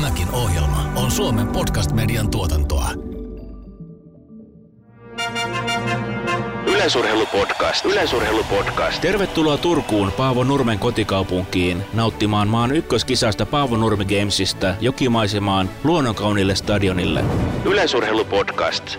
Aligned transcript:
Tämäkin 0.00 0.30
ohjelma 0.32 0.92
on 0.96 1.10
Suomen 1.10 1.46
podcast-median 1.46 2.30
tuotantoa. 2.30 2.90
Yleisurheilupodcast. 6.66 7.84
Yleisurheilupodcast. 7.84 9.00
Tervetuloa 9.00 9.56
Turkuun 9.56 10.12
Paavo 10.12 10.44
Nurmen 10.44 10.78
kotikaupunkiin 10.78 11.82
nauttimaan 11.94 12.48
maan 12.48 12.76
ykköskisasta 12.76 13.46
Paavo 13.46 13.76
Nurmi 13.76 14.04
Gamesista 14.04 14.74
jokimaisemaan 14.80 15.70
luonnonkaunille 15.84 16.54
stadionille. 16.54 17.24
Yleisurheilupodcast. 17.64 18.96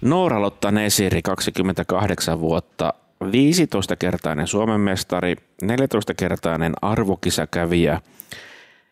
Noora-Lotta 0.00 0.70
Nesiri, 0.70 1.22
28 1.22 2.40
vuotta, 2.40 2.94
15-kertainen 3.24 4.46
Suomen 4.46 4.80
mestari, 4.80 5.36
14-kertainen 5.64 6.72
arvokisakävijä, 6.82 8.00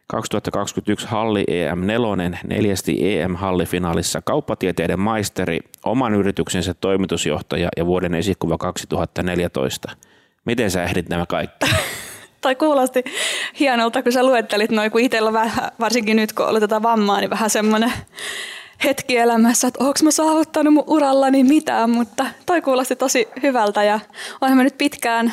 2021 0.07 1.07
Halli 1.07 1.45
EM4, 1.51 2.39
neljästi 2.47 2.99
EM-hallifinaalissa 3.01 4.23
kauppatieteiden 4.25 5.01
maisteri, 5.01 5.61
oman 5.85 6.15
yrityksensä 6.15 6.75
toimitusjohtaja 6.75 7.69
ja 7.77 7.87
vuoden 7.87 8.15
esikuva 8.15 8.59
2014. 8.59 9.93
Miten 10.45 10.71
sä 10.71 10.85
ehdit 10.85 11.09
nämä 11.09 11.27
kaikki? 11.27 11.67
tai 12.41 12.55
kuulosti 12.55 13.05
hienolta, 13.61 14.03
kun 14.03 14.13
sä 14.13 14.27
luettelit 14.27 14.71
noin, 14.71 14.91
kun 14.91 15.01
itsellä 15.01 15.33
vähän, 15.33 15.71
varsinkin 15.81 16.17
nyt 16.17 16.33
kun 16.33 16.47
oli 16.47 16.61
tätä 16.61 16.83
vammaa, 16.83 17.21
niin 17.21 17.31
vähän 17.31 17.51
semmoinen 17.51 17.93
hetki 18.85 19.17
elämässä, 19.17 19.69
että 19.69 19.85
onko 19.85 19.99
mä 20.03 20.11
saavuttanut 20.11 20.75
mun 20.75 20.85
urallani 20.87 21.45
mitään, 21.45 21.91
mutta 21.91 22.27
toi 22.47 22.63
kuulosti 22.63 22.97
tosi 22.97 23.29
hyvältä 23.43 23.83
ja 23.83 24.01
olen 24.41 24.57
nyt 24.59 24.79
pitkään 24.79 25.33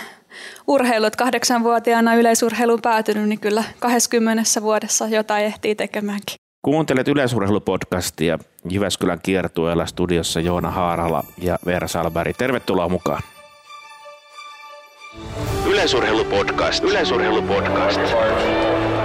urheilut 0.67 1.15
kahdeksanvuotiaana 1.15 2.15
yleisurheiluun 2.15 2.81
päätynyt, 2.81 3.29
niin 3.29 3.39
kyllä 3.39 3.63
20 3.79 4.43
vuodessa 4.61 5.08
jotain 5.08 5.45
ehtii 5.45 5.75
tekemäänkin. 5.75 6.35
Kuuntelet 6.61 7.08
yleisurheilupodcastia 7.08 8.39
Jyväskylän 8.69 9.19
kiertueella 9.23 9.85
studiossa 9.85 10.39
Joona 10.39 10.71
Haarala 10.71 11.23
ja 11.38 11.59
Veera 11.66 11.88
Salberg. 11.88 12.38
Tervetuloa 12.38 12.89
mukaan. 12.89 13.21
Yleisurheilupodcast. 15.67 16.83
Yleisurheilupodcast. 16.83 18.02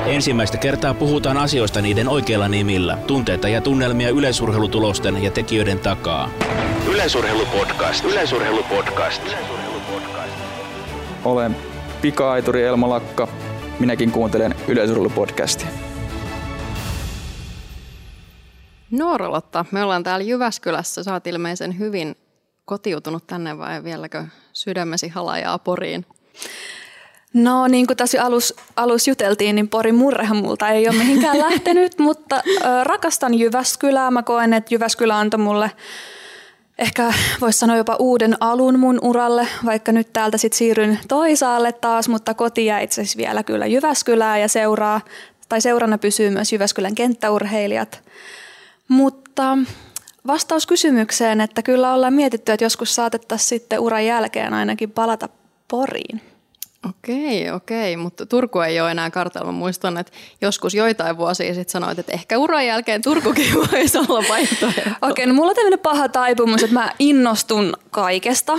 Ensimmäistä 0.06 0.58
kertaa 0.58 0.94
puhutaan 0.94 1.36
asioista 1.36 1.81
niiden 1.81 2.08
oikeilla 2.08 2.48
nimillä. 2.48 2.98
Tunteita 3.06 3.48
ja 3.48 3.60
tunnelmia 3.60 4.08
yleisurheilutulosten 4.10 5.22
ja 5.22 5.31
tekijöiden 5.31 5.78
takaa. 5.78 6.31
Yleisurheilupodcast. 6.92 8.05
Yleisurheilupodcast. 8.05 9.22
Olen 11.24 11.56
pika-aituri 12.02 12.62
Elmo 12.62 12.88
Lakka. 12.91 13.28
Minäkin 13.78 14.11
kuuntelen 14.11 14.55
yleisurheilupodcastia. 14.69 15.69
Noorolotta, 18.91 19.64
me 19.70 19.83
ollaan 19.83 20.02
täällä 20.02 20.25
Jyväskylässä. 20.25 21.02
Sä 21.02 21.12
oot 21.12 21.27
ilmeisen 21.27 21.78
hyvin 21.78 22.16
kotiutunut 22.64 23.27
tänne 23.27 23.58
vai 23.58 23.84
vieläkö 23.84 24.25
sydämesi 24.52 25.08
halajaa 25.08 25.58
Poriin? 25.58 26.06
No 27.34 27.69
niin 27.69 27.86
kuin 27.86 27.97
tässä 27.97 28.25
alus, 28.25 28.55
alus 28.77 29.08
juteltiin, 29.08 29.56
niin 29.56 29.69
Porin 29.69 29.94
murrehan 29.94 30.36
multa 30.36 30.69
ei 30.69 30.88
ole 30.88 30.97
mihinkään 30.97 31.38
lähtenyt, 31.48 31.98
mutta 31.98 32.36
ö, 32.36 32.84
rakastan 32.84 33.34
Jyväskylää. 33.34 34.10
Mä 34.10 34.22
koen, 34.22 34.53
että 34.53 34.75
Jyväskylä 34.75 35.19
antoi 35.19 35.41
mulle 35.41 35.70
ehkä 36.79 37.12
voisi 37.41 37.59
sanoa 37.59 37.77
jopa 37.77 37.97
uuden 37.97 38.37
alun 38.41 38.79
mun 38.79 38.98
uralle, 39.03 39.48
vaikka 39.65 39.93
nyt 39.93 40.12
täältä 40.12 40.39
sitten 40.39 40.59
siirryn 40.59 40.98
toisaalle 41.09 41.73
taas, 41.73 42.09
mutta 42.09 42.34
koti 42.34 42.67
jäi 42.67 42.84
itse 42.84 43.01
asiassa 43.01 43.17
vielä 43.17 43.43
kyllä 43.43 43.67
Jyväskylää 43.67 44.39
ja 44.39 44.48
seuraa, 44.48 45.01
tai 45.49 45.61
seurana 45.61 45.99
pysyy 45.99 46.31
myös 46.31 46.53
Jyväskylän 46.53 46.95
kenttäurheilijat. 46.95 48.03
Mutta 48.89 49.59
vastaus 50.27 50.67
kysymykseen, 50.67 51.41
että 51.41 51.62
kyllä 51.62 51.94
ollaan 51.94 52.15
mietitty, 52.15 52.53
että 52.53 52.65
joskus 52.65 52.94
saatettaisiin 52.94 53.49
sitten 53.49 53.81
uran 53.81 54.06
jälkeen 54.06 54.55
ainakin 54.55 54.91
palata 54.91 55.28
Poriin. 55.69 56.21
Okei, 56.89 57.50
okei, 57.50 57.97
mutta 57.97 58.27
Turku 58.27 58.61
ei 58.61 58.81
ole 58.81 58.91
enää 58.91 59.11
kartalla. 59.11 59.53
muistan, 59.53 59.99
että 59.99 60.12
joskus 60.41 60.75
joitain 60.75 61.16
vuosia 61.16 61.55
sitten 61.55 61.72
sanoit, 61.72 61.99
että 61.99 62.12
ehkä 62.12 62.39
uran 62.39 62.66
jälkeen 62.66 63.03
Turkukin 63.03 63.55
voisi 63.72 63.99
olla 63.99 64.25
vaihtoehto. 64.28 64.91
Okei, 65.03 65.27
no 65.27 65.34
mulla 65.34 65.50
on 65.50 65.56
tämmöinen 65.56 65.78
paha 65.78 66.09
taipumus, 66.09 66.62
että 66.62 66.75
mä 66.75 66.93
innostun 66.99 67.77
kaikesta. 67.91 68.59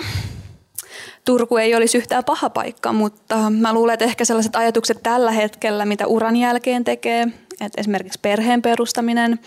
Turku 1.25 1.57
ei 1.57 1.75
olisi 1.75 1.97
yhtään 1.97 2.23
paha 2.23 2.49
paikka, 2.49 2.93
mutta 2.93 3.49
mä 3.49 3.73
luulen, 3.73 3.93
että 3.93 4.05
ehkä 4.05 4.25
sellaiset 4.25 4.55
ajatukset 4.55 5.03
tällä 5.03 5.31
hetkellä, 5.31 5.85
mitä 5.85 6.07
uran 6.07 6.35
jälkeen 6.35 6.83
tekee, 6.83 7.27
että 7.61 7.81
esimerkiksi 7.81 8.19
perheen 8.21 8.61
perustaminen, 8.61 9.39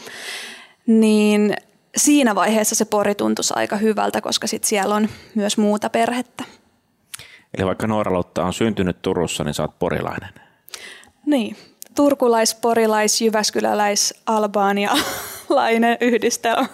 niin 0.86 1.54
siinä 1.96 2.34
vaiheessa 2.34 2.74
se 2.74 2.84
pori 2.84 3.14
tuntuisi 3.14 3.54
aika 3.56 3.76
hyvältä, 3.76 4.20
koska 4.20 4.46
sit 4.46 4.64
siellä 4.64 4.94
on 4.94 5.08
myös 5.34 5.58
muuta 5.58 5.90
perhettä. 5.90 6.44
Eli 7.58 7.66
vaikka 7.66 7.86
Noora-Lotta 7.86 8.44
on 8.44 8.52
syntynyt 8.52 9.02
Turussa, 9.02 9.44
niin 9.44 9.54
sä 9.54 9.62
oot 9.62 9.78
porilainen. 9.78 10.30
Niin, 11.26 11.56
turkulais, 11.94 12.54
porilais, 12.54 13.20
jyväskyläläis, 13.20 14.14
albaanialainen 14.26 15.96
yhdistelmä. 16.00 16.68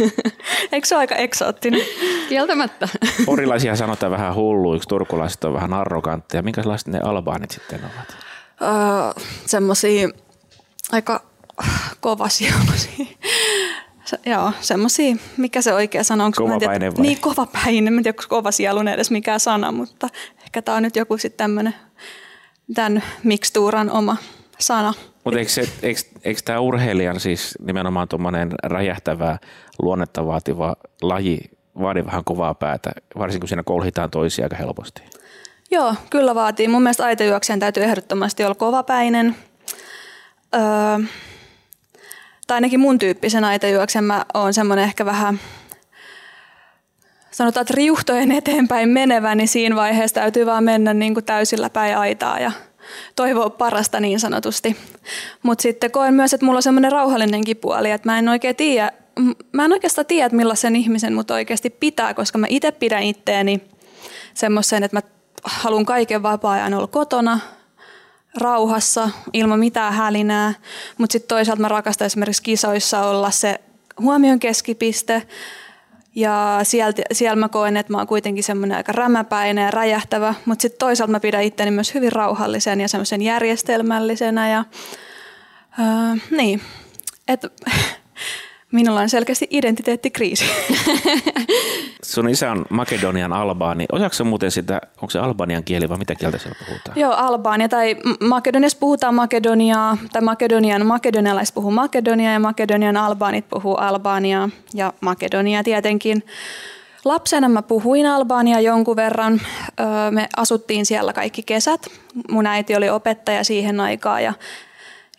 Eikö 0.72 0.86
se 0.86 0.94
ole 0.94 1.00
aika 1.00 1.14
eksoottinen? 1.14 1.80
Kieltämättä. 2.28 2.88
Porilaisia 3.26 3.76
sanotaan 3.76 4.12
vähän 4.12 4.34
hulluiksi, 4.34 4.88
turkulaiset 4.88 5.44
on 5.44 5.54
vähän 5.54 5.72
arrogantteja. 5.72 6.42
Minkälaiset 6.42 6.88
ne 6.88 7.00
albaanit 7.02 7.50
sitten 7.50 7.80
ovat? 7.84 8.16
Öö, 8.62 9.24
semmosia 9.46 10.08
aika 10.92 11.22
kovasiaisia. 12.00 13.06
Se, 14.06 14.18
joo, 14.26 14.52
semmosia, 14.60 15.16
mikä 15.36 15.62
se 15.62 15.74
oikea 15.74 16.04
sana 16.04 16.24
on? 16.24 16.32
Kovapäinen 16.36 16.96
vai? 16.96 17.02
Niin, 17.02 17.20
kovapäinen. 17.20 17.92
Mä 17.92 17.98
en 17.98 18.02
tiedä, 18.02 18.16
onko 18.18 18.24
kovasielun 18.28 18.88
edes 18.88 19.10
mikään 19.10 19.40
sana, 19.40 19.72
mutta 19.72 20.08
ehkä 20.44 20.62
tämä 20.62 20.76
on 20.76 20.82
nyt 20.82 20.96
joku 20.96 21.18
sitten 21.18 21.36
tämmöinen 21.38 21.74
tämän 22.74 23.02
mikstuuran 23.22 23.90
oma 23.90 24.16
sana. 24.58 24.94
Mutta 25.24 25.38
eikö, 25.38 25.50
eikö, 25.82 26.00
eikö 26.24 26.40
tämä 26.44 26.60
urheilijan 26.60 27.20
siis 27.20 27.58
nimenomaan 27.60 28.08
tuommoinen 28.08 28.52
räjähtävä, 28.62 29.38
luonnetta 29.82 30.26
vaativa 30.26 30.76
laji 31.02 31.40
vaadi 31.80 32.04
vähän 32.06 32.24
kovaa 32.24 32.54
päätä, 32.54 32.90
varsinkin 33.18 33.40
kun 33.40 33.48
siinä 33.48 33.62
kolhitaan 33.62 34.10
toisia 34.10 34.44
aika 34.44 34.56
helposti? 34.56 35.02
Joo, 35.70 35.94
kyllä 36.10 36.34
vaatii. 36.34 36.68
Mun 36.68 36.82
mielestä 36.82 37.04
aitajuokseen 37.04 37.60
täytyy 37.60 37.82
ehdottomasti 37.82 38.44
olla 38.44 38.54
kovapäinen. 38.54 39.36
Öö, 40.54 41.06
tai 42.46 42.54
ainakin 42.54 42.80
mun 42.80 42.98
tyyppisen 42.98 43.44
aitajuoksen 43.44 44.04
mä 44.04 44.24
oon 44.34 44.54
semmoinen 44.54 44.84
ehkä 44.84 45.04
vähän, 45.04 45.40
sanotaan, 47.30 47.62
että 47.62 47.74
riuhtojen 47.76 48.32
eteenpäin 48.32 48.88
menevä, 48.88 49.34
niin 49.34 49.48
siinä 49.48 49.76
vaiheessa 49.76 50.14
täytyy 50.14 50.46
vaan 50.46 50.64
mennä 50.64 50.94
niin 50.94 51.14
kuin 51.14 51.24
täysillä 51.24 51.70
päin 51.70 51.98
aitaa 51.98 52.40
ja 52.40 52.52
toivoa 53.16 53.50
parasta 53.50 54.00
niin 54.00 54.20
sanotusti. 54.20 54.76
Mutta 55.42 55.62
sitten 55.62 55.90
koen 55.90 56.14
myös, 56.14 56.34
että 56.34 56.46
mulla 56.46 56.58
on 56.58 56.62
semmoinen 56.62 56.92
rauhallinenkin 56.92 57.56
puoli, 57.56 57.90
että 57.90 58.08
mä 58.08 58.18
en 58.18 58.28
oikein 58.28 58.56
tiedä, 58.56 58.92
mä 59.52 59.64
en 59.64 59.72
oikeastaan 59.72 60.06
tiedä, 60.06 60.26
että 60.26 60.36
millaisen 60.36 60.76
ihmisen 60.76 61.14
mut 61.14 61.30
oikeasti 61.30 61.70
pitää, 61.70 62.14
koska 62.14 62.38
mä 62.38 62.46
itse 62.50 62.72
pidän 62.72 63.02
itteeni 63.02 63.60
semmoisen, 64.34 64.82
että 64.82 64.96
mä 64.96 65.02
haluan 65.44 65.86
kaiken 65.86 66.22
vapaa-ajan 66.22 66.74
olla 66.74 66.86
kotona, 66.86 67.40
rauhassa, 68.36 69.10
ilman 69.32 69.58
mitään 69.58 69.92
hälinää. 69.92 70.54
Mutta 70.98 71.12
sitten 71.12 71.28
toisaalta 71.28 71.62
mä 71.62 71.68
rakastan 71.68 72.06
esimerkiksi 72.06 72.42
kisoissa 72.42 73.04
olla 73.04 73.30
se 73.30 73.60
huomion 74.00 74.38
keskipiste. 74.38 75.22
Ja 76.14 76.60
sieltä, 76.62 77.02
siellä 77.12 77.36
mä 77.36 77.48
koen, 77.48 77.76
että 77.76 77.92
mä 77.92 77.98
oon 77.98 78.06
kuitenkin 78.06 78.44
semmoinen 78.44 78.76
aika 78.76 78.92
rämäpäinen 78.92 79.64
ja 79.64 79.70
räjähtävä. 79.70 80.34
Mutta 80.44 80.62
sitten 80.62 80.78
toisaalta 80.78 81.12
mä 81.12 81.20
pidän 81.20 81.42
itteni 81.42 81.70
myös 81.70 81.94
hyvin 81.94 82.12
rauhallisen 82.12 82.80
ja 82.80 82.88
semmoisen 82.88 83.22
järjestelmällisenä. 83.22 84.48
Ja, 84.48 84.64
äh, 85.80 86.22
niin, 86.30 86.60
että 87.28 87.50
minulla 88.72 89.00
on 89.00 89.08
selkeästi 89.08 89.46
identiteettikriisi. 89.50 90.44
Sun 92.02 92.28
isä 92.28 92.50
on 92.50 92.66
Makedonian 92.70 93.32
albaani. 93.32 93.86
Osaatko 93.92 94.24
muuten 94.24 94.50
sitä, 94.50 94.80
onko 94.96 95.10
se 95.10 95.18
albanian 95.18 95.64
kieli 95.64 95.88
vai 95.88 95.98
mitä 95.98 96.14
kieltä 96.14 96.38
siellä 96.38 96.58
puhutaan? 96.66 96.98
Joo, 96.98 97.12
Albania 97.12 97.68
tai 97.68 97.96
Makedoniassa 98.20 98.78
puhutaan 98.78 99.14
Makedoniaa, 99.14 99.96
tai 100.12 100.22
Makedonian 100.22 100.86
makedonialaiset 100.86 101.54
puhuu 101.54 101.70
Makedoniaa 101.70 102.32
ja 102.32 102.40
Makedonian 102.40 102.96
albaanit 102.96 103.48
puhuu 103.48 103.76
Albaniaa 103.76 104.48
ja 104.74 104.92
Makedonia 105.00 105.64
tietenkin. 105.64 106.22
Lapsena 107.04 107.48
mä 107.48 107.62
puhuin 107.62 108.06
Albania 108.06 108.60
jonkun 108.60 108.96
verran. 108.96 109.40
Me 110.10 110.28
asuttiin 110.36 110.86
siellä 110.86 111.12
kaikki 111.12 111.42
kesät. 111.42 111.86
Mun 112.30 112.46
äiti 112.46 112.76
oli 112.76 112.90
opettaja 112.90 113.44
siihen 113.44 113.80
aikaan 113.80 114.24
ja 114.24 114.34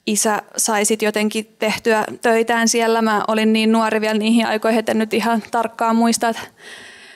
isä 0.08 0.42
sai 0.58 0.86
sitten 0.86 1.06
jotenkin 1.06 1.56
tehtyä 1.60 2.04
töitään 2.22 2.68
siellä. 2.68 3.02
Mä 3.02 3.24
olin 3.28 3.54
niin 3.54 3.72
nuori 3.72 4.02
vielä 4.02 4.20
niihin 4.20 4.48
aikoihin, 4.48 4.80
että 4.80 4.92
en 4.92 5.00
nyt 5.00 5.14
ihan 5.14 5.44
tarkkaan 5.52 5.96
muista, 5.96 6.30
että 6.30 6.42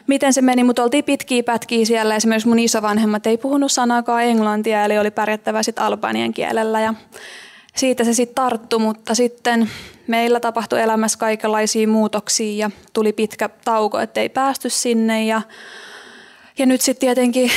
miten 0.08 0.34
se 0.34 0.42
meni, 0.42 0.64
mutta 0.64 0.84
oltiin 0.84 1.04
pitkiä 1.04 1.44
pätkiä 1.44 1.86
siellä. 1.86 2.16
Esimerkiksi 2.16 2.48
mun 2.48 2.60
isovanhemmat 2.60 3.28
ei 3.28 3.38
puhunut 3.38 3.72
sanakaan 3.72 4.24
englantia, 4.24 4.86
eli 4.86 5.00
oli 5.00 5.12
pärjättävä 5.12 5.64
sitten 5.64 5.84
albanian 5.84 6.34
kielellä 6.34 6.82
ja 6.82 6.94
siitä 7.76 8.04
se 8.04 8.14
sitten 8.14 8.36
tarttu, 8.36 8.80
mutta 8.80 9.16
sitten 9.16 9.70
meillä 10.08 10.40
tapahtui 10.40 10.82
elämässä 10.82 11.20
kaikenlaisia 11.20 11.88
muutoksia 11.88 12.58
ja 12.66 12.72
tuli 12.94 13.14
pitkä 13.14 13.50
tauko, 13.66 14.00
ettei 14.00 14.30
päästy 14.30 14.70
sinne 14.70 15.26
ja 15.26 15.42
ja 16.58 16.66
nyt 16.66 16.82
sitten 16.82 17.00
tietenkin, 17.00 17.52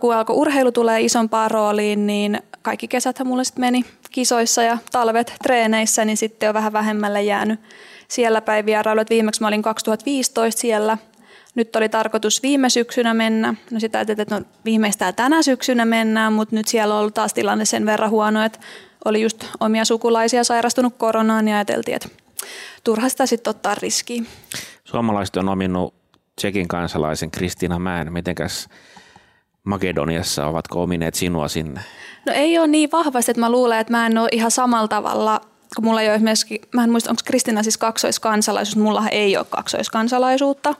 kun 0.00 0.14
alkoi 0.14 0.36
urheilu 0.36 0.72
tulee 0.72 1.00
isompaan 1.00 1.50
rooliin, 1.50 2.06
niin 2.06 2.42
kaikki 2.62 2.88
kesäthän 2.88 3.26
mulle 3.26 3.44
sitten 3.44 3.60
meni 3.60 3.84
kisoissa 4.10 4.62
ja 4.62 4.78
talvet 4.92 5.34
treeneissä, 5.42 6.04
niin 6.04 6.16
sitten 6.16 6.48
on 6.48 6.54
vähän 6.54 6.72
vähemmälle 6.72 7.22
jäänyt 7.22 7.60
siellä 8.08 8.40
päin 8.40 8.66
vierailut. 8.66 9.10
Viimeksi 9.10 9.40
mä 9.40 9.48
olin 9.48 9.62
2015 9.62 10.60
siellä. 10.60 10.98
Nyt 11.54 11.76
oli 11.76 11.88
tarkoitus 11.88 12.42
viime 12.42 12.70
syksynä 12.70 13.14
mennä. 13.14 13.54
No 13.70 13.80
sitä 13.80 13.98
ajattelin, 13.98 14.20
että 14.20 14.38
no 14.38 14.44
viimeistään 14.64 15.14
tänä 15.14 15.42
syksynä 15.42 15.84
mennään, 15.84 16.32
mutta 16.32 16.56
nyt 16.56 16.68
siellä 16.68 16.94
on 16.94 17.00
ollut 17.00 17.14
taas 17.14 17.34
tilanne 17.34 17.64
sen 17.64 17.86
verran 17.86 18.10
huono, 18.10 18.44
että 18.44 18.58
oli 19.04 19.22
just 19.22 19.44
omia 19.60 19.84
sukulaisia 19.84 20.44
sairastunut 20.44 20.94
koronaan 20.98 21.48
ja 21.48 21.56
ajateltiin, 21.56 21.94
että 21.94 22.08
turha 22.84 23.08
sitä 23.08 23.26
sitten 23.26 23.50
ottaa 23.50 23.74
riskiä. 23.74 24.22
Suomalaiset 24.84 25.36
on 25.36 25.48
ominut 25.48 25.94
Tsekin 26.40 26.68
kansalaisen 26.68 27.30
Kristiina 27.30 27.78
Mäen. 27.78 28.12
Mitenkäs 28.12 28.68
Makedoniassa, 29.64 30.46
ovatko 30.46 30.82
omineet 30.82 31.14
sinua 31.14 31.48
sinne? 31.48 31.80
No 32.26 32.32
ei 32.32 32.58
ole 32.58 32.66
niin 32.66 32.90
vahvasti, 32.92 33.30
että 33.30 33.40
mä 33.40 33.50
luulen, 33.50 33.78
että 33.78 33.92
mä 33.92 34.06
en 34.06 34.18
ole 34.18 34.28
ihan 34.32 34.50
samalla 34.50 34.88
tavalla 34.88 35.40
kun 35.76 35.84
mulla 35.84 36.02
ei 36.02 36.08
ole 36.08 36.14
esimerkiksi, 36.14 36.60
mä 36.74 36.84
en 36.84 36.90
muista, 36.90 37.10
onko 37.10 37.22
Kristina 37.24 37.62
siis 37.62 37.78
kaksoiskansalaisuus, 37.78 38.76
mulla 38.76 39.08
ei 39.08 39.36
ole 39.36 39.46
kaksoiskansalaisuutta, 39.50 40.74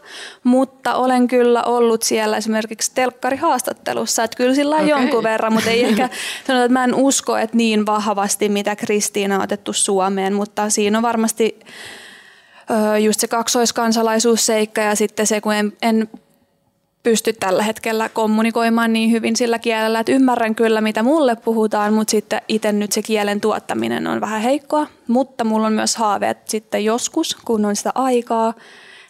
mutta 0.45 0.95
olen 0.95 1.29
kyllä 1.29 1.63
ollut 1.63 2.03
siellä 2.03 2.37
esimerkiksi 2.37 2.93
telkkarihaastattelussa, 2.95 4.25
että 4.25 4.37
kyllä 4.37 4.55
sillä 4.55 4.77
on 4.77 4.85
okay. 4.85 4.89
jonkun 4.89 5.23
verran, 5.23 5.53
mutta 5.53 5.71
ei 5.71 5.85
ehkä 5.85 6.09
sanota, 6.47 6.65
että 6.65 6.73
mä 6.73 6.85
en 6.85 6.95
usko, 6.95 7.37
että 7.37 7.57
niin 7.57 7.87
vahvasti, 7.87 8.49
mitä 8.49 8.77
Kristiina 8.77 9.37
on 9.37 9.43
otettu 9.43 9.73
Suomeen, 9.73 10.35
mutta 10.35 10.71
siinä 10.71 10.99
on 10.99 11.03
varmasti 11.03 11.59
just 13.05 13.21
se 13.21 13.29
kaksoiskansalaisuusseikka 13.29 14.81
ja 14.81 14.95
sitten 14.95 15.27
se, 15.27 15.41
kun 15.41 15.55
en, 15.55 15.73
en 15.83 16.09
pysty 17.03 17.33
tällä 17.33 17.63
hetkellä 17.63 18.09
kommunikoimaan 18.09 18.93
niin 18.93 19.11
hyvin 19.11 19.37
sillä 19.37 19.59
kielellä, 19.59 20.01
että 20.01 20.13
ymmärrän 20.13 20.55
kyllä, 20.55 20.81
mitä 20.81 21.03
mulle 21.03 21.37
puhutaan, 21.37 21.95
mutta 21.95 22.11
sitten 22.11 22.41
itse 22.49 22.73
nyt 22.73 22.93
se 22.93 23.03
kielen 23.03 23.41
tuottaminen 23.41 24.07
on 24.07 24.21
vähän 24.21 24.41
heikkoa. 24.41 24.87
Mutta 25.09 25.45
mulla 25.45 25.67
on 25.67 25.73
myös 25.73 25.97
haaveet 25.97 26.49
sitten 26.49 26.85
joskus, 26.85 27.37
kun 27.45 27.65
on 27.65 27.77
sitä 27.77 27.93
aikaa, 27.95 28.55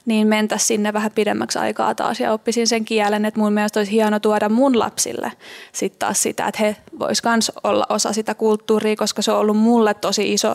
niin 0.04 0.26
mentäisiin 0.26 0.66
sinne 0.66 0.92
vähän 0.92 1.12
pidemmäksi 1.14 1.58
aikaa 1.58 1.94
taas 1.94 2.20
ja 2.20 2.32
oppisin 2.32 2.66
sen 2.66 2.84
kielen, 2.84 3.24
että 3.24 3.40
mun 3.40 3.52
mielestä 3.52 3.80
olisi 3.80 3.92
hieno 3.92 4.20
tuoda 4.20 4.48
mun 4.48 4.78
lapsille 4.78 5.32
sitten 5.72 5.98
taas 5.98 6.22
sitä, 6.22 6.46
että 6.46 6.62
he 6.62 6.76
vois 6.98 7.24
myös 7.24 7.52
olla 7.64 7.86
osa 7.88 8.12
sitä 8.12 8.34
kulttuuria, 8.34 8.96
koska 8.96 9.22
se 9.22 9.32
on 9.32 9.38
ollut 9.38 9.56
mulle 9.56 9.94
tosi 9.94 10.32
iso 10.32 10.54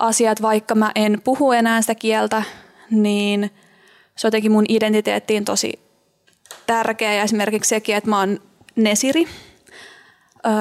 asia, 0.00 0.32
että 0.32 0.42
vaikka 0.42 0.74
mä 0.74 0.92
en 0.94 1.20
puhu 1.24 1.52
enää 1.52 1.80
sitä 1.80 1.94
kieltä, 1.94 2.42
niin 2.90 3.50
se 4.16 4.26
jotenkin 4.26 4.52
mun 4.52 4.64
identiteettiin 4.68 5.44
tosi 5.44 5.80
tärkeä 6.66 7.14
ja 7.14 7.22
esimerkiksi 7.22 7.68
sekin, 7.68 7.96
että 7.96 8.10
mä 8.10 8.18
oon 8.18 8.40
nesiri. 8.76 9.26
Öö, 10.46 10.52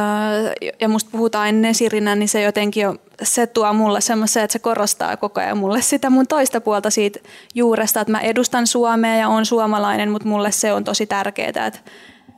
ja 0.81 0.89
musta 0.89 1.09
puhutaan 1.12 1.62
nesirinä, 1.62 2.15
niin 2.15 2.30
se 2.30 2.41
jotenkin 2.41 2.88
on, 2.88 3.00
se 3.24 3.47
tuo 3.47 3.74
mulle 3.74 4.01
semmoisen, 4.01 4.44
että 4.44 4.53
se 4.53 4.59
korostaa 4.59 5.18
koko 5.18 5.41
ajan 5.41 5.57
mulle 5.57 5.81
sitä 5.81 6.09
mun 6.09 6.27
toista 6.27 6.62
puolta 6.62 6.89
siitä 6.89 7.19
juuresta, 7.56 8.01
että 8.01 8.12
mä 8.12 8.19
edustan 8.19 8.68
Suomea 8.68 9.15
ja 9.15 9.27
on 9.27 9.45
suomalainen, 9.45 10.12
mutta 10.12 10.27
mulle 10.27 10.51
se 10.51 10.74
on 10.74 10.83
tosi 10.83 11.06
tärkeää, 11.06 11.68
että, 11.68 11.80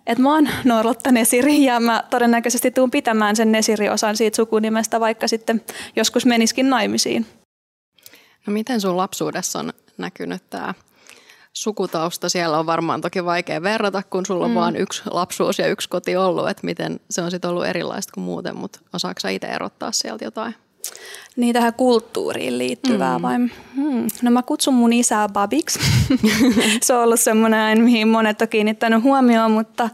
että 0.08 0.24
mä 0.24 0.34
oon 0.34 0.50
Norlotta 0.64 1.12
Nesiri 1.12 1.64
ja 1.64 1.80
mä 1.80 2.04
todennäköisesti 2.10 2.72
tuun 2.72 2.92
pitämään 2.92 3.36
sen 3.36 3.52
Nesiri-osan 3.52 4.18
siitä 4.18 4.36
sukunimestä, 4.36 5.00
vaikka 5.00 5.28
sitten 5.28 5.62
joskus 5.96 6.26
meniskin 6.26 6.70
naimisiin. 6.70 7.26
No 8.48 8.54
miten 8.54 8.82
sun 8.82 8.98
lapsuudessa 8.98 9.60
on 9.60 9.74
näkynyt 9.98 10.50
tämä 10.50 10.74
sukutausta 11.54 12.30
siellä 12.30 12.60
on 12.60 12.66
varmaan 12.66 13.02
toki 13.02 13.26
vaikea 13.26 13.64
verrata, 13.64 14.04
kun 14.10 14.26
sulla 14.26 14.46
on 14.46 14.52
mm. 14.52 14.56
vain 14.56 14.76
yksi 14.76 15.02
lapsuus 15.12 15.60
ja 15.60 15.68
yksi 15.68 15.90
koti 15.90 16.16
ollut, 16.16 16.50
että 16.50 16.66
miten 16.66 17.00
se 17.10 17.22
on 17.22 17.32
sitten 17.32 17.50
ollut 17.50 17.66
erilaista 17.66 18.12
kuin 18.14 18.24
muuten, 18.24 18.56
mutta 18.56 18.80
osaako 18.94 19.28
itse 19.30 19.48
erottaa 19.48 19.92
sieltä 19.92 20.26
jotain? 20.26 20.56
Niin 21.36 21.54
tähän 21.54 21.74
kulttuuriin 21.74 22.58
liittyvää 22.58 23.18
mm. 23.18 23.22
vai? 23.22 23.38
Hmm. 23.76 24.08
No 24.22 24.32
mä 24.32 24.44
kutsun 24.44 24.74
mun 24.74 24.94
isää 24.94 25.30
Babiksi. 25.30 25.80
se 26.84 26.94
on 26.94 27.04
ollut 27.04 27.20
semmoinen, 27.20 27.82
mihin 27.82 28.08
monet 28.08 28.42
on 28.42 28.48
kiinnittänyt 28.48 29.04
huomioon, 29.04 29.52
mutta 29.52 29.90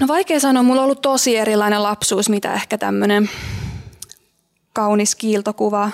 no 0.00 0.08
vaikea 0.08 0.40
sanoa, 0.40 0.62
mulla 0.62 0.80
on 0.80 0.84
ollut 0.84 1.02
tosi 1.02 1.36
erilainen 1.36 1.82
lapsuus, 1.82 2.28
mitä 2.28 2.54
ehkä 2.54 2.78
tämmöinen 2.78 3.30
kaunis 4.72 5.14
kiiltokuva 5.14 5.90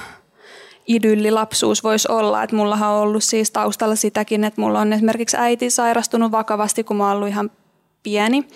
idyllilapsuus 0.87 1.85
voisi 1.85 2.09
olla. 2.11 2.43
Että 2.43 2.57
mullahan 2.57 2.91
on 2.91 3.01
ollut 3.01 3.25
siis 3.25 3.51
taustalla 3.51 3.97
sitäkin, 3.97 4.45
että 4.45 4.61
mulla 4.61 4.81
on 4.81 4.93
esimerkiksi 4.93 5.37
äiti 5.37 5.71
sairastunut 5.71 6.33
vakavasti, 6.33 6.85
kun 6.85 6.97
mä 6.97 7.07
oon 7.07 7.17
ollut 7.17 7.29
ihan 7.29 7.51
pieni. 8.03 8.49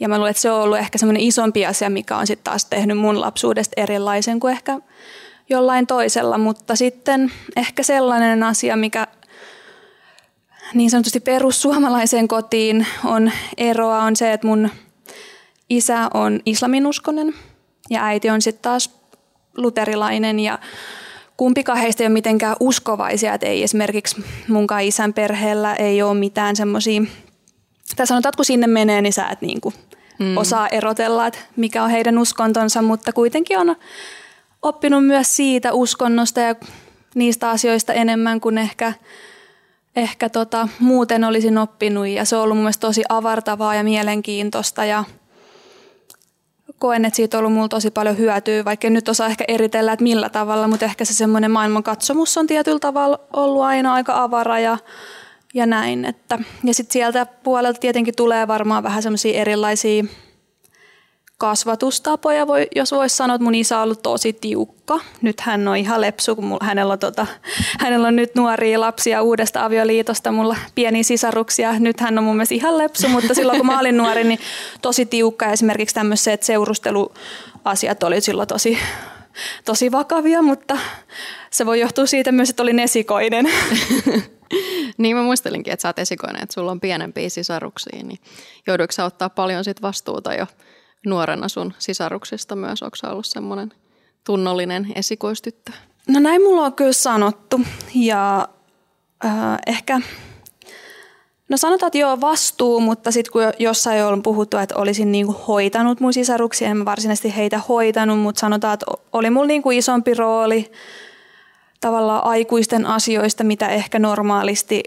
Ja 0.00 0.08
mä 0.08 0.16
luulen, 0.16 0.30
että 0.30 0.40
se 0.40 0.50
on 0.50 0.62
ollut 0.62 0.78
ehkä 0.78 0.98
semmoinen 0.98 1.22
isompi 1.22 1.66
asia, 1.66 1.90
mikä 1.90 2.16
on 2.16 2.26
sitten 2.26 2.44
taas 2.44 2.64
tehnyt 2.64 2.98
mun 2.98 3.20
lapsuudesta 3.20 3.74
erilaisen 3.76 4.40
kuin 4.40 4.52
ehkä 4.52 4.80
jollain 5.50 5.86
toisella. 5.86 6.38
Mutta 6.38 6.76
sitten 6.76 7.32
ehkä 7.56 7.82
sellainen 7.82 8.42
asia, 8.42 8.76
mikä 8.76 9.06
niin 10.74 10.90
sanotusti 10.90 11.20
perussuomalaiseen 11.20 12.28
kotiin 12.28 12.86
on 13.04 13.32
eroa, 13.56 14.02
on 14.02 14.16
se, 14.16 14.32
että 14.32 14.46
mun 14.46 14.70
isä 15.70 16.10
on 16.14 16.40
islaminuskonen 16.46 17.34
ja 17.90 18.04
äiti 18.04 18.30
on 18.30 18.42
sitten 18.42 18.62
taas 18.62 18.90
luterilainen 19.56 20.40
ja 20.40 20.58
kumpikaan 21.36 21.78
heistä 21.78 22.02
ei 22.02 22.06
ole 22.06 22.12
mitenkään 22.12 22.56
uskovaisia, 22.60 23.34
että 23.34 23.46
ei 23.46 23.62
esimerkiksi 23.62 24.24
munkaan 24.48 24.82
isän 24.82 25.12
perheellä 25.12 25.74
ei 25.74 26.02
ole 26.02 26.18
mitään 26.18 26.56
semmoisia, 26.56 27.02
tai 27.96 28.06
sanotaan, 28.06 28.30
että 28.30 28.36
kun 28.36 28.44
sinne 28.44 28.66
menee, 28.66 29.02
niin 29.02 29.12
sä 29.12 29.28
et 29.28 29.40
niin 29.40 29.60
kuin 29.60 29.74
hmm. 30.18 30.36
osaa 30.36 30.68
erotella, 30.68 31.26
että 31.26 31.38
mikä 31.56 31.84
on 31.84 31.90
heidän 31.90 32.18
uskontonsa, 32.18 32.82
mutta 32.82 33.12
kuitenkin 33.12 33.58
on 33.58 33.76
oppinut 34.62 35.06
myös 35.06 35.36
siitä 35.36 35.72
uskonnosta 35.72 36.40
ja 36.40 36.54
niistä 37.14 37.50
asioista 37.50 37.92
enemmän 37.92 38.40
kuin 38.40 38.58
ehkä, 38.58 38.92
ehkä 39.96 40.28
tota, 40.28 40.68
muuten 40.78 41.24
olisin 41.24 41.58
oppinut 41.58 42.06
ja 42.06 42.24
se 42.24 42.36
on 42.36 42.42
ollut 42.42 42.56
mun 42.56 42.64
mielestä 42.64 42.86
tosi 42.86 43.02
avartavaa 43.08 43.74
ja 43.74 43.84
mielenkiintoista 43.84 44.84
ja– 44.84 45.04
koen, 46.80 47.04
että 47.04 47.16
siitä 47.16 47.36
on 47.36 47.38
ollut 47.38 47.52
mulla 47.52 47.68
tosi 47.68 47.90
paljon 47.90 48.18
hyötyä, 48.18 48.64
vaikka 48.64 48.90
nyt 48.90 49.08
osaa 49.08 49.26
ehkä 49.26 49.44
eritellä, 49.48 49.92
että 49.92 50.02
millä 50.02 50.28
tavalla, 50.28 50.68
mutta 50.68 50.84
ehkä 50.84 51.04
se 51.04 51.14
semmoinen 51.14 51.50
maailmankatsomus 51.50 52.38
on 52.38 52.46
tietyllä 52.46 52.78
tavalla 52.78 53.20
ollut 53.32 53.62
aina 53.62 53.94
aika 53.94 54.22
avara 54.22 54.58
ja, 54.58 54.78
ja 55.54 55.66
näin. 55.66 56.04
Että, 56.04 56.38
ja 56.64 56.74
sitten 56.74 56.92
sieltä 56.92 57.26
puolelta 57.26 57.80
tietenkin 57.80 58.16
tulee 58.16 58.48
varmaan 58.48 58.82
vähän 58.82 59.02
semmoisia 59.02 59.40
erilaisia 59.40 60.04
kasvatustapoja, 61.38 62.46
voi, 62.46 62.68
jos 62.76 62.92
voisi 62.92 63.16
sanoa, 63.16 63.34
että 63.34 63.44
mun 63.44 63.54
isä 63.54 63.76
on 63.76 63.82
ollut 63.82 64.02
tosi 64.02 64.32
tiukka. 64.32 65.00
Nyt 65.22 65.40
hän 65.40 65.68
on 65.68 65.76
ihan 65.76 66.00
lepsu, 66.00 66.36
kun 66.36 66.44
mulla, 66.44 66.64
hänellä, 66.64 66.92
on 66.92 66.98
tota, 66.98 67.26
hänellä 67.78 68.08
on 68.08 68.16
nyt 68.16 68.34
nuoria 68.34 68.80
lapsia 68.80 69.22
uudesta 69.22 69.64
avioliitosta, 69.64 70.32
mulla 70.32 70.56
pieni 70.74 71.04
sisaruksia. 71.04 71.78
Nyt 71.78 72.00
hän 72.00 72.18
on 72.18 72.24
mun 72.24 72.36
mielestä 72.36 72.54
ihan 72.54 72.78
lepsu, 72.78 73.08
mutta 73.08 73.34
silloin 73.34 73.58
kun 73.58 73.66
mä 73.66 73.80
olin 73.80 73.96
nuori, 73.96 74.24
niin 74.24 74.40
tosi 74.82 75.06
tiukka. 75.06 75.46
Esimerkiksi 75.46 75.94
tämmöiset 75.94 76.42
seurusteluasiat 76.42 78.02
oli 78.02 78.20
silloin 78.20 78.48
tosi, 78.48 78.78
tosi 79.64 79.92
vakavia, 79.92 80.42
mutta 80.42 80.78
se 81.50 81.66
voi 81.66 81.80
johtua 81.80 82.06
siitä 82.06 82.32
myös, 82.32 82.50
että 82.50 82.62
olin 82.62 82.78
esikoinen. 82.78 83.46
niin 84.98 85.16
mä 85.16 85.22
muistelinkin, 85.22 85.72
että 85.72 85.82
sä 85.82 85.88
oot 85.88 85.98
esikoinen, 85.98 86.42
että 86.42 86.54
sulla 86.54 86.70
on 86.70 86.80
pienempiä 86.80 87.28
sisaruksia, 87.28 88.02
niin 88.02 88.18
jouduiko 88.66 88.92
sä 88.92 89.04
ottaa 89.04 89.30
paljon 89.30 89.64
sit 89.64 89.82
vastuuta 89.82 90.34
jo 90.34 90.46
nuorena 91.06 91.48
sun 91.48 91.74
sisaruksista 91.78 92.56
myös? 92.56 92.82
Onko 92.82 92.96
ollut 93.06 93.26
semmoinen 93.26 93.72
tunnollinen 94.24 94.92
esikoistyttö? 94.94 95.72
No 96.08 96.20
näin 96.20 96.42
mulla 96.42 96.62
on 96.62 96.72
kyllä 96.72 96.92
sanottu 96.92 97.60
ja 97.94 98.48
äh, 99.24 99.58
ehkä, 99.66 100.00
no 101.50 101.56
sanotaan, 101.56 101.88
että 101.88 101.98
joo 101.98 102.20
vastuu, 102.20 102.80
mutta 102.80 103.10
sitten 103.10 103.32
kun 103.32 103.42
jossain 103.58 104.04
on 104.04 104.22
puhuttu, 104.22 104.56
että 104.56 104.76
olisin 104.76 105.12
niinku 105.12 105.32
hoitanut 105.32 106.00
mun 106.00 106.12
sisaruksia, 106.12 106.68
en 106.68 106.76
mä 106.76 106.84
varsinaisesti 106.84 107.36
heitä 107.36 107.60
hoitanut, 107.68 108.18
mutta 108.18 108.40
sanotaan, 108.40 108.74
että 108.74 108.86
oli 109.12 109.30
mulla 109.30 109.46
niinku 109.46 109.70
isompi 109.70 110.14
rooli 110.14 110.72
tavallaan 111.80 112.24
aikuisten 112.24 112.86
asioista, 112.86 113.44
mitä 113.44 113.68
ehkä 113.68 113.98
normaalisti 113.98 114.82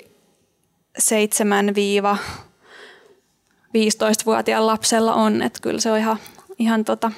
7 0.97 1.73
15-vuotiaan 3.77 4.67
lapsella 4.67 5.13
on. 5.13 5.41
Että 5.41 5.59
kyllä 5.61 5.79
se 5.79 5.91
on 5.91 5.97
ihan, 5.97 6.17
ihan 6.59 6.85
tota, 6.85 7.11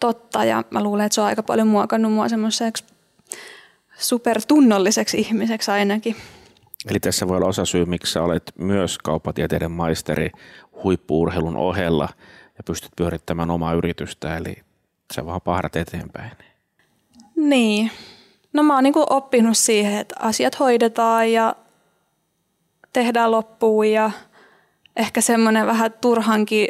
totta 0.00 0.44
ja 0.44 0.64
mä 0.70 0.82
luulen, 0.82 1.06
että 1.06 1.14
se 1.14 1.20
on 1.20 1.26
aika 1.26 1.42
paljon 1.42 1.68
muokannut 1.68 2.12
mua 2.12 2.28
semmoiseksi 2.28 2.84
supertunnolliseksi 3.98 5.18
ihmiseksi 5.18 5.70
ainakin. 5.70 6.16
Eli 6.90 7.00
tässä 7.00 7.28
voi 7.28 7.36
olla 7.36 7.46
osa 7.48 7.64
syy, 7.64 7.84
miksi 7.84 8.12
sä 8.12 8.22
olet 8.22 8.52
myös 8.58 8.98
kauppatieteiden 8.98 9.70
maisteri 9.70 10.30
huippuurheilun 10.84 11.56
ohella 11.56 12.08
ja 12.58 12.64
pystyt 12.64 12.90
pyörittämään 12.96 13.50
omaa 13.50 13.74
yritystä, 13.74 14.36
eli 14.36 14.56
sä 15.14 15.26
vaan 15.26 15.40
pahdat 15.40 15.76
eteenpäin. 15.76 16.30
Niin. 17.36 17.90
No 18.52 18.62
mä 18.62 18.74
oon 18.74 18.84
niinku 18.84 19.06
oppinut 19.10 19.58
siihen, 19.58 19.98
että 19.98 20.14
asiat 20.18 20.58
hoidetaan 20.60 21.32
ja 21.32 21.56
tehdään 22.92 23.30
loppuun 23.30 23.90
ja 23.90 24.10
ehkä 24.96 25.20
semmoinen 25.20 25.66
vähän 25.66 25.92
turhankin 26.00 26.68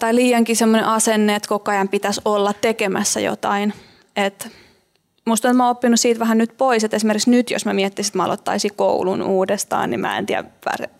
tai 0.00 0.14
liiankin 0.14 0.56
semmoinen 0.56 0.86
asenne, 0.88 1.34
että 1.34 1.48
koko 1.48 1.70
ajan 1.70 1.88
pitäisi 1.88 2.20
olla 2.24 2.52
tekemässä 2.52 3.20
jotain. 3.20 3.74
Et 4.16 4.48
musta 5.24 5.48
että 5.48 5.56
mä 5.56 5.64
oon 5.64 5.70
oppinut 5.70 6.00
siitä 6.00 6.20
vähän 6.20 6.38
nyt 6.38 6.56
pois, 6.56 6.84
että 6.84 6.96
esimerkiksi 6.96 7.30
nyt, 7.30 7.50
jos 7.50 7.66
mä 7.66 7.72
miettisin, 7.72 8.10
että 8.10 8.18
mä 8.18 8.24
aloittaisin 8.24 8.74
koulun 8.76 9.22
uudestaan, 9.22 9.90
niin 9.90 10.00
mä 10.00 10.18
en 10.18 10.26
tiedä 10.26 10.44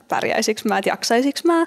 pärjäisikö 0.09 0.61
mä, 0.65 0.79
että 0.79 0.91
jaksaisinko 0.91 1.41
mä. 1.45 1.67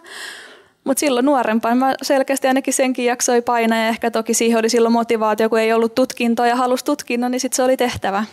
Mutta 0.84 1.00
silloin 1.00 1.26
nuorempana 1.26 1.76
mä 1.76 1.96
selkeästi 2.02 2.48
ainakin 2.48 2.74
senkin 2.74 3.06
jaksoi 3.06 3.42
painaa 3.42 3.80
ja 3.80 3.88
ehkä 3.88 4.12
toki 4.12 4.34
siihen 4.34 4.60
oli 4.60 4.70
silloin 4.70 4.94
motivaatio, 4.94 5.50
kun 5.50 5.60
ei 5.60 5.74
ollut 5.74 5.96
tutkintoa 5.96 6.48
ja 6.48 6.56
halusi 6.56 6.86
tutkinnon, 6.86 7.32
niin 7.32 7.40
sitten 7.40 7.56
se 7.56 7.64
oli 7.64 7.78
tehtävä. 7.78 8.24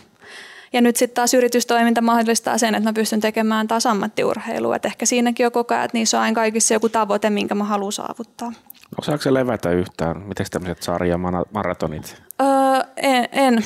Ja 0.73 0.81
nyt 0.81 0.95
sitten 0.95 1.15
taas 1.15 1.33
yritystoiminta 1.33 2.01
mahdollistaa 2.01 2.57
sen, 2.57 2.75
että 2.75 2.89
mä 2.89 2.93
pystyn 2.93 3.19
tekemään 3.19 3.67
taas 3.67 3.85
ammattiurheilua. 3.85 4.75
Et 4.75 4.85
ehkä 4.85 5.05
siinäkin 5.05 5.45
on 5.45 5.51
koko 5.51 5.73
ajan, 5.73 5.85
että 5.85 5.97
niissä 5.97 6.17
on 6.17 6.23
aina 6.23 6.35
kaikissa 6.35 6.73
joku 6.73 6.89
tavoite, 6.89 7.29
minkä 7.29 7.55
mä 7.55 7.63
haluan 7.63 7.91
saavuttaa. 7.91 8.51
Osaako 8.99 9.21
se 9.21 9.33
levätä 9.33 9.71
yhtään? 9.71 10.21
Miten 10.21 10.45
tämmöiset 10.51 10.83
sarjamaratonit? 10.83 12.24
Öö, 12.41 12.81
en. 12.97 13.27
en. 13.31 13.65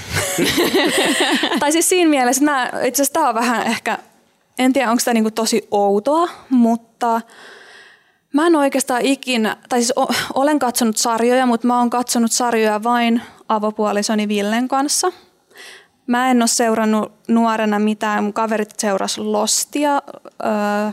tai 1.60 1.72
siis 1.72 1.90
siinä 1.90 2.10
mielessä, 2.10 2.46
mä, 2.46 2.72
itse 2.84 3.02
asiassa 3.02 3.14
tämä 3.14 3.30
on 3.30 3.36
vähän 3.36 3.68
ehkä, 3.68 3.98
en 4.60 4.74
tiedä 4.74 4.92
onko 4.92 5.02
tämä 5.06 5.14
niinku 5.14 5.32
tosi 5.32 5.68
outoa, 5.72 6.28
mutta 6.50 7.22
mä 8.34 8.48
en 8.48 8.56
oikeastaan 8.56 9.02
ikinä, 9.02 9.58
tai 9.70 9.80
siis 9.80 9.94
o, 9.98 10.08
olen 10.34 10.60
katsonut 10.60 10.98
sarjoja, 10.98 11.46
mutta 11.46 11.68
mä 11.68 11.80
oon 11.80 11.90
katsonut 11.90 12.32
sarjoja 12.32 12.84
vain 12.84 13.22
avopuolisoni 13.48 14.28
Villen 14.28 14.68
kanssa. 14.68 15.12
Mä 16.08 16.32
en 16.32 16.42
ole 16.42 16.48
seurannut 16.48 17.12
nuorena 17.28 17.80
mitään, 17.80 18.24
mun 18.24 18.34
kaverit 18.34 18.80
seuras 18.80 19.18
Lostia, 19.18 20.02
öö, 20.46 20.92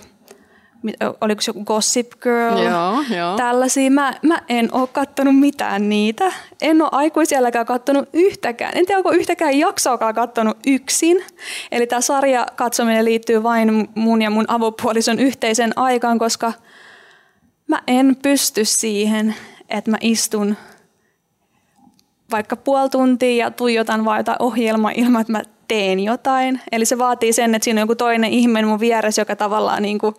oliko 1.21 1.41
se 1.41 1.51
joku 1.51 1.65
Gossip 1.65 2.13
Girl, 2.23 2.59
Joo, 2.59 3.03
joo. 3.17 3.37
tällaisia. 3.37 3.91
Mä, 3.91 4.15
mä 4.23 4.43
en 4.49 4.69
ole 4.73 4.89
kattonut 4.93 5.39
mitään 5.39 5.89
niitä. 5.89 6.33
En 6.63 6.83
ole 6.83 6.89
aikuisielläkään 6.93 7.67
kattonut 7.67 8.09
yhtäkään. 8.13 8.73
En 8.75 8.87
tiedä, 8.87 8.99
onko 8.99 9.11
yhtäkään 9.11 9.59
jaksoakaan 9.59 10.15
kattonut 10.15 10.59
yksin. 10.67 11.25
Eli 11.73 11.87
tämä 11.87 12.01
sarja 12.01 12.47
katsominen 12.57 13.05
liittyy 13.05 13.43
vain 13.43 13.89
mun 13.95 14.23
ja 14.23 14.31
mun 14.31 14.45
avopuolison 14.49 15.19
yhteisen 15.19 15.73
aikaan, 15.79 16.19
koska 16.19 16.53
mä 17.69 17.83
en 17.87 18.17
pysty 18.23 18.65
siihen, 18.65 19.35
että 19.69 19.91
mä 19.91 19.97
istun 20.01 20.57
vaikka 22.31 22.57
puoli 22.57 22.91
tuntia 22.91 23.45
ja 23.45 23.51
tuijotan 23.51 24.05
vaan 24.05 24.19
jotain 24.19 24.43
ohjelmaa 24.43 24.91
ilman, 24.95 25.21
että 25.21 25.33
mä 25.33 25.43
teen 25.69 26.01
jotain. 26.01 26.61
Eli 26.73 26.85
se 26.85 26.99
vaatii 26.99 27.33
sen, 27.33 27.55
että 27.55 27.65
siinä 27.65 27.79
on 27.79 27.83
joku 27.83 27.95
toinen 27.95 28.31
ihminen 28.31 28.69
mun 28.69 28.81
vieressä, 28.81 29.23
joka 29.23 29.37
tavallaan 29.37 29.83
niin 29.83 29.99
kuin, 29.99 30.15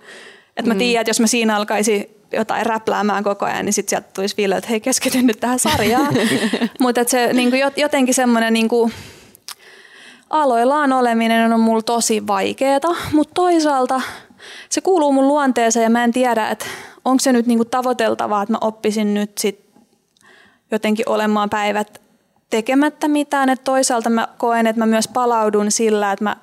että 0.57 0.69
mä 0.69 0.73
mm. 0.73 0.77
tiedän, 0.77 1.01
että 1.01 1.09
jos 1.09 1.19
mä 1.19 1.27
siinä 1.27 1.55
alkaisin 1.55 2.09
jotain 2.31 2.65
räpläämään 2.65 3.23
koko 3.23 3.45
ajan, 3.45 3.65
niin 3.65 3.73
sitten 3.73 3.89
sieltä 3.89 4.07
tulisi 4.13 4.37
Ville, 4.37 4.55
että 4.57 4.69
hei 4.69 4.81
keskity 4.81 5.21
nyt 5.21 5.39
tähän 5.39 5.59
sarjaan. 5.59 6.13
Mutta 6.79 7.03
se 7.07 7.33
niin 7.33 7.49
kuin 7.49 7.61
jotenkin 7.77 8.13
semmoinen 8.13 8.53
niin 8.53 8.67
kuin, 8.67 8.93
aloillaan 10.29 10.93
oleminen 10.93 11.53
on 11.53 11.59
mulla 11.59 11.81
tosi 11.81 12.27
vaikeeta, 12.27 12.87
mutta 13.13 13.33
toisaalta 13.33 14.01
se 14.69 14.81
kuuluu 14.81 15.11
mun 15.11 15.27
luonteeseen 15.27 15.83
ja 15.83 15.89
mä 15.89 16.03
en 16.03 16.11
tiedä, 16.11 16.49
että 16.49 16.65
onko 17.05 17.19
se 17.19 17.31
nyt 17.31 17.47
niin 17.47 17.59
kuin 17.59 17.69
tavoiteltavaa, 17.69 18.43
että 18.43 18.53
mä 18.53 18.57
oppisin 18.61 19.13
nyt 19.13 19.37
sit 19.37 19.67
jotenkin 20.71 21.09
olemaan 21.09 21.49
päivät 21.49 22.01
tekemättä 22.49 23.07
mitään. 23.07 23.49
Et 23.49 23.63
toisaalta 23.63 24.09
mä 24.09 24.27
koen, 24.37 24.67
että 24.67 24.79
mä 24.79 24.85
myös 24.85 25.07
palaudun 25.07 25.71
sillä, 25.71 26.11
että 26.11 26.23
mä 26.23 26.35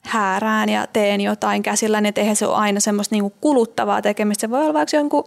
häärään 0.00 0.68
ja 0.68 0.86
teen 0.86 1.20
jotain 1.20 1.62
käsillä, 1.62 2.00
niin 2.00 2.12
eihän 2.16 2.36
se 2.36 2.46
ole 2.46 2.56
aina 2.56 2.80
semmoista 2.80 3.14
niinku 3.14 3.32
kuluttavaa 3.40 4.02
tekemistä. 4.02 4.40
Se 4.40 4.50
voi 4.50 4.60
olla 4.60 4.74
vaikka 4.74 4.96
jonkun, 4.96 5.24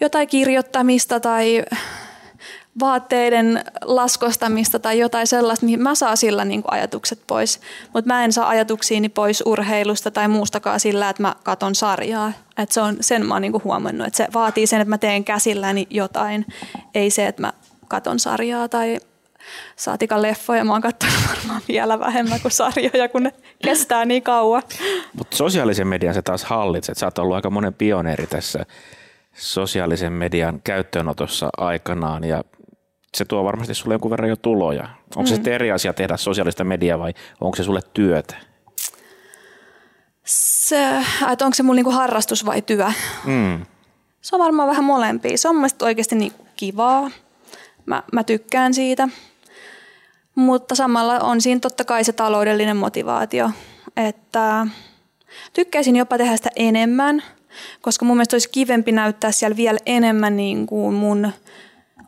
jotain 0.00 0.28
kirjoittamista 0.28 1.20
tai 1.20 1.64
vaatteiden 2.80 3.64
laskostamista 3.84 4.78
tai 4.78 4.98
jotain 4.98 5.26
sellaista, 5.26 5.66
mihin 5.66 5.82
mä 5.82 5.94
saan 5.94 6.16
sillä 6.16 6.44
niin 6.44 6.62
kuin 6.62 6.72
ajatukset 6.72 7.20
pois. 7.26 7.60
Mutta 7.94 8.08
mä 8.08 8.24
en 8.24 8.32
saa 8.32 8.48
ajatuksiini 8.48 9.08
pois 9.08 9.42
urheilusta 9.46 10.10
tai 10.10 10.28
muustakaan 10.28 10.80
sillä, 10.80 11.08
että 11.08 11.22
mä 11.22 11.34
katon 11.42 11.74
sarjaa. 11.74 12.32
Et 12.58 12.72
se 12.72 12.80
on, 12.80 12.96
sen 13.00 13.26
mä 13.26 13.34
oon 13.34 13.42
niin 13.42 13.52
kuin 13.52 13.64
huomannut, 13.64 14.06
että 14.06 14.16
se 14.16 14.28
vaatii 14.34 14.66
sen, 14.66 14.80
että 14.80 14.90
mä 14.90 14.98
teen 14.98 15.24
käsilläni 15.24 15.86
jotain. 15.90 16.46
Ei 16.94 17.10
se, 17.10 17.26
että 17.26 17.42
mä 17.42 17.52
katon 17.88 18.18
sarjaa 18.18 18.68
tai 18.68 19.00
saatikan 19.76 20.22
leffoja. 20.22 20.64
Mä 20.64 20.72
oon 20.72 20.82
katsonut 20.82 21.16
varmaan 21.28 21.62
vielä 21.68 22.00
vähemmän 22.00 22.40
kuin 22.40 22.52
sarjoja, 22.52 23.08
kun 23.08 23.22
ne 23.22 23.32
kestää 23.64 24.04
niin 24.04 24.22
kauan. 24.22 24.62
Mutta 25.12 25.36
sosiaalisen 25.36 25.86
median 25.86 26.14
se 26.14 26.22
taas 26.22 26.44
hallitset. 26.44 26.98
Sä 26.98 27.06
oot 27.06 27.18
ollut 27.18 27.36
aika 27.36 27.50
monen 27.50 27.74
pioneeri 27.74 28.26
tässä 28.26 28.66
sosiaalisen 29.34 30.12
median 30.12 30.60
käyttöönotossa 30.64 31.48
aikanaan 31.56 32.24
ja 32.24 32.44
se 33.14 33.24
tuo 33.24 33.44
varmasti 33.44 33.74
sulle 33.74 33.94
jonkun 33.94 34.10
verran 34.10 34.28
jo 34.28 34.36
tuloja. 34.36 34.82
Onko 34.82 35.20
mm. 35.20 35.26
se 35.26 35.34
sitten 35.34 35.52
eri 35.52 35.72
asia 35.72 35.92
tehdä 35.92 36.16
sosiaalista 36.16 36.64
mediaa 36.64 36.98
vai 36.98 37.14
onko 37.40 37.56
se 37.56 37.64
sulle 37.64 37.80
työtä? 37.94 38.36
Se, 40.24 40.88
että 41.32 41.44
onko 41.44 41.54
se 41.54 41.62
mun 41.62 41.76
niinku 41.76 41.90
harrastus 41.90 42.46
vai 42.46 42.62
työ? 42.62 42.86
Mm. 43.24 43.66
Se 44.20 44.36
on 44.36 44.40
varmaan 44.40 44.68
vähän 44.68 44.84
molempia. 44.84 45.38
Se 45.38 45.48
on 45.48 45.56
mielestäni 45.56 45.88
oikeasti 45.88 46.14
niin 46.14 46.32
kivaa. 46.56 47.10
Mä, 47.86 48.02
mä 48.12 48.24
tykkään 48.24 48.74
siitä. 48.74 49.08
Mutta 50.40 50.74
samalla 50.74 51.18
on 51.18 51.40
siinä 51.40 51.60
totta 51.60 51.84
kai 51.84 52.04
se 52.04 52.12
taloudellinen 52.12 52.76
motivaatio. 52.76 53.50
Että 53.96 54.66
tykkäisin 55.52 55.96
jopa 55.96 56.18
tehdä 56.18 56.36
sitä 56.36 56.50
enemmän, 56.56 57.22
koska 57.80 58.04
mun 58.04 58.16
mielestä 58.16 58.34
olisi 58.34 58.50
kivempi 58.50 58.92
näyttää 58.92 59.32
siellä 59.32 59.56
vielä 59.56 59.78
enemmän 59.86 60.36
niin 60.36 60.66
kuin 60.66 60.94
mun 60.94 61.32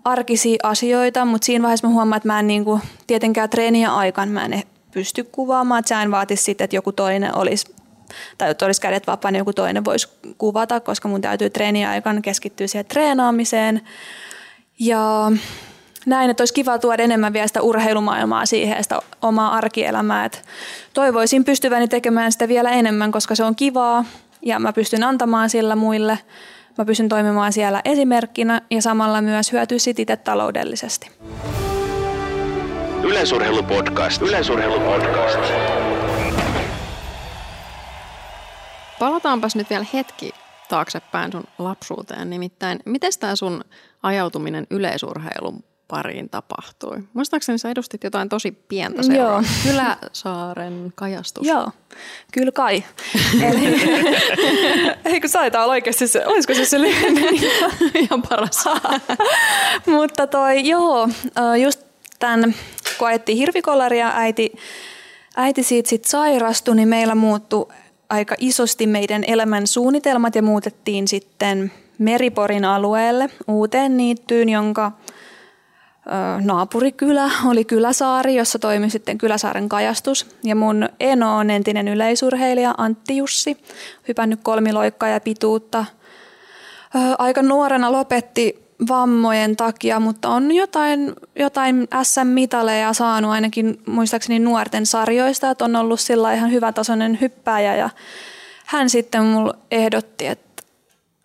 arkisia 0.05 0.57
asioita, 0.63 1.25
mutta 1.25 1.47
siinä 1.47 1.63
vaiheessa 1.63 1.87
mä 1.89 1.95
huomaan, 1.95 2.17
että 2.17 2.29
mä 2.29 2.41
en 2.41 2.47
niin 2.47 2.65
kuin, 2.65 2.83
tietenkään 3.07 3.51
treeniä 3.51 3.95
aikaan 3.95 4.29
mä 4.29 4.45
en 4.45 4.63
pysty 4.91 5.25
kuvaamaan, 5.25 5.79
että 5.79 5.89
sehän 5.89 6.11
vaatisi 6.11 6.43
sitten, 6.43 6.65
että 6.65 6.77
joku 6.77 6.93
toinen 6.93 7.39
olisi 7.39 7.75
tai 8.39 8.51
että 8.51 8.67
olisi 8.67 8.81
kädet 8.81 9.07
vapaana, 9.07 9.33
niin 9.33 9.41
joku 9.41 9.53
toinen 9.53 9.85
voisi 9.85 10.09
kuvata, 10.39 10.81
koska 10.81 11.09
mun 11.09 11.21
täytyy 11.21 11.51
treeniä 11.51 11.91
aikana 11.91 12.21
keskittyä 12.21 12.67
siihen 12.67 12.87
treenaamiseen. 12.87 13.81
Ja 14.79 15.33
näin, 16.07 16.31
että 16.31 16.41
olisi 16.41 16.55
kiva 16.55 16.79
tuoda 16.79 17.03
enemmän 17.03 17.33
vielä 17.33 17.47
sitä 17.47 17.63
urheilumaailmaa 17.63 18.47
siihen 18.47 18.83
sitä 18.83 19.01
omaa 19.23 19.55
arkielämää. 19.55 20.25
Että 20.25 20.39
toivoisin 20.95 21.45
pystyväni 21.45 21.89
tekemään 21.89 22.33
sitä 22.33 22.49
vielä 22.49 22.71
enemmän, 22.71 23.13
koska 23.13 23.35
se 23.35 23.45
on 23.45 23.57
kivaa 23.57 24.05
ja 24.43 24.59
mä 24.59 24.73
pystyn 24.73 25.05
antamaan 25.05 25.51
sillä 25.51 25.77
muille– 25.77 26.19
Mä 26.79 26.85
pystyn 26.85 27.09
toimimaan 27.09 27.53
siellä 27.53 27.81
esimerkkinä 27.85 28.63
ja 28.71 28.83
samalla 28.83 29.21
myös 29.21 29.53
hyötyä 29.53 29.79
itse 29.99 30.17
taloudellisesti. 30.17 31.11
Yleisurheilupodcast. 33.03 34.23
Yleisurheilupodcast. 34.23 35.39
Palataanpas 38.99 39.57
nyt 39.57 39.71
vielä 39.71 39.87
hetki 39.93 40.31
taaksepäin 40.69 41.33
sun 41.33 41.45
lapsuuteen. 41.59 42.31
Nimittäin, 42.31 42.81
miten 42.85 43.13
tämä 43.21 43.37
sun 43.37 43.65
ajautuminen 44.03 44.67
yleisurheilun 44.71 45.65
pariin 45.93 46.29
tapahtui? 46.29 46.99
Muistaakseni 47.13 47.59
sä 47.59 47.71
edustit 47.71 48.05
jotain 48.05 48.29
tosi 48.29 48.53
pientä 48.53 49.03
seuraa. 49.03 49.31
Joo. 49.31 49.43
Kyläsaaren 49.63 50.93
kajastus. 50.95 51.47
Joo, 51.47 51.71
kyllä 52.33 52.53
kai. 52.53 52.85
Eli, 53.49 53.81
eikö 55.05 55.29
taitaa 55.29 55.63
olla 55.63 55.73
oikeasti 55.73 56.09
se, 56.09 56.27
olisiko 56.27 56.55
se 56.55 56.65
se 56.65 56.77
Ihan 58.05 58.23
paras. 58.29 58.65
Mutta 59.99 60.27
toi, 60.27 60.69
joo, 60.69 61.09
just 61.63 61.81
tämän, 62.19 62.55
kun 62.99 63.09
ajettiin 63.09 63.39
hirvikolaria, 63.39 64.13
äiti, 64.15 64.53
äiti 65.37 65.63
siitä 65.63 65.89
sit 65.89 66.05
sairastui, 66.05 66.77
niin 66.77 66.89
meillä 66.89 67.15
muuttui 67.15 67.69
aika 68.11 68.35
isosti 68.39 68.87
meidän 68.87 69.25
elämän 69.27 69.67
suunnitelmat 69.67 70.35
ja 70.35 70.43
muutettiin 70.43 71.09
sitten 71.09 71.73
Meriporin 71.99 72.65
alueelle 72.65 73.31
uuteen 73.49 73.97
niittyyn, 73.97 74.49
jonka 74.49 74.93
naapurikylä 76.41 77.31
oli 77.47 77.65
Kyläsaari, 77.65 78.35
jossa 78.35 78.59
toimi 78.59 78.91
sitten 78.91 79.19
Kyläsaaren 79.19 79.69
kajastus. 79.69 80.27
Ja 80.45 80.55
mun 80.55 80.89
eno 81.01 81.37
on 81.37 81.51
entinen 81.51 81.89
yleisurheilija 81.89 82.75
Antti 82.79 83.17
Jussi, 83.17 83.57
hypännyt 84.09 84.41
kolmiloikkaa 84.43 85.09
ja 85.09 85.21
pituutta. 85.21 85.85
Aika 87.19 87.43
nuorena 87.43 87.93
lopetti 87.93 88.63
vammojen 88.89 89.57
takia, 89.57 90.01
mutta 90.01 90.29
on 90.29 90.55
jotain, 90.55 91.13
jotain 91.37 91.89
SM-mitaleja 92.03 92.93
saanut 92.93 93.31
ainakin 93.31 93.81
muistaakseni 93.87 94.39
nuorten 94.39 94.87
sarjoista, 94.87 95.51
että 95.51 95.65
on 95.65 95.77
ollut 95.77 96.01
sillä 96.01 96.35
ihan 96.35 96.53
hyvätasoinen 96.53 97.19
hyppääjä 97.21 97.77
ja 97.77 97.91
hän 98.67 98.91
sitten 98.91 99.23
mulle 99.23 99.55
ehdotti, 99.71 100.27
että, 100.27 100.52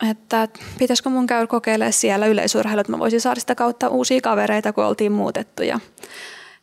että 0.10 0.48
pitäisikö 0.77 1.10
mun 1.10 1.27
käydä 1.27 1.48
kokeilemaan 1.48 1.94
siellä 1.94 2.25
yleisurheilu, 2.25 2.82
että 2.82 2.92
mä 2.92 3.00
voisin 3.00 3.22
saada 3.22 3.39
sitä 3.39 3.56
kautta 3.56 3.88
uusia 3.88 4.22
kavereita, 4.22 4.74
kun 4.74 4.86
oltiin 4.86 5.12
muutettu 5.12 5.63
ja, 5.63 5.80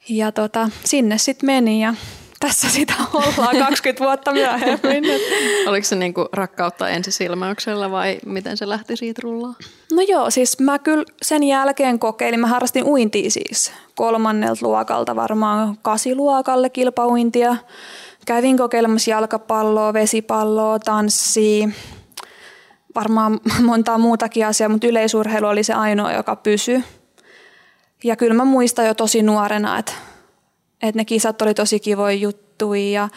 ja 0.09 0.33
tota, 0.33 0.71
sinne 0.85 1.19
sitten 1.19 1.47
meni 1.47 1.83
ja 1.83 1.95
tässä 2.41 2.71
sitä 2.71 2.95
ollaan 3.15 3.57
20 3.59 4.05
vuotta 4.05 4.33
myöhemmin. 4.33 5.05
Oliko 5.69 5.85
se 5.85 5.97
niinku 5.97 6.29
rakkautta 6.33 6.89
ensisilmäyksellä 6.89 7.91
vai 7.91 8.19
miten 8.27 8.57
se 8.57 8.69
lähti 8.69 8.97
siitä 8.97 9.21
rullaa? 9.25 9.55
No 9.93 10.03
joo, 10.09 10.31
siis 10.31 10.61
mä 10.61 10.79
kyllä 10.79 11.05
sen 11.23 11.43
jälkeen 11.43 11.99
kokeilin. 11.99 12.41
Mä 12.41 12.47
harrastin 12.47 12.85
uintia 12.85 13.31
siis 13.31 13.73
kolmannelta 13.95 14.67
luokalta 14.67 15.17
varmaan 15.17 15.79
kasiluokalle 15.83 16.71
kilpauintia. 16.71 17.57
Kävin 18.27 18.59
kokeilemassa 18.59 19.11
jalkapalloa, 19.11 19.93
vesipalloa, 19.93 20.79
tanssia, 20.79 21.69
varmaan 22.95 23.41
montaa 23.63 23.99
muutakin 23.99 24.47
asiaa, 24.47 24.69
mutta 24.69 24.87
yleisurheilu 24.87 25.47
oli 25.47 25.65
se 25.65 25.73
ainoa, 25.73 26.13
joka 26.13 26.37
pysyi. 26.37 26.85
Ja 28.05 28.17
kyllä 28.17 28.35
mä 28.35 28.45
muistan 28.45 28.87
jo 28.87 28.95
tosi 28.95 29.23
nuorena, 29.23 29.79
että 29.79 29.93
että 30.89 31.01
ne 31.01 31.05
kisat 31.05 31.43
oli 31.43 31.55
tosi 31.55 31.81
kivoja 31.81 32.17
juttuja 32.17 32.91
ja 32.91 33.09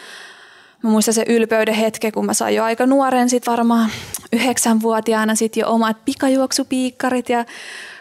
mä 0.82 0.90
muistan 0.90 1.14
se 1.14 1.24
ylpeyden 1.28 1.74
hetke, 1.74 2.10
kun 2.12 2.26
mä 2.26 2.34
sain 2.34 2.54
jo 2.54 2.64
aika 2.64 2.86
nuoren, 2.86 3.28
sit 3.28 3.46
varmaan 3.46 3.90
yhdeksänvuotiaana 4.32 5.34
sit 5.34 5.56
jo 5.56 5.70
omat 5.70 6.04
pikajuoksupiikkarit 6.04 7.28
ja 7.28 7.44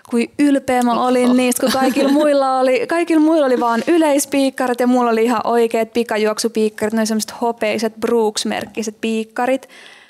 kuin 0.09 0.31
ylpeä 0.39 0.81
mä 0.81 1.07
olin 1.07 1.37
niistä, 1.37 1.61
kun 1.61 1.71
kaikilla 1.71 2.11
muilla 2.11 2.59
oli, 2.59 2.87
kaikilla 2.87 3.21
muilla 3.21 3.45
oli 3.45 3.59
vaan 3.59 3.83
yleispiikkarit 3.87 4.79
ja 4.79 4.87
mulla 4.87 5.11
oli 5.11 5.23
ihan 5.23 5.41
oikeat 5.43 5.93
pikajuoksupiikkarit, 5.93 6.93
ne 6.93 7.05
semmoiset 7.05 7.41
hopeiset 7.41 7.93
Brooks-merkkiset 7.99 8.95
piikkarit. 9.01 9.69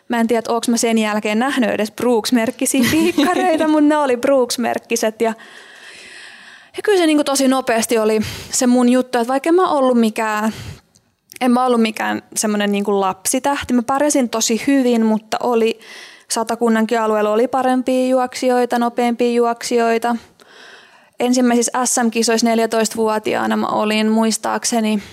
Mä 0.10 0.20
en 0.20 0.28
tiedä, 0.28 0.44
onko 0.48 0.66
mä 0.70 0.78
sen 0.78 0.98
jälkeen 0.98 1.40
nähnyt 1.40 1.70
edes 1.70 1.92
Brooks-merkkisiä 1.92 2.86
piikkareita, 2.92 3.68
mutta 3.68 3.88
ne 3.88 3.98
oli 3.98 4.18
Brooks-merkkiset 4.18 5.16
ja 5.22 5.34
ja 6.78 6.84
kyllä 6.84 6.98
se 6.98 7.06
niin 7.06 7.26
tosi 7.26 7.48
nopeasti 7.48 7.98
oli 7.98 8.20
se 8.52 8.68
mun 8.68 8.90
juttu, 8.90 9.18
että 9.18 9.34
vaikka 9.34 9.50
en 9.50 9.56
mä 9.56 9.70
ollut 9.70 10.00
mikään, 10.00 10.54
en 11.42 11.52
mä 11.52 11.66
ollut 11.66 11.82
mikään 11.82 12.22
semmoinen 12.36 12.72
niin 12.72 12.84
lapsitähti. 12.88 13.74
Mä 13.74 13.84
pärjäsin 13.84 14.30
tosi 14.30 14.62
hyvin, 14.68 15.06
mutta 15.06 15.38
oli 15.44 15.80
satakunnankin 16.30 17.02
alueella 17.02 17.32
oli 17.32 17.48
parempia 17.48 18.08
juoksijoita, 18.08 18.80
nopeampia 18.80 19.32
juoksijoita. 19.32 20.16
Ensimmäisissä 21.20 21.86
SM-kisoissa 21.86 22.48
14-vuotiaana 22.48 23.58
mä 23.58 23.68
olin 23.68 24.10
muistaakseni, 24.10 25.04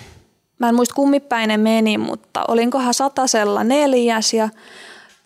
mä 0.59 0.69
en 0.69 0.75
muista 0.75 0.95
kummipäin 0.95 1.47
ne 1.47 1.57
meni, 1.57 1.97
mutta 1.97 2.45
olinkohan 2.47 2.93
satasella 2.93 3.63
neljäs 3.63 4.33
ja 4.33 4.49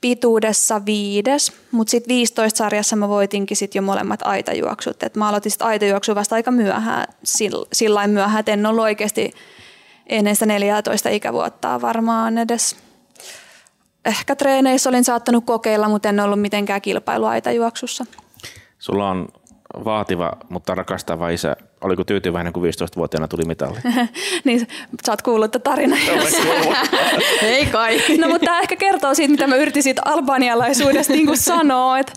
pituudessa 0.01 0.86
viides, 0.86 1.53
mutta 1.71 1.91
sitten 1.91 2.15
15 2.15 2.57
sarjassa 2.57 2.95
mä 2.95 3.09
voitinkin 3.09 3.57
sit 3.57 3.75
jo 3.75 3.81
molemmat 3.81 4.19
aitajuoksut. 4.24 5.03
Et 5.03 5.15
mä 5.15 5.29
aloitin 5.29 5.51
sitten 5.51 5.67
aitajuoksu 5.67 6.15
vasta 6.15 6.36
aika 6.36 6.51
myöhään, 6.51 7.07
sillä 7.74 8.07
myöhään, 8.07 8.39
että 8.39 8.51
en 8.51 8.65
ollut 8.65 8.83
oikeasti 8.83 9.33
ennen 10.07 10.36
sitä 10.36 10.45
14 10.45 11.09
ikävuottaa 11.09 11.81
varmaan 11.81 12.38
edes. 12.38 12.75
Ehkä 14.05 14.36
treeneissä 14.36 14.89
olin 14.89 15.03
saattanut 15.03 15.45
kokeilla, 15.45 15.89
mutta 15.89 16.09
en 16.09 16.19
ollut 16.19 16.41
mitenkään 16.41 16.81
kilpailuaitajuoksussa. 16.81 18.05
Sulla 18.79 19.09
on 19.09 19.27
vaativa, 19.86 20.31
mutta 20.50 20.75
rakastava 20.75 21.29
isä. 21.29 21.55
Oliko 21.81 22.03
tyytyväinen, 22.03 22.53
kun 22.53 22.63
15-vuotiaana 22.63 23.27
tuli 23.27 23.45
mitalli? 23.45 23.79
niin, 24.45 24.67
sä 25.05 25.12
oot 25.12 25.21
kuullut 25.21 25.51
tarina. 25.63 25.95
Ei 27.41 27.65
kai. 27.65 27.98
no 28.21 28.29
mutta 28.29 28.45
tämä 28.45 28.59
ehkä 28.59 28.75
kertoo 28.75 29.13
siitä, 29.13 29.31
mitä 29.31 29.48
mä 29.48 29.55
yritin 29.55 29.83
siitä 29.83 30.01
albanialaisuudesta 30.05 31.13
niin 31.13 31.38
sanoa, 31.38 32.00
että, 32.00 32.13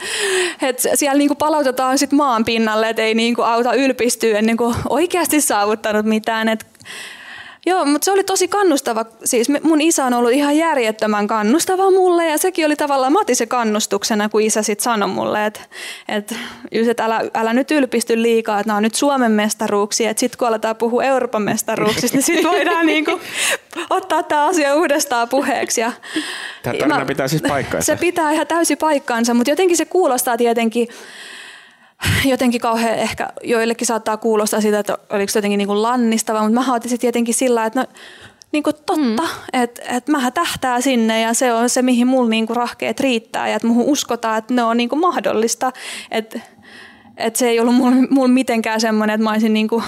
että 0.63 0.89
siellä 0.95 1.19
niin 1.19 1.29
kuin 1.29 1.39
palautetaan 1.39 1.99
sit 1.99 2.13
maan 2.13 2.45
pinnalle, 2.45 2.89
että 2.89 3.03
ei 3.03 3.15
niin 3.15 3.35
kuin 3.35 3.47
auta 3.47 3.75
ylpistyä 3.75 4.39
ennen 4.39 4.57
kuin 4.57 4.75
oikeasti 4.89 5.41
saavuttanut 5.41 6.07
mitään. 6.07 6.49
Että 6.49 6.67
Joo, 7.67 7.85
mutta 7.85 8.05
se 8.05 8.13
oli 8.13 8.25
tosi 8.25 8.49
kannustava. 8.49 9.05
Siis 9.25 9.49
mun 9.63 9.81
isä 9.81 10.05
on 10.05 10.15
ollut 10.15 10.33
ihan 10.33 10.57
järjettömän 10.57 11.27
kannustava 11.27 11.91
mulle 11.91 12.27
ja 12.27 12.39
sekin 12.39 12.67
oli 12.67 12.77
tavallaan, 12.77 13.13
mä 13.13 13.21
otin 13.21 13.37
se 13.37 13.47
kannustuksena, 13.47 14.29
kun 14.29 14.43
isä 14.43 14.63
sitten 14.63 14.85
sanoi 14.85 15.09
mulle, 15.09 15.47
että, 15.47 15.61
että, 16.09 16.35
että 16.91 17.05
älä, 17.05 17.21
älä 17.35 17.53
nyt 17.53 17.71
ylpisty 17.71 18.23
liikaa, 18.23 18.61
että 18.61 18.69
nämä 18.69 18.77
on 18.77 18.83
nyt 18.83 18.95
Suomen 18.95 19.33
mestaruuksia, 19.33 20.11
että 20.11 20.21
sitten 20.21 20.39
kun 20.39 20.49
aletaan 20.49 20.77
puhua 20.77 21.05
Euroopan 21.05 21.43
mestaruuksista, 21.43 22.17
niin 22.17 22.23
sitten 22.23 22.51
voidaan 22.51 22.87
niinku 22.87 23.21
ottaa 23.91 24.23
tämä 24.23 24.47
asia 24.47 24.75
uudestaan 24.75 25.29
puheeksi. 25.29 25.81
Ja 25.81 25.93
tämä 26.63 26.79
tarina 26.79 26.99
mä, 26.99 27.05
pitää 27.05 27.29
siis 27.29 27.43
paikkaansa. 27.43 27.87
Se 27.87 27.97
pitää 27.97 28.33
ihan 28.33 28.47
täysin 28.47 28.79
paikkaansa, 28.79 29.35
mutta 29.35 29.51
jotenkin 29.51 29.77
se 29.77 29.85
kuulostaa 29.85 30.37
tietenkin 30.37 30.89
jotenkin 32.25 32.61
kauhean 32.61 32.95
ehkä 32.95 33.29
joillekin 33.43 33.87
saattaa 33.87 34.17
kuulostaa 34.17 34.61
sitä, 34.61 34.79
että 34.79 34.99
oliko 35.11 35.31
se 35.31 35.39
jotenkin 35.39 35.59
niin 35.59 35.69
kuin 35.69 35.83
lannistava, 35.83 36.43
mutta 36.43 36.61
mä 36.61 36.75
otin 36.75 36.91
se 36.91 36.99
tietenkin 36.99 37.35
sillä, 37.35 37.65
että 37.65 37.81
no, 37.81 37.87
niin 38.53 38.63
kuin 38.63 38.77
totta, 38.87 39.23
mm. 39.23 39.29
että 39.53 39.83
et 39.89 40.09
mä 40.09 40.31
tähtää 40.31 40.81
sinne 40.81 41.21
ja 41.21 41.35
se 41.35 41.53
on 41.53 41.71
se, 41.71 41.83
mihin 41.83 42.07
mulla 42.07 42.29
niin 42.29 42.47
kuin 42.47 42.57
rahkeet 42.57 43.01
riittää 43.01 43.49
ja 43.49 43.57
että 43.57 43.69
muuhun 43.69 43.87
uskotaan, 43.87 44.39
että 44.39 44.55
ne 44.55 44.63
on 44.63 44.77
niin 44.77 44.89
kuin 44.89 45.01
mahdollista. 45.01 45.73
Että 46.11 46.41
et 47.17 47.37
se 47.37 47.49
ei 47.49 47.61
ollut 47.61 47.75
mulla, 47.75 47.97
mulla 48.11 48.29
mitenkään 48.29 48.81
semmoinen, 48.81 49.15
että 49.15 49.25
mä 49.25 49.31
olisin 49.31 49.53
niin 49.53 49.69
kuin 49.69 49.85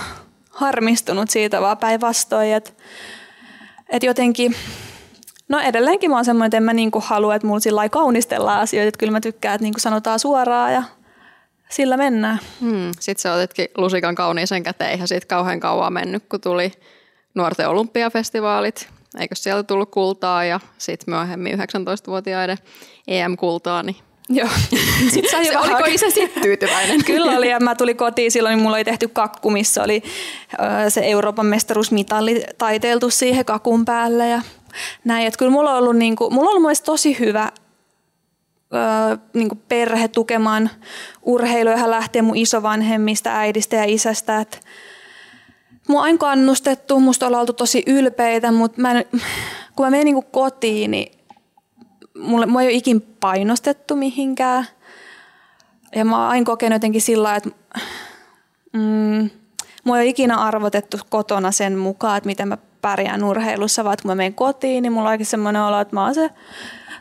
harmistunut 0.51 1.31
siitä, 1.31 1.61
vaan 1.61 1.79
päinvastoin. 1.79 2.53
Että 2.53 2.73
et 3.89 4.03
jotenkin, 4.03 4.55
no 5.49 5.61
edelleenkin 5.61 6.11
mä 6.11 6.17
oon 6.17 6.25
semmoinen, 6.25 6.47
että 6.47 6.57
en 6.57 6.63
mä 6.63 6.73
niin 6.73 6.91
kuin 6.91 7.05
halua, 7.07 7.35
että 7.35 7.47
mulla 7.47 7.61
sillä 7.61 7.89
kaunistellaan 7.89 8.61
asioita, 8.61 8.89
että 8.89 8.99
kyllä 8.99 9.13
mä 9.13 9.21
tykkään, 9.21 9.55
että 9.55 9.63
niin 9.63 9.75
kuin 9.75 9.81
sanotaan 9.81 10.19
suoraan 10.19 10.73
ja 10.73 10.83
sillä 11.71 11.97
mennään. 11.97 12.39
Hmm. 12.61 12.91
Sitten 13.01 13.23
sä 13.23 13.33
otitkin 13.33 13.69
lusikan 13.77 14.15
kauniisen 14.15 14.63
käteen, 14.63 14.91
eihän 14.91 15.09
siitä 15.09 15.27
kauhean 15.27 15.61
kauan 15.61 15.93
mennyt, 15.93 16.25
kun 16.29 16.41
tuli 16.41 16.73
nuorten 17.35 17.69
olympiafestivaalit. 17.69 18.89
Eikö 19.19 19.35
sieltä 19.35 19.63
tullut 19.63 19.91
kultaa 19.91 20.45
ja 20.45 20.61
sitten 20.79 21.15
myöhemmin 21.15 21.59
19-vuotiaiden 21.59 22.59
EM-kultaa, 23.09 23.83
niin 23.83 23.97
Joo. 24.29 24.49
Sitten 25.11 25.31
sai 25.31 25.45
se, 25.45 25.59
oliko 25.59 25.85
isä 25.89 26.11
sitten 26.11 26.43
tyytyväinen? 26.43 27.05
Kyllä 27.07 27.39
oli 27.39 27.51
ja 27.51 27.61
mä 27.61 27.75
tulin 27.75 27.97
kotiin 27.97 28.31
silloin, 28.31 28.55
niin 28.55 28.63
mulla 28.63 28.77
oli 28.77 28.85
tehty 28.85 29.09
kakku, 29.09 29.51
missä 29.51 29.83
oli 29.83 30.03
se 30.89 31.01
Euroopan 31.05 31.47
mestaruusmitalli 31.47 32.45
taiteiltu 32.59 33.11
siihen 33.11 33.45
kakun 33.45 33.85
päälle 33.85 34.29
ja 34.29 34.43
näin. 35.05 35.27
Että 35.27 35.39
kyllä 35.39 35.53
mulla 35.53 35.71
on 35.73 35.79
ollut, 35.79 35.97
niin 35.97 36.17
kuin, 36.17 36.35
mulla 36.35 36.51
on 36.51 36.57
ollut 36.57 36.85
tosi 36.85 37.19
hyvä 37.19 37.53
niin 39.35 39.49
kuin 39.49 39.63
perhe 39.69 40.09
tukemaan 40.09 40.71
urheilua, 41.23 41.73
johon 41.73 41.91
lähtee 41.91 42.23
mun 42.23 42.37
isovanhemmista, 42.37 43.31
äidistä 43.31 43.77
ja 43.77 43.85
isästä. 43.85 44.41
Et 44.41 44.61
mua 45.89 46.03
on 46.03 46.19
kannustettu, 46.19 47.01
musta 47.01 47.27
ollaan 47.27 47.41
oltu 47.41 47.53
tosi 47.53 47.83
ylpeitä, 47.87 48.53
mutta 48.53 48.81
mä 48.81 48.93
en, 48.93 49.05
kun 49.77 49.87
mä 49.87 49.91
menen 49.91 50.05
niin 50.05 50.25
kotiin, 50.25 50.91
niin 50.91 51.19
mulle, 52.19 52.47
mua 52.47 52.63
ei 52.63 52.69
ole 52.69 52.75
ikin 52.75 53.01
painostettu 53.01 53.97
mihinkään. 53.97 54.67
Ja 55.97 56.05
mä 56.05 56.19
oon 56.19 56.31
aina 56.31 56.45
kokenut 56.45 56.75
jotenkin 56.75 57.03
sillä 57.03 57.37
että 57.37 57.51
mm, 58.73 59.31
mua 59.85 59.99
ei 59.99 60.03
ole 60.03 60.07
ikinä 60.07 60.37
arvotettu 60.37 60.97
kotona 61.09 61.53
sen 61.53 61.79
mukaan, 61.79 62.19
että 62.19 62.27
miten 62.27 62.49
mä 62.49 62.59
pärjään 62.81 63.25
urheilussa, 63.25 63.85
vaan 63.85 63.97
kun 64.03 64.11
mä 64.11 64.15
menen 64.15 64.35
kotiin, 64.35 64.83
niin 64.83 64.93
mulla 64.93 65.09
on 65.09 65.13
oikein 65.13 65.27
semmoinen 65.27 65.63
olo, 65.63 65.81
että 65.81 65.97
mä 65.97 66.05
oon 66.05 66.15
se 66.15 66.31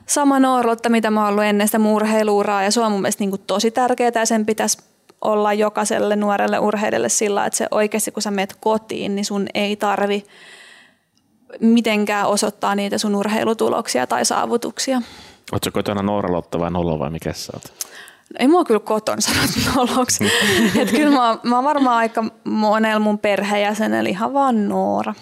sama 0.05 0.39
noorlotta, 0.39 0.89
mitä 0.89 1.11
mä 1.11 1.19
oon 1.19 1.29
ollut 1.29 1.43
ennen 1.43 1.67
sitä 1.67 1.79
urheiluuraa 1.79 2.63
ja 2.63 2.71
se 2.71 2.81
on 2.81 2.91
mun 2.91 3.01
mielestä 3.01 3.21
niin 3.21 3.29
kuin 3.29 3.41
tosi 3.47 3.71
tärkeää 3.71 4.11
ja 4.15 4.25
sen 4.25 4.45
pitäisi 4.45 4.77
olla 5.21 5.53
jokaiselle 5.53 6.15
nuorelle 6.15 6.59
urheilijalle 6.59 7.09
sillä, 7.09 7.45
että 7.45 7.57
se 7.57 7.67
oikeasti 7.71 8.11
kun 8.11 8.21
sä 8.21 8.31
menet 8.31 8.57
kotiin, 8.59 9.15
niin 9.15 9.25
sun 9.25 9.47
ei 9.53 9.75
tarvi 9.75 10.25
mitenkään 11.59 12.27
osoittaa 12.27 12.75
niitä 12.75 12.97
sun 12.97 13.15
urheilutuloksia 13.15 14.07
tai 14.07 14.25
saavutuksia. 14.25 15.01
Oletko 15.51 15.71
kotona 15.73 16.01
Noora 16.01 16.41
vai 16.59 16.71
Nolo 16.71 16.99
vai 16.99 17.09
mikä 17.09 17.33
sä 17.33 17.53
oot? 17.55 17.73
Ei 18.39 18.47
mua 18.47 18.63
kyllä 18.63 18.79
koton 18.79 19.21
sanottu 19.21 19.59
noloksi. 19.75 20.23
kyllä 20.95 21.19
mä, 21.19 21.37
mä 21.43 21.63
varmaan 21.63 21.97
aika 21.97 22.23
monella 22.43 22.99
mun 22.99 23.19
perheenjäsenellä 23.19 24.09
ihan 24.09 24.33
vaan 24.33 24.69
Noora. 24.69 25.13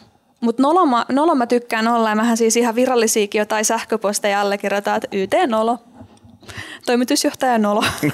Mutta 0.42 0.64
nolo, 0.64 1.06
nolo 1.12 1.36
mä 1.36 1.48
tykkään 1.48 1.88
olla 1.88 2.10
ja 2.10 2.16
mähän 2.16 2.38
siis 2.38 2.58
ihan 2.58 2.76
virallisiakin 2.76 3.40
jotain 3.40 3.66
sähköposteja 3.66 4.42
allekirjoitan, 4.42 4.96
että 4.96 5.08
YT-nolo. 5.12 5.78
Toimitusjohtaja 6.86 7.58
Nolo. 7.58 7.84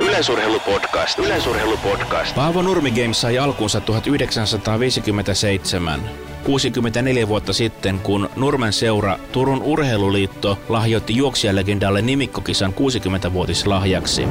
Yleisurheilupodcast. 0.00 1.18
Yleisurheilupodcast. 1.18 2.34
Paavo 2.34 2.62
Nurmi 2.62 2.90
Games 2.90 3.20
sai 3.20 3.38
alkunsa 3.38 3.80
1957. 3.80 6.00
64 6.44 7.28
vuotta 7.28 7.52
sitten, 7.52 7.98
kun 7.98 8.30
Nurmen 8.36 8.72
seura 8.72 9.18
Turun 9.32 9.62
Urheiluliitto 9.62 10.58
lahjoitti 10.68 11.16
juoksijalegendalle 11.16 12.02
nimikkokisan 12.02 12.74
60-vuotislahjaksi. 12.74 14.28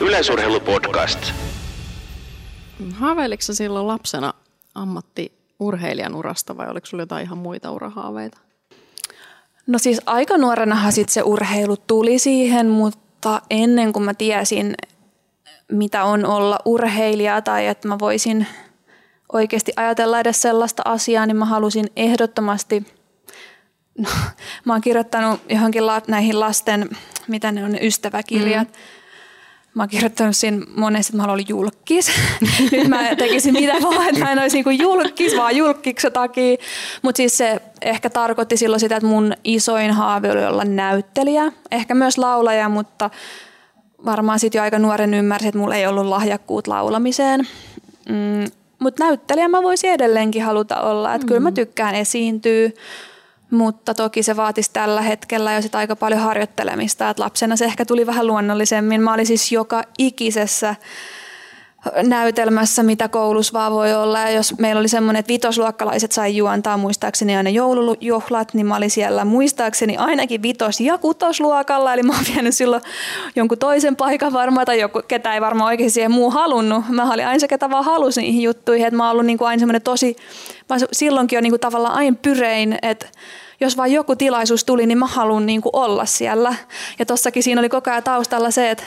Yleisurheilupodcast. 0.00 1.32
Haaveiliko 2.94 3.42
silloin 3.42 3.86
lapsena 3.86 4.34
ammattiurheilijan 4.74 6.14
urasta 6.14 6.56
vai 6.56 6.70
oliko 6.70 6.86
sulla 6.86 7.02
jotain 7.02 7.24
ihan 7.24 7.38
muita 7.38 7.70
urahaaveita? 7.70 8.38
No 9.66 9.78
siis 9.78 10.00
aika 10.06 10.38
nuorenahan 10.38 10.92
sit 10.92 11.08
se 11.08 11.22
urheilu 11.22 11.76
tuli 11.76 12.18
siihen, 12.18 12.66
mutta 12.66 13.42
ennen 13.50 13.92
kuin 13.92 14.02
mä 14.02 14.14
tiesin, 14.14 14.74
mitä 15.72 16.04
on 16.04 16.26
olla 16.26 16.58
urheilija 16.64 17.42
tai 17.42 17.66
että 17.66 17.88
mä 17.88 17.98
voisin 17.98 18.46
oikeasti 19.32 19.72
ajatella 19.76 20.20
edes 20.20 20.42
sellaista 20.42 20.82
asiaa, 20.84 21.26
niin 21.26 21.36
mä 21.36 21.44
halusin 21.44 21.86
ehdottomasti, 21.96 22.86
no, 23.98 24.08
mä 24.64 24.72
oon 24.72 24.80
kirjoittanut 24.80 25.40
johonkin 25.48 25.86
la, 25.86 26.02
näihin 26.08 26.40
lasten, 26.40 26.90
mitä 27.28 27.52
ne 27.52 27.64
on 27.64 27.72
ne 27.72 27.78
ystäväkirjat, 27.82 28.68
mm. 28.68 28.74
Mä 29.74 29.82
oon 29.82 29.88
kirjoittanut 29.88 30.36
siinä 30.36 30.66
monesti, 30.76 31.10
että 31.10 31.16
mä 31.16 31.22
haluan 31.22 31.38
olla 31.38 31.46
julkis. 31.48 32.10
Nyt 32.72 32.88
mä 32.88 33.16
tekisin 33.16 33.52
mitä 33.52 33.72
vaan, 33.82 34.08
että 34.08 34.20
mä 34.20 34.32
en 34.32 34.38
olisi 34.38 34.56
niinku 34.56 34.70
julkis, 34.70 35.36
vaan 35.36 35.56
julkiksi 35.56 36.10
takia. 36.10 36.56
Mutta 37.02 37.16
siis 37.16 37.38
se 37.38 37.62
ehkä 37.82 38.10
tarkoitti 38.10 38.56
silloin 38.56 38.80
sitä, 38.80 38.96
että 38.96 39.08
mun 39.08 39.32
isoin 39.44 39.90
haave 39.90 40.30
oli 40.30 40.46
olla 40.46 40.64
näyttelijä. 40.64 41.52
Ehkä 41.70 41.94
myös 41.94 42.18
laulaja, 42.18 42.68
mutta 42.68 43.10
varmaan 44.04 44.38
sitten 44.38 44.58
jo 44.58 44.62
aika 44.62 44.78
nuoren 44.78 45.14
ymmärsin, 45.14 45.48
että 45.48 45.58
mulla 45.58 45.76
ei 45.76 45.86
ollut 45.86 46.06
lahjakkuut 46.06 46.66
laulamiseen. 46.66 47.48
Mm, 48.08 48.44
mutta 48.78 49.04
näyttelijä 49.04 49.48
mä 49.48 49.62
voisin 49.62 49.90
edelleenkin 49.90 50.44
haluta 50.44 50.80
olla. 50.80 51.14
Että 51.14 51.24
mm. 51.24 51.28
kyllä 51.28 51.40
mä 51.40 51.52
tykkään 51.52 51.94
esiintyä. 51.94 52.70
Mutta 53.50 53.94
toki 53.94 54.22
se 54.22 54.36
vaatisi 54.36 54.70
tällä 54.72 55.02
hetkellä 55.02 55.52
jo 55.52 55.62
sit 55.62 55.74
aika 55.74 55.96
paljon 55.96 56.20
harjoittelemista. 56.20 57.10
Et 57.10 57.18
lapsena 57.18 57.56
se 57.56 57.64
ehkä 57.64 57.84
tuli 57.84 58.06
vähän 58.06 58.26
luonnollisemmin. 58.26 59.00
Mä 59.00 59.14
olin 59.14 59.26
siis 59.26 59.52
joka 59.52 59.82
ikisessä 59.98 60.74
näytelmässä, 62.02 62.82
mitä 62.82 63.08
koulussa 63.08 63.52
vaan 63.52 63.72
voi 63.72 63.94
olla. 63.94 64.20
Ja 64.20 64.30
jos 64.30 64.58
meillä 64.58 64.80
oli 64.80 64.88
semmoinen, 64.88 65.20
että 65.20 65.32
vitosluokkalaiset 65.32 66.12
sai 66.12 66.36
juontaa 66.36 66.76
muistaakseni 66.76 67.36
aina 67.36 67.50
joulujuhlat, 67.50 68.54
niin 68.54 68.66
mä 68.66 68.76
olin 68.76 68.90
siellä 68.90 69.24
muistaakseni 69.24 69.96
ainakin 69.96 70.42
vitos- 70.42 70.80
ja 70.80 70.98
kutosluokalla. 70.98 71.94
Eli 71.94 72.02
mä 72.02 72.12
oon 72.12 72.24
vienyt 72.34 72.54
silloin 72.54 72.82
jonkun 73.36 73.58
toisen 73.58 73.96
paikan 73.96 74.32
varmaan, 74.32 74.66
tai 74.66 74.80
joku, 74.80 75.02
ketä 75.08 75.34
ei 75.34 75.40
varmaan 75.40 75.68
oikein 75.68 75.90
siihen 75.90 76.12
muu 76.12 76.30
halunnut. 76.30 76.84
Mä 76.88 77.12
olin 77.12 77.26
aina 77.26 77.38
se, 77.38 77.48
ketä 77.48 77.70
vaan 77.70 77.84
halusi 77.84 78.20
niihin 78.20 78.42
juttuihin. 78.42 78.86
Että 78.86 78.96
mä 78.96 79.04
oon 79.04 79.12
ollut 79.12 79.26
niin 79.26 79.38
kuin 79.38 79.48
aina 79.48 79.60
semmoinen 79.60 79.82
tosi, 79.82 80.16
mä 80.70 80.76
silloinkin 80.92 81.38
on 81.38 81.42
niin 81.42 81.52
kuin 81.52 81.60
tavallaan 81.60 81.94
aina 81.94 82.16
pyrein, 82.22 82.78
että 82.82 83.06
jos 83.60 83.76
vain 83.76 83.92
joku 83.92 84.16
tilaisuus 84.16 84.64
tuli, 84.64 84.86
niin 84.86 84.98
mä 84.98 85.06
haluan 85.06 85.46
niin 85.46 85.62
olla 85.72 86.04
siellä. 86.04 86.54
Ja 86.98 87.06
tossakin 87.06 87.42
siinä 87.42 87.60
oli 87.60 87.68
koko 87.68 87.90
ajan 87.90 88.02
taustalla 88.02 88.50
se, 88.50 88.70
että 88.70 88.84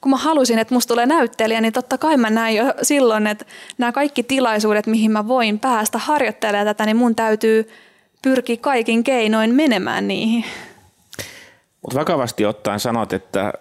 kun 0.00 0.10
mä 0.10 0.16
halusin, 0.16 0.58
että 0.58 0.74
musta 0.74 0.94
tulee 0.94 1.06
näyttelijä, 1.06 1.60
niin 1.60 1.72
totta 1.72 1.98
kai 1.98 2.16
mä 2.16 2.30
näin 2.30 2.56
jo 2.56 2.64
silloin, 2.82 3.26
että 3.26 3.44
nämä 3.78 3.92
kaikki 3.92 4.22
tilaisuudet, 4.22 4.86
mihin 4.86 5.10
mä 5.10 5.28
voin 5.28 5.58
päästä 5.58 5.98
harjoittelemaan 5.98 6.66
tätä, 6.66 6.86
niin 6.86 6.96
mun 6.96 7.14
täytyy 7.14 7.68
pyrkiä 8.22 8.56
kaikin 8.56 9.04
keinoin 9.04 9.54
menemään 9.54 10.08
niihin. 10.08 10.44
Mutta 11.82 11.98
vakavasti 11.98 12.46
ottaen 12.46 12.80
sanot, 12.80 13.12
että 13.12 13.52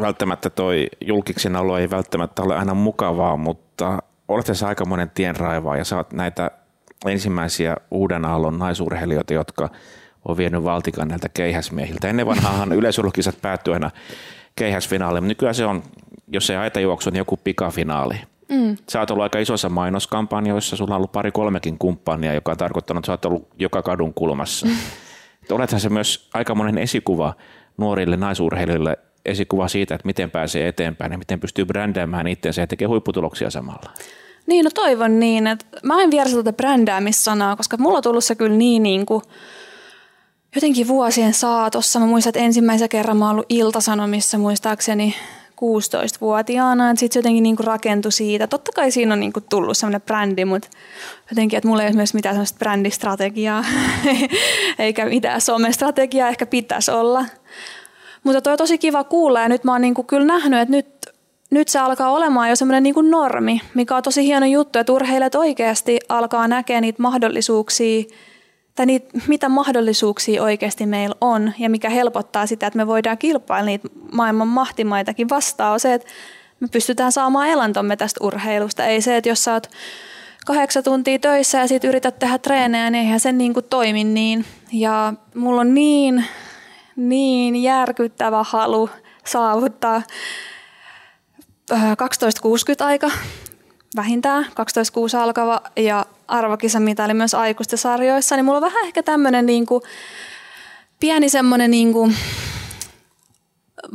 välttämättä 0.00 0.50
toi 0.50 0.88
julkiksen 1.00 1.56
olo 1.56 1.78
ei 1.78 1.90
välttämättä 1.90 2.42
ole 2.42 2.56
aina 2.56 2.74
mukavaa, 2.74 3.36
mutta 3.36 4.02
olet 4.28 4.46
tässä 4.46 4.68
aikamoinen 4.68 5.10
tienraivaa 5.14 5.76
ja 5.76 5.84
saat 5.84 6.12
näitä 6.12 6.50
ensimmäisiä 7.06 7.76
uuden 7.90 8.24
aallon 8.24 8.58
naisurheilijoita, 8.58 9.34
jotka 9.34 9.70
on 10.24 10.36
vienyt 10.36 10.64
valtikan 10.64 11.08
näiltä 11.08 11.28
keihäsmiehiltä. 11.28 12.08
Ennen 12.08 12.26
vanhaahan 12.26 12.72
yleisurheilukisat 12.78 13.40
päättyi 13.42 13.74
aina 13.74 13.90
keihäsfinaaliin, 14.56 15.22
mutta 15.22 15.28
nykyään 15.28 15.54
se 15.54 15.66
on, 15.66 15.82
jos 16.28 16.50
ei 16.50 16.56
aita 16.56 16.80
juoksu, 16.80 17.10
niin 17.10 17.18
joku 17.18 17.36
pikafinaali. 17.36 18.14
Mm. 18.48 18.76
Sä 18.88 19.00
oot 19.00 19.10
ollut 19.10 19.22
aika 19.22 19.38
isossa 19.38 19.68
mainoskampanjoissa, 19.68 20.76
sulla 20.76 20.94
on 20.94 20.96
ollut 20.96 21.12
pari 21.12 21.32
kolmekin 21.32 21.78
kumppania, 21.78 22.34
joka 22.34 22.52
on 22.52 22.58
tarkoittanut, 22.58 23.00
että 23.00 23.06
sä 23.06 23.12
oot 23.12 23.24
ollut 23.24 23.48
joka 23.58 23.82
kadun 23.82 24.14
kulmassa. 24.14 24.66
Mm. 24.66 24.74
Olethan 25.50 25.80
se 25.80 25.88
myös 25.88 26.28
aika 26.34 26.54
monen 26.54 26.78
esikuva 26.78 27.34
nuorille 27.76 28.16
naisurheilijoille, 28.16 28.98
esikuva 29.24 29.68
siitä, 29.68 29.94
että 29.94 30.06
miten 30.06 30.30
pääsee 30.30 30.68
eteenpäin 30.68 31.12
ja 31.12 31.18
miten 31.18 31.40
pystyy 31.40 31.64
brändäämään 31.64 32.26
itseensä 32.26 32.62
ja 32.62 32.66
tekee 32.66 32.88
huipputuloksia 32.88 33.50
samalla. 33.50 33.90
Niin, 34.46 34.64
no 34.64 34.70
toivon 34.74 35.20
niin. 35.20 35.46
Että 35.46 35.66
mä 35.82 36.02
en 36.02 36.10
vierasta 36.10 36.36
tätä 36.36 36.52
brändäämissanaa, 36.52 37.56
koska 37.56 37.76
mulla 37.76 37.96
on 37.96 38.02
tullut 38.02 38.24
se 38.24 38.34
kyllä 38.34 38.56
niin, 38.56 38.82
niin 38.82 39.06
kuin, 39.06 39.22
jotenkin 40.54 40.88
vuosien 40.88 41.34
saatossa. 41.34 42.00
Mä 42.00 42.06
muistan, 42.06 42.30
että 42.30 42.40
ensimmäisen 42.40 42.88
kerran 42.88 43.16
mä 43.16 43.24
oon 43.24 43.32
ollut 43.32 43.46
Iltasanomissa 43.48 44.38
muistaakseni 44.38 45.14
16-vuotiaana, 45.54 46.90
että 46.90 47.00
sitten 47.00 47.14
se 47.14 47.18
jotenkin 47.18 47.42
niinku 47.42 47.62
rakentui 47.62 48.12
siitä. 48.12 48.46
Totta 48.46 48.72
kai 48.72 48.90
siinä 48.90 49.12
on 49.12 49.20
niinku 49.20 49.40
tullut 49.40 49.76
semmoinen 49.76 50.02
brändi, 50.02 50.44
mutta 50.44 50.68
jotenkin, 51.30 51.56
että 51.56 51.68
mulla 51.68 51.82
ei 51.82 51.88
ole 51.88 51.96
myös 51.96 52.14
mitään 52.14 52.34
semmoista 52.34 52.58
brändistrategiaa, 52.58 53.64
eikä 54.78 55.06
mitään 55.06 55.40
somestrategiaa 55.40 56.28
ehkä 56.28 56.46
pitäisi 56.46 56.90
olla. 56.90 57.24
Mutta 58.24 58.40
toi 58.40 58.52
on 58.52 58.58
tosi 58.58 58.78
kiva 58.78 59.04
kuulla 59.04 59.40
ja 59.40 59.48
nyt 59.48 59.64
mä 59.64 59.72
oon 59.72 59.80
niinku 59.80 60.02
kyllä 60.02 60.26
nähnyt, 60.26 60.60
että 60.60 60.72
nyt 60.76 60.86
nyt 61.50 61.68
se 61.68 61.78
alkaa 61.78 62.10
olemaan 62.10 62.48
jo 62.48 62.56
semmoinen 62.56 62.82
niin 62.82 63.10
normi, 63.10 63.60
mikä 63.74 63.96
on 63.96 64.02
tosi 64.02 64.24
hieno 64.24 64.46
juttu, 64.46 64.78
että 64.78 64.92
urheilijat 64.92 65.34
oikeasti 65.34 65.98
alkaa 66.08 66.48
näkeä 66.48 66.80
niitä 66.80 67.02
mahdollisuuksia, 67.02 68.04
tai 68.74 68.86
niitä, 68.86 69.18
mitä 69.26 69.48
mahdollisuuksia 69.48 70.42
oikeasti 70.42 70.86
meillä 70.86 71.14
on, 71.20 71.52
ja 71.58 71.70
mikä 71.70 71.90
helpottaa 71.90 72.46
sitä, 72.46 72.66
että 72.66 72.76
me 72.76 72.86
voidaan 72.86 73.18
kilpailla 73.18 73.66
niitä 73.66 73.88
maailman 74.12 74.48
mahtimaitakin 74.48 75.28
vastaan, 75.28 75.72
on 75.72 75.80
se, 75.80 75.94
että 75.94 76.08
me 76.60 76.68
pystytään 76.68 77.12
saamaan 77.12 77.48
elantomme 77.48 77.96
tästä 77.96 78.24
urheilusta. 78.24 78.86
Ei 78.86 79.00
se, 79.00 79.16
että 79.16 79.28
jos 79.28 79.44
sä 79.44 79.52
oot 79.52 79.70
kahdeksan 80.46 80.82
tuntia 80.84 81.18
töissä 81.18 81.58
ja 81.58 81.68
sitten 81.68 81.88
yrität 81.88 82.18
tehdä 82.18 82.38
treenejä, 82.38 82.90
niin 82.90 83.04
eihän 83.04 83.20
se 83.20 83.32
niin 83.32 83.54
kuin 83.54 83.66
toimi 83.70 84.04
niin. 84.04 84.44
Ja 84.72 85.14
mulla 85.34 85.60
on 85.60 85.74
niin, 85.74 86.24
niin 86.96 87.62
järkyttävä 87.62 88.42
halu 88.42 88.90
saavuttaa 89.24 90.02
12.60 91.72 91.78
aika 92.84 93.10
vähintään, 93.96 94.44
12.6 94.44 95.18
alkava 95.18 95.60
ja 95.76 96.06
arvokisamitali 96.28 97.14
myös 97.14 97.34
aikuisten 97.34 97.78
sarjoissa, 97.78 98.36
niin 98.36 98.44
mulla 98.44 98.58
on 98.58 98.62
vähän 98.62 98.86
ehkä 98.86 99.02
tämmöinen 99.02 99.46
niin 99.46 99.66
kuin, 99.66 99.82
pieni 101.00 101.28
semmoinen 101.28 101.70
niin 101.70 101.92
kuin, 101.92 102.16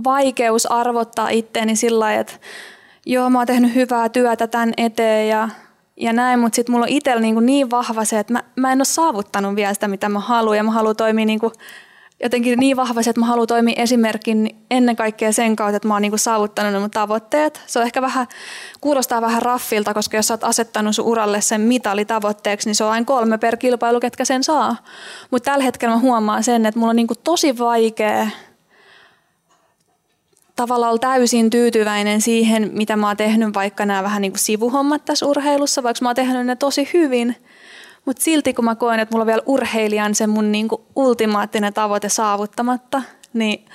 vaikeus 0.04 0.66
arvottaa 0.66 1.30
itteeni 1.30 1.76
sillä 1.76 2.00
lailla, 2.00 2.22
että 2.22 2.34
joo, 3.06 3.30
mä 3.30 3.38
oon 3.38 3.48
tehnyt 3.48 3.76
hyvää 3.76 4.10
työtä 4.10 4.48
tämän 4.48 4.74
eteen 4.78 5.30
ja, 5.30 5.50
ja 5.98 6.14
näin, 6.14 6.40
mutta 6.40 6.56
sitten 6.56 6.74
mulla 6.74 6.86
on 6.86 6.90
itsellä 6.92 7.22
niin, 7.22 7.46
niin 7.46 7.70
vahva 7.70 8.06
se, 8.06 8.20
että 8.20 8.34
mä, 8.34 8.44
mä 8.56 8.72
en 8.72 8.80
ole 8.80 8.86
saavuttanut 8.86 9.56
vielä 9.56 9.74
sitä, 9.74 9.88
mitä 9.88 10.10
mä 10.10 10.20
haluan 10.20 10.58
ja 10.58 10.64
mä 10.64 10.72
haluan 10.72 10.96
toimia 10.96 11.26
niin 11.26 11.40
kuin 11.40 11.54
jotenkin 12.24 12.60
niin 12.60 12.78
vahvasti, 12.78 13.10
että 13.10 13.20
mä 13.20 13.26
haluan 13.26 13.48
toimia 13.48 13.74
esimerkin 13.78 14.66
ennen 14.72 14.96
kaikkea 14.96 15.32
sen 15.32 15.56
kautta, 15.56 15.76
että 15.78 15.88
mä 15.88 15.96
oon 15.96 16.02
niinku 16.02 16.18
saavuttanut 16.18 16.82
mun 16.82 16.92
tavoitteet. 16.92 17.62
Se 17.68 17.80
on 17.80 17.86
ehkä 17.86 18.02
vähän, 18.02 18.28
kuulostaa 18.82 19.22
vähän 19.22 19.42
raffilta, 19.42 19.94
koska 19.94 20.18
jos 20.18 20.28
sä 20.28 20.34
oot 20.34 20.44
asettanut 20.44 20.96
sun 20.96 21.06
uralle 21.06 21.42
sen 21.42 21.62
mitalitavoitteeksi, 21.62 22.70
niin 22.70 22.76
se 22.76 22.84
on 22.84 22.92
aina 22.92 23.06
kolme 23.06 23.38
per 23.38 23.58
kilpailu, 23.58 24.00
ketkä 24.00 24.26
sen 24.26 24.44
saa. 24.44 24.76
Mutta 25.32 25.52
tällä 25.52 25.64
hetkellä 25.64 25.96
mä 25.96 26.02
huomaan 26.02 26.44
sen, 26.44 26.66
että 26.66 26.80
mulla 26.80 26.90
on 26.90 26.96
niinku 26.96 27.16
tosi 27.16 27.58
vaikea 27.58 28.28
tavallaan 30.56 30.90
olla 30.90 31.00
täysin 31.00 31.50
tyytyväinen 31.50 32.22
siihen, 32.22 32.70
mitä 32.74 32.96
mä 32.96 33.08
oon 33.08 33.18
tehnyt, 33.18 33.54
vaikka 33.54 33.86
nämä 33.86 34.04
vähän 34.04 34.22
niin 34.22 34.32
kuin 34.32 34.40
sivuhommat 34.40 35.06
tässä 35.06 35.26
urheilussa, 35.26 35.84
vaikka 35.84 36.06
mä 36.06 36.10
oon 36.10 36.16
tehnyt 36.16 36.46
ne 36.46 36.56
tosi 36.56 36.90
hyvin– 36.94 37.36
mutta 38.06 38.24
silti 38.24 38.54
kun 38.54 38.66
mä 38.66 38.76
koen, 38.76 39.00
että 39.00 39.14
mulla 39.14 39.24
on 39.24 39.28
vielä 39.28 39.42
urheilijan 39.46 40.16
se 40.16 40.28
mun 40.28 40.52
niinku 40.52 40.86
ultimaattinen 40.96 41.74
tavoite 41.74 42.10
saavuttamatta, 42.10 43.02
niin 43.34 43.66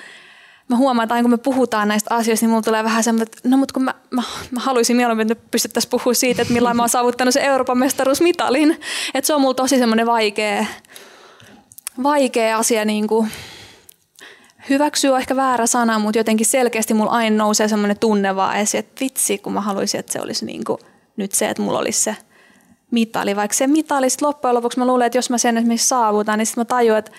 mä 0.69 0.77
huomaan, 0.77 1.05
että 1.05 1.15
aina 1.15 1.23
kun 1.23 1.31
me 1.31 1.37
puhutaan 1.37 1.89
näistä 1.89 2.15
asioista, 2.15 2.45
niin 2.45 2.51
mulla 2.51 2.63
tulee 2.63 2.85
vähän 2.85 3.05
semmoinen, 3.05 3.29
että 3.33 3.49
no 3.49 3.57
mutta 3.57 3.73
kun 3.73 3.83
mä, 3.83 3.95
mä, 4.11 4.23
mä 4.51 4.61
haluaisin 4.61 4.97
mieluummin, 4.97 5.33
että 5.33 5.49
pystyttäisiin 5.51 5.91
puhua 5.91 6.15
siitä, 6.15 6.43
että 6.43 6.55
millä 6.55 6.75
mä 6.75 6.83
oon 6.83 6.89
saavuttanut 6.89 7.35
se 7.35 7.41
Euroopan 7.41 7.79
mestaruusmitalin. 7.79 8.81
Että 9.15 9.27
se 9.27 9.35
on 9.35 9.41
mulla 9.41 9.55
tosi 9.55 9.79
semmoinen 9.79 10.07
vaikea, 10.07 10.67
vaikea 12.03 12.59
asia 12.59 12.85
niin 12.85 13.07
kuin 13.07 13.31
hyväksyä 14.71 15.13
on 15.13 15.21
ehkä 15.21 15.37
väärä 15.37 15.67
sana, 15.67 15.99
mutta 15.99 16.19
jotenkin 16.19 16.47
selkeästi 16.47 16.95
mulla 16.95 17.11
aina 17.11 17.37
nousee 17.37 17.69
semmoinen 17.69 17.99
tunne 17.99 18.37
vaan 18.37 18.57
esiin, 18.57 18.79
että 18.79 19.01
vitsi, 19.01 19.39
kun 19.39 19.53
mä 19.53 19.61
haluaisin, 19.61 20.01
että 20.01 20.13
se 20.13 20.21
olisi 20.21 20.47
niin 20.47 20.65
kuin 20.65 20.79
nyt 21.17 21.33
se, 21.33 21.49
että 21.49 21.63
mulla 21.63 21.79
olisi 21.79 22.03
se– 22.03 22.17
mitali, 22.95 23.37
vaikka 23.37 23.57
se 23.57 23.67
mitali 23.67 24.11
sitten 24.11 24.29
loppujen 24.29 24.55
lopuksi 24.55 24.79
mä 24.79 24.87
luulen, 24.87 25.07
että 25.07 25.19
jos 25.19 25.31
mä 25.31 25.39
sen 25.39 25.57
esimerkiksi 25.57 25.89
saavutan, 25.89 26.39
niin 26.39 26.47
sitten 26.47 26.61
mä 26.61 26.65
tajuan, 26.65 26.99
että 26.99 27.11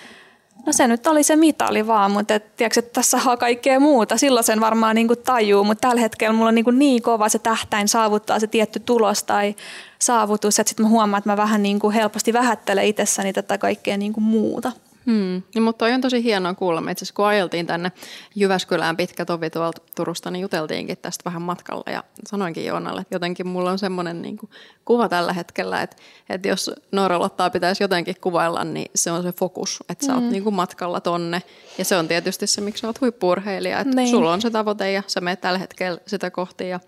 No 0.66 0.72
se 0.72 0.88
nyt 0.88 1.06
oli 1.06 1.22
se 1.22 1.36
mitali 1.36 1.86
vaan, 1.86 2.10
mutta 2.10 2.34
et, 2.34 2.56
tiedätkö, 2.56 2.80
että 2.80 2.92
tässä 2.92 3.20
on 3.26 3.38
kaikkea 3.38 3.80
muuta. 3.80 4.16
Silloin 4.16 4.44
sen 4.44 4.60
varmaan 4.60 4.94
niin 4.94 5.06
kuin 5.06 5.18
tajuu, 5.24 5.64
mutta 5.64 5.88
tällä 5.88 6.00
hetkellä 6.00 6.32
mulla 6.32 6.48
on 6.48 6.54
niin, 6.54 6.64
kuin 6.64 6.78
niin 6.78 7.02
kova 7.02 7.28
se 7.28 7.38
tähtäin 7.38 7.88
saavuttaa 7.88 8.40
se 8.40 8.46
tietty 8.46 8.80
tulos 8.80 9.22
tai 9.22 9.54
saavutus, 9.98 10.58
että 10.58 10.68
sitten 10.68 10.86
mä 10.86 10.90
huomaan, 10.90 11.18
että 11.18 11.30
mä 11.30 11.36
vähän 11.36 11.62
niin 11.62 11.78
kuin 11.78 11.94
helposti 11.94 12.32
vähättelen 12.32 12.84
itsessäni 12.84 13.32
tätä 13.32 13.58
kaikkea 13.58 13.96
niin 13.96 14.12
kuin 14.12 14.24
muuta. 14.24 14.72
Hmm. 15.06 15.42
Ja, 15.54 15.60
mutta 15.60 15.78
toi 15.78 15.92
on 15.92 16.00
tosi 16.00 16.22
hienoa 16.22 16.54
kuulla. 16.54 16.80
Me 16.80 16.92
itse 16.92 17.04
asiassa 17.04 17.16
kun 17.16 17.26
ajeltiin 17.26 17.66
tänne 17.66 17.92
Jyväskylään 18.34 18.96
pitkä 18.96 19.24
tovi 19.24 19.50
tuolta 19.50 19.82
Turusta, 19.94 20.30
niin 20.30 20.42
juteltiinkin 20.42 20.98
tästä 21.02 21.22
vähän 21.24 21.42
matkalla. 21.42 21.92
Ja 21.92 22.04
sanoinkin 22.28 22.64
Joonalle, 22.64 23.00
että 23.00 23.14
jotenkin 23.14 23.46
mulla 23.46 23.70
on 23.70 23.78
semmoinen 23.78 24.22
niin 24.22 24.36
kuin, 24.36 24.50
kuva 24.84 25.08
tällä 25.08 25.32
hetkellä, 25.32 25.82
että, 25.82 25.96
että 26.28 26.48
jos 26.48 26.70
Nooralottaa 26.92 27.50
pitäisi 27.50 27.82
jotenkin 27.82 28.16
kuvailla, 28.20 28.64
niin 28.64 28.90
se 28.94 29.10
on 29.10 29.22
se 29.22 29.32
fokus. 29.32 29.84
Että 29.88 30.06
sä 30.06 30.14
oot 30.14 30.24
mm. 30.24 30.30
niin 30.30 30.44
kuin 30.44 30.54
matkalla 30.54 31.00
tonne. 31.00 31.42
Ja 31.78 31.84
se 31.84 31.96
on 31.96 32.08
tietysti 32.08 32.46
se, 32.46 32.60
miksi 32.60 32.80
sä 32.80 32.86
oot 32.86 33.00
huippurheilija. 33.00 33.80
Että 33.80 33.96
niin. 33.96 34.10
sulla 34.10 34.32
on 34.32 34.40
se 34.40 34.50
tavoite 34.50 34.92
ja 34.92 35.02
sä 35.06 35.20
menet 35.20 35.40
tällä 35.40 35.58
hetkellä 35.58 35.98
sitä 36.06 36.30
kohti. 36.30 36.68
Ja 36.68 36.80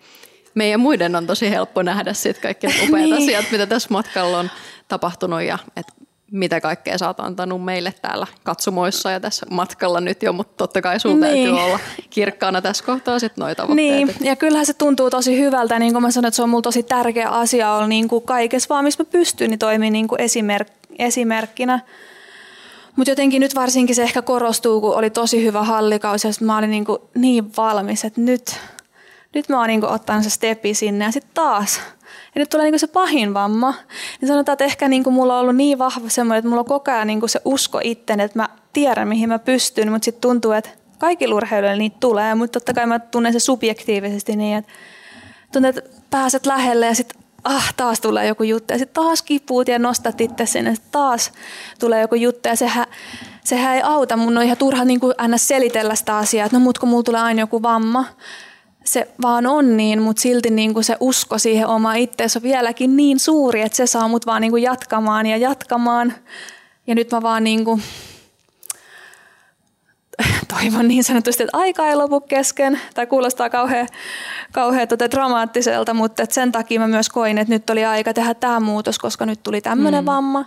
meidän 0.55 0.81
muiden 0.81 1.17
on 1.17 1.27
tosi 1.27 1.51
helppo 1.51 1.83
nähdä 1.83 2.13
sitten 2.13 2.43
kaikki 2.43 2.67
upeat 2.67 2.91
niin. 3.11 3.15
asiat, 3.15 3.45
mitä 3.53 3.67
tässä 3.67 3.89
matkalla 3.91 4.39
on 4.39 4.51
tapahtunut. 4.89 5.43
Ja 5.43 5.59
että 5.77 5.93
mitä 6.31 6.61
kaikkea 6.61 6.99
sä 6.99 7.07
oot 7.07 7.21
antanut 7.21 7.65
meille 7.65 7.95
täällä 8.03 8.27
katsomoissa 8.43 9.11
ja 9.11 9.21
tässä 9.21 9.47
matkalla 9.51 10.01
nyt 10.01 10.23
jo, 10.23 10.33
mutta 10.33 10.55
totta 10.57 10.83
kai 10.83 11.01
sun 11.01 11.21
niin. 11.21 11.21
täytyy 11.21 11.65
olla 11.65 11.79
kirkkaana 12.11 12.63
tässä 12.63 12.85
kohtaa 12.85 13.19
sitten 13.19 13.43
noita 13.43 13.63
tavoitteet. 13.63 13.97
Niin, 13.97 14.15
ja 14.21 14.37
kyllähän 14.37 14.67
se 14.67 14.75
tuntuu 14.75 15.11
tosi 15.11 15.39
hyvältä, 15.39 15.79
niin 15.79 15.93
kuin 15.93 16.03
mä 16.03 16.11
sanoin, 16.11 16.29
että 16.29 16.37
se 16.37 16.43
on 16.43 16.49
mulla 16.49 16.63
tosi 16.63 16.83
tärkeä 16.83 17.29
asia 17.29 17.73
olla 17.73 17.87
niin 17.87 18.09
kuin 18.09 18.25
kaikessa 18.25 18.69
vaan, 18.69 18.85
missä 18.85 19.03
mä 19.03 19.11
pystyn, 19.13 19.51
niin 19.51 19.59
toimii 19.59 19.91
niin 19.91 20.09
kuin 20.09 20.21
esimerk- 20.21 20.95
esimerkkinä. 20.99 21.81
Mutta 22.97 23.11
jotenkin 23.11 23.41
nyt 23.41 23.55
varsinkin 23.55 23.97
se 23.97 24.03
ehkä 24.03 24.23
korostuu, 24.23 24.81
kun 24.81 24.97
oli 24.97 25.11
tosi 25.11 25.45
hyvä 25.45 25.63
hallikausi 25.63 26.29
ja 26.29 26.33
mä 26.41 26.59
olin 26.59 26.71
niin, 26.71 26.85
kuin 26.85 26.99
niin 27.15 27.57
valmis, 27.57 28.05
että 28.05 28.21
nyt, 28.21 28.57
nyt 29.35 29.49
mä 29.49 29.59
oon 29.59 29.69
niin 29.69 29.85
ottanut 29.85 30.25
se 30.25 30.31
stepi 30.31 30.75
sinne 30.75 31.05
ja 31.05 31.13
sitten 31.13 31.35
taas– 31.35 31.81
ja 32.39 32.43
nyt 32.43 32.51
tulee 32.51 32.65
niinku 32.65 32.79
se 32.79 32.87
pahin 32.87 33.35
vamma. 33.35 33.75
Niin 34.21 34.29
sanotaan, 34.29 34.53
että 34.53 34.65
ehkä 34.65 34.89
niinku 34.89 35.11
mulla 35.11 35.35
on 35.35 35.41
ollut 35.41 35.57
niin 35.57 35.79
vahva 35.79 36.09
semmoinen, 36.09 36.39
että 36.39 36.49
mulla 36.49 36.61
on 36.61 36.67
koko 36.67 36.91
ajan 36.91 37.07
niinku 37.07 37.29
se 37.29 37.41
usko 37.45 37.81
itteen, 37.85 38.21
että 38.21 38.39
mä 38.39 38.49
tiedän 38.73 39.09
mihin 39.09 39.29
mä 39.29 39.39
pystyn, 39.39 39.93
mutta 39.93 40.05
sitten 40.05 40.21
tuntuu, 40.21 40.53
että 40.53 40.71
kaikilla 40.99 41.35
urheilijoilla 41.35 41.79
niitä 41.79 41.97
tulee, 42.01 42.35
mutta 42.35 42.61
totta 42.61 42.75
kai 42.75 42.87
mä 42.87 42.99
tunnen 42.99 43.33
se 43.33 43.41
subjektiivisesti 43.41 44.37
niin, 44.37 44.59
että 44.59 44.73
tuntuu, 45.53 45.69
että 45.69 45.83
pääset 46.11 46.47
lähelle 46.47 46.87
ja 46.87 46.95
sitten 46.95 47.23
ah, 47.45 47.75
taas 47.77 48.01
tulee 48.01 48.27
joku 48.27 48.43
juttu 48.43 48.75
ja 48.75 48.79
sitten 48.79 49.05
taas 49.05 49.23
kipuut 49.23 49.69
ja 49.69 49.79
nostat 49.79 50.21
itse 50.21 50.47
sinne, 50.47 50.75
taas 50.91 51.33
tulee 51.79 52.01
joku 52.01 52.15
juttu 52.15 52.49
ja 52.49 52.57
sehän, 52.57 52.87
sehän 53.45 53.75
ei 53.75 53.83
auta. 53.85 54.17
Mun 54.17 54.39
on 54.39 54.45
ihan 54.45 54.57
turha 54.57 54.85
niin 54.85 55.01
kuin 55.01 55.15
aina 55.19 55.39
selitellä 55.39 55.95
sitä 55.95 56.17
asiaa, 56.17 56.47
että 56.47 56.59
no 56.59 56.65
mut 56.65 56.79
kun 56.79 56.89
mulla 56.89 57.03
tulee 57.03 57.21
aina 57.21 57.41
joku 57.41 57.63
vamma 57.63 58.05
se 58.89 59.09
vaan 59.23 59.47
on 59.47 59.77
niin, 59.77 60.03
mutta 60.03 60.21
silti 60.23 60.51
niin 60.51 60.75
kuin 60.75 60.85
se 60.85 60.97
usko 61.01 61.39
siihen 61.39 61.67
oma 61.67 61.95
itteensä 61.95 62.39
on 62.39 62.43
vieläkin 62.43 62.97
niin 62.97 63.19
suuri, 63.19 63.61
että 63.61 63.77
se 63.77 63.87
saa 63.87 64.09
mut 64.09 64.27
vaan 64.27 64.41
niin 64.43 64.51
kuin 64.51 64.63
jatkamaan 64.63 65.27
ja 65.27 65.37
jatkamaan. 65.37 66.15
Ja 66.87 66.95
nyt 66.95 67.13
mä 67.13 67.23
vaan 67.23 67.45
niin 67.45 67.65
kuin 67.65 67.83
toivon 70.55 70.89
niin 70.89 71.05
sanotusti, 71.05 71.43
että 71.43 71.59
aika 71.59 71.87
ei 71.87 71.97
lopu 71.97 72.21
kesken. 72.21 72.81
Tai 72.95 73.07
kuulostaa 73.07 73.51
kauhean, 73.51 73.89
kauhean 74.53 74.89
tota 74.89 75.11
dramaattiselta, 75.11 75.95
mutta 75.95 76.27
sen 76.31 76.53
takia 76.53 76.81
mä 76.81 76.89
myös 76.89 77.09
koin, 77.09 77.39
että 77.39 77.55
nyt 77.55 77.71
oli 77.71 77.85
aika 77.85 78.15
tehdä 78.15 78.35
tämä 78.35 78.61
muutos, 78.61 78.99
koska 78.99 79.27
nyt 79.27 79.43
tuli 79.43 79.61
tämmöinen 79.61 80.05
mm. 80.05 80.07
vamma 80.07 80.45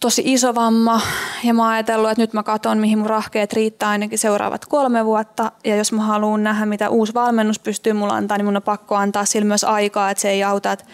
tosi 0.00 0.22
iso 0.24 0.54
vamma 0.54 1.00
ja 1.44 1.54
mä 1.54 1.62
oon 1.62 1.72
ajatellut, 1.72 2.10
että 2.10 2.22
nyt 2.22 2.32
mä 2.32 2.42
katson, 2.42 2.78
mihin 2.78 2.98
mun 2.98 3.10
rahkeet 3.10 3.52
riittää 3.52 3.88
ainakin 3.88 4.18
seuraavat 4.18 4.66
kolme 4.66 5.04
vuotta. 5.04 5.52
Ja 5.64 5.76
jos 5.76 5.92
mä 5.92 6.02
haluan 6.02 6.42
nähdä, 6.42 6.66
mitä 6.66 6.88
uusi 6.88 7.14
valmennus 7.14 7.58
pystyy 7.58 7.92
mulla 7.92 8.14
antaa, 8.14 8.38
niin 8.38 8.44
mun 8.44 8.56
on 8.56 8.62
pakko 8.62 8.94
antaa 8.94 9.24
sillä 9.24 9.46
myös 9.46 9.64
aikaa, 9.64 10.10
että 10.10 10.20
se 10.20 10.30
ei 10.30 10.44
auta, 10.44 10.72
että 10.72 10.84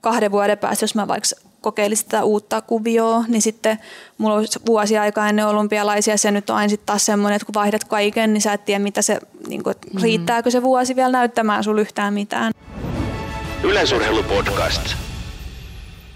kahden 0.00 0.32
vuoden 0.32 0.58
päästä, 0.58 0.82
jos 0.82 0.94
mä 0.94 1.08
vaikka 1.08 1.28
kokeilisin 1.60 2.08
tätä 2.08 2.24
uutta 2.24 2.62
kuvioa, 2.62 3.24
niin 3.28 3.42
sitten 3.42 3.78
mulla 4.18 4.34
on 4.34 4.44
vuosi 4.66 4.98
aikaa 4.98 5.28
ennen 5.28 5.46
olympialaisia, 5.46 6.16
se 6.16 6.30
nyt 6.30 6.50
on 6.50 6.56
aina 6.56 6.68
sitten 6.68 6.86
taas 6.86 7.06
semmoinen, 7.06 7.36
että 7.36 7.46
kun 7.46 7.54
vaihdat 7.54 7.84
kaiken, 7.84 8.32
niin 8.32 8.42
sä 8.42 8.52
et 8.52 8.64
tiedä, 8.64 8.78
mitä 8.78 9.02
se, 9.02 9.18
niin 9.48 9.62
kuin, 9.62 9.74
mm. 9.94 10.02
riittääkö 10.02 10.50
se 10.50 10.62
vuosi 10.62 10.96
vielä 10.96 11.12
näyttämään 11.12 11.64
sulle 11.64 11.80
yhtään 11.80 12.14
mitään. 12.14 12.52
Yleisurheilupodcast. 13.62 15.07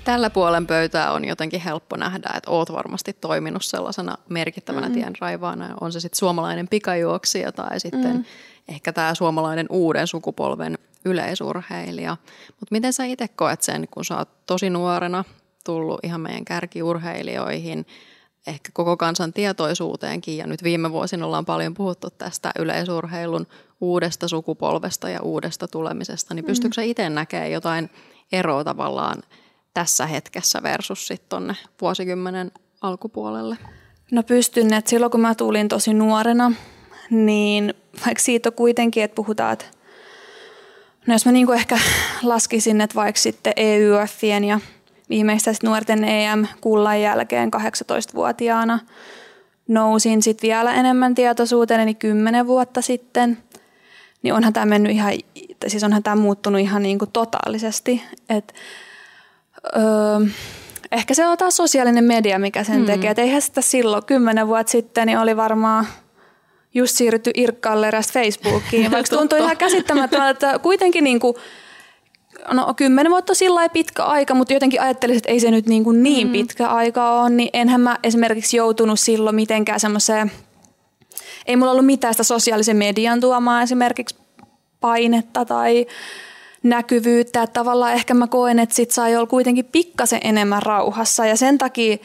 Tällä 0.04 0.30
puolen 0.30 0.66
pöytää 0.66 1.12
on 1.12 1.24
jotenkin 1.24 1.60
helppo 1.60 1.96
nähdä, 1.96 2.30
että 2.36 2.50
oot 2.50 2.72
varmasti 2.72 3.12
toiminut 3.12 3.64
sellaisena 3.64 4.18
merkittävänä 4.28 4.86
mm-hmm. 4.86 5.02
tien 5.02 5.12
raivaana. 5.20 5.74
On 5.80 5.92
se 5.92 6.00
sitten 6.00 6.18
suomalainen 6.18 6.68
pikajuoksija 6.68 7.52
tai 7.52 7.80
sitten 7.80 8.16
mm. 8.16 8.24
ehkä 8.68 8.92
tämä 8.92 9.14
suomalainen 9.14 9.66
uuden 9.70 10.06
sukupolven 10.06 10.78
yleisurheilija. 11.04 12.16
Mutta 12.48 12.66
miten 12.70 12.92
sä 12.92 13.04
itse 13.04 13.28
koet 13.28 13.62
sen, 13.62 13.88
kun 13.90 14.04
sä 14.04 14.18
oot 14.18 14.46
tosi 14.46 14.70
nuorena 14.70 15.24
tullut 15.64 16.00
ihan 16.02 16.20
meidän 16.20 16.44
kärkiurheilijoihin, 16.44 17.86
ehkä 18.46 18.70
koko 18.72 18.96
kansan 18.96 19.32
tietoisuuteenkin 19.32 20.36
ja 20.36 20.46
nyt 20.46 20.62
viime 20.62 20.92
vuosina 20.92 21.26
ollaan 21.26 21.44
paljon 21.44 21.74
puhuttu 21.74 22.10
tästä 22.10 22.50
yleisurheilun 22.58 23.46
uudesta 23.80 24.28
sukupolvesta 24.28 25.08
ja 25.08 25.22
uudesta 25.22 25.68
tulemisesta, 25.68 26.34
niin 26.34 26.44
pystyykö 26.44 26.74
sä 26.74 26.82
itse 26.82 27.10
näkemään 27.10 27.52
jotain 27.52 27.90
eroa 28.32 28.64
tavallaan– 28.64 29.22
tässä 29.74 30.06
hetkessä 30.06 30.62
versus 30.62 31.06
sitten 31.06 31.28
tuonne 31.28 31.56
vuosikymmenen 31.80 32.52
alkupuolelle? 32.80 33.56
No 34.10 34.22
pystyn, 34.22 34.74
että 34.74 34.90
silloin 34.90 35.12
kun 35.12 35.20
mä 35.20 35.34
tulin 35.34 35.68
tosi 35.68 35.94
nuorena, 35.94 36.52
niin 37.10 37.74
vaikka 38.06 38.22
siitä 38.22 38.48
on 38.48 38.52
kuitenkin, 38.52 39.04
että 39.04 39.14
puhutaan, 39.14 39.52
että 39.52 39.64
no 41.06 41.14
jos 41.14 41.26
mä 41.26 41.32
niin 41.32 41.52
ehkä 41.54 41.78
laskisin, 42.22 42.80
että 42.80 42.94
vaikka 42.94 43.20
sitten 43.20 43.52
EYFien 43.56 44.44
ja 44.44 44.60
viimeistä 45.08 45.50
nuorten 45.62 46.04
EM-kullan 46.04 47.00
jälkeen 47.00 47.50
18-vuotiaana 47.56 48.78
nousin 49.68 50.22
sitten 50.22 50.48
vielä 50.48 50.74
enemmän 50.74 51.14
tietoisuuteen, 51.14 51.80
eli 51.80 51.94
10 51.94 52.46
vuotta 52.46 52.82
sitten, 52.82 53.38
niin 54.22 54.34
onhan 54.34 54.52
tämä 54.52 54.66
mennyt 54.66 54.92
ihan, 54.92 55.12
siis 55.66 55.84
onhan 55.84 56.02
tämä 56.02 56.16
muuttunut 56.16 56.60
ihan 56.60 56.82
niin 56.82 56.98
kuin 56.98 57.10
totaalisesti, 57.12 58.02
että 58.28 58.54
Öö, 59.76 60.26
ehkä 60.92 61.14
se 61.14 61.26
on 61.26 61.38
taas 61.38 61.56
sosiaalinen 61.56 62.04
media, 62.04 62.38
mikä 62.38 62.64
sen 62.64 62.80
mm. 62.80 62.86
tekee. 62.86 63.10
Et 63.10 63.18
eihän 63.18 63.42
sitä 63.42 63.60
silloin, 63.60 64.04
kymmenen 64.04 64.48
vuotta 64.48 64.70
sitten, 64.70 65.06
niin 65.06 65.18
oli 65.18 65.36
varmaan 65.36 65.86
just 66.74 66.96
siirrytty 66.96 67.30
Irkkaalle 67.34 67.90
Facebookiin, 68.12 68.90
vaikka 68.92 69.16
tuntui 69.16 69.38
ihan 69.38 69.56
käsittämättömältä, 69.56 70.30
että 70.30 70.58
kuitenkin 70.58 71.04
niin 71.04 71.20
kuin, 71.20 71.34
no 72.52 72.74
kymmenen 72.74 73.10
vuotta 73.10 73.34
sillä 73.34 73.68
pitkä 73.68 74.04
aika, 74.04 74.34
mutta 74.34 74.54
jotenkin 74.54 74.80
ajattelisin, 74.80 75.18
että 75.18 75.32
ei 75.32 75.40
se 75.40 75.50
nyt 75.50 75.66
niin, 75.66 75.84
kuin 75.84 76.02
niin 76.02 76.26
mm. 76.26 76.32
pitkä 76.32 76.68
aika 76.68 77.20
ole, 77.20 77.30
niin 77.30 77.50
enhän 77.52 77.80
mä 77.80 77.98
esimerkiksi 78.02 78.56
joutunut 78.56 79.00
silloin 79.00 79.36
mitenkään 79.36 79.80
semmoiseen, 79.80 80.32
ei 81.46 81.56
mulla 81.56 81.70
ollut 81.70 81.86
mitään 81.86 82.14
sitä 82.14 82.24
sosiaalisen 82.24 82.76
median 82.76 83.20
tuomaa 83.20 83.62
esimerkiksi 83.62 84.16
painetta 84.80 85.44
tai 85.44 85.86
näkyvyyttä. 86.62 87.42
Että 87.42 87.60
tavallaan 87.60 87.92
ehkä 87.92 88.14
mä 88.14 88.26
koen, 88.26 88.58
että 88.58 88.74
sit 88.74 88.90
saa 88.90 89.06
olla 89.06 89.26
kuitenkin 89.26 89.64
pikkasen 89.64 90.20
enemmän 90.24 90.62
rauhassa 90.62 91.26
ja 91.26 91.36
sen 91.36 91.58
takia 91.58 91.96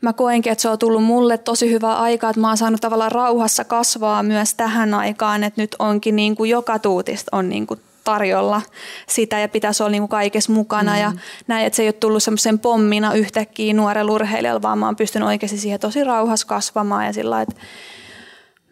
mä 0.00 0.12
koenkin, 0.12 0.52
että 0.52 0.62
se 0.62 0.68
on 0.68 0.78
tullut 0.78 1.04
mulle 1.04 1.38
tosi 1.38 1.70
hyvää 1.70 1.98
aikaa, 1.98 2.30
että 2.30 2.40
mä 2.40 2.48
oon 2.48 2.56
saanut 2.56 2.80
tavallaan 2.80 3.12
rauhassa 3.12 3.64
kasvaa 3.64 4.22
myös 4.22 4.54
tähän 4.54 4.94
aikaan, 4.94 5.44
että 5.44 5.60
nyt 5.60 5.76
onkin 5.78 6.16
niin 6.16 6.36
kuin 6.36 6.50
joka 6.50 6.78
tuutista 6.78 7.36
on 7.36 7.48
niin 7.48 7.66
kuin 7.66 7.80
tarjolla 8.04 8.62
sitä 9.08 9.38
ja 9.38 9.48
pitäisi 9.48 9.82
olla 9.82 9.90
niin 9.90 10.02
kuin 10.02 10.08
kaikessa 10.08 10.52
mukana 10.52 10.92
mm. 10.92 11.00
ja 11.00 11.12
näin, 11.46 11.66
että 11.66 11.76
se 11.76 11.82
ei 11.82 11.88
ole 11.88 11.92
tullut 11.92 12.22
semmoisen 12.22 12.58
pommina 12.58 13.14
yhtäkkiä 13.14 13.74
nuorella 13.74 14.12
urheilijalla, 14.12 14.62
vaan 14.62 14.78
mä 14.78 14.86
oon 14.86 14.96
pystynyt 14.96 15.28
oikeasti 15.28 15.58
siihen 15.58 15.80
tosi 15.80 16.04
rauhassa 16.04 16.46
kasvamaan 16.46 17.06
ja 17.06 17.12
sillä 17.12 17.42
että 17.42 17.54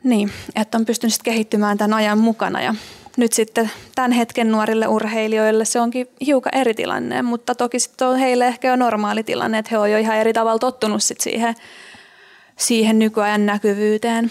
niin, 0.05 0.31
että 0.57 0.79
on 0.79 0.85
pystynyt 0.85 1.23
kehittymään 1.23 1.79
tämän 1.79 1.97
ajan 1.97 2.19
mukana 2.19 2.63
ja 2.63 2.75
nyt 3.21 3.33
sitten 3.33 3.71
tämän 3.95 4.13
hetken 4.13 4.53
nuorille 4.53 4.89
urheilijoille 4.89 5.65
se 5.65 5.81
onkin 5.81 6.09
hiukan 6.27 6.55
eri 6.55 6.75
tilanne, 6.75 7.23
mutta 7.23 7.55
toki 7.55 7.79
sitten 7.79 8.09
on 8.09 8.19
heille 8.19 8.47
ehkä 8.47 8.69
jo 8.69 8.77
normaali 8.77 9.23
tilanne, 9.23 9.59
että 9.59 9.69
he 9.71 9.79
on 9.79 9.91
jo 9.91 9.99
ihan 9.99 10.17
eri 10.17 10.33
tavalla 10.33 10.59
tottunut 10.59 11.03
sit 11.03 11.21
siihen, 11.21 11.55
siihen 12.57 12.99
nykyajan 12.99 13.47
näkyvyyteen. 13.47 14.31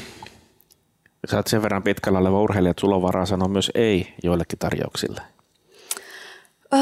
Sä 1.31 1.37
oot 1.37 1.47
sen 1.47 1.61
verran 1.61 1.83
pitkällä 1.83 2.19
oleva 2.19 2.41
urheilija, 2.41 2.71
että 2.71 2.81
sulla 2.81 2.95
on 2.95 3.01
varaa 3.01 3.25
sanoa 3.25 3.47
myös 3.47 3.71
ei 3.75 4.13
joillekin 4.23 4.59
tarjouksille. 4.59 5.21
Öö, 6.73 6.79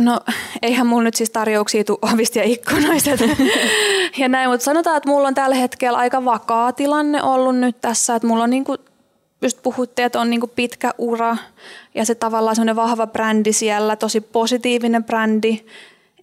no 0.00 0.20
eihän 0.62 0.86
mulla 0.86 1.02
nyt 1.02 1.14
siis 1.14 1.30
tarjouksia 1.30 1.84
tule 1.84 1.98
ovista 2.12 2.38
ja 2.38 2.44
ikkunoista 2.44 3.10
ja 4.18 4.28
näin, 4.28 4.50
mutta 4.50 4.64
sanotaan, 4.64 4.96
että 4.96 5.08
mulla 5.08 5.28
on 5.28 5.34
tällä 5.34 5.56
hetkellä 5.56 5.98
aika 5.98 6.24
vakaa 6.24 6.72
tilanne 6.72 7.22
ollut 7.22 7.56
nyt 7.56 7.80
tässä, 7.80 8.14
että 8.14 8.28
mulla 8.28 8.44
on 8.44 8.50
niinku 8.50 8.76
just 9.42 9.62
puhuttiin, 9.62 10.06
että 10.06 10.20
on 10.20 10.30
niinku 10.30 10.46
pitkä 10.46 10.94
ura 10.98 11.36
ja 11.94 12.04
se 12.04 12.14
tavallaan 12.14 12.56
semmoinen 12.56 12.76
vahva 12.76 13.06
brändi 13.06 13.52
siellä, 13.52 13.96
tosi 13.96 14.20
positiivinen 14.20 15.04
brändi. 15.04 15.60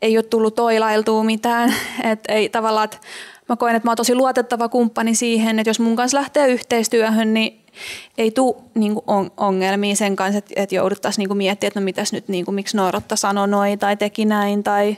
Ei 0.01 0.17
ole 0.17 0.23
tullut 0.23 0.55
toilailtua 0.55 1.23
mitään. 1.23 1.73
Et 2.11 2.19
ei 2.27 2.49
tavallaan, 2.49 2.85
että 2.85 2.97
mä 3.49 3.55
koen, 3.55 3.75
että 3.75 3.87
mä 3.87 3.91
oon 3.91 3.97
tosi 3.97 4.15
luotettava 4.15 4.69
kumppani 4.69 5.15
siihen, 5.15 5.59
että 5.59 5.69
jos 5.69 5.79
mun 5.79 5.95
kanssa 5.95 6.17
lähtee 6.17 6.47
yhteistyöhön, 6.47 7.33
niin 7.33 7.65
ei 8.17 8.31
tule 8.31 8.55
niin 8.73 8.95
on, 9.07 9.31
ongelmia 9.37 9.95
sen 9.95 10.15
kanssa, 10.15 10.37
että, 10.37 10.53
että 10.55 10.75
jouduttaisiin 10.75 11.27
niin 11.27 11.37
miettimään, 11.37 11.67
että 11.67 11.79
no 11.79 11.83
mitäs 11.83 12.13
nyt, 12.13 12.27
niin 12.27 12.45
kuin, 12.45 12.55
miksi 12.55 12.77
Noorotta 12.77 13.15
sanoi 13.15 13.47
noin 13.47 13.79
tai 13.79 13.97
teki 13.97 14.25
näin. 14.25 14.63
Tai, 14.63 14.97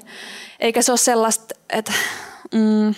eikä 0.60 0.82
se 0.82 0.92
ole 0.92 0.98
sellaista, 0.98 1.56
että 1.70 1.94
mm, 2.54 2.96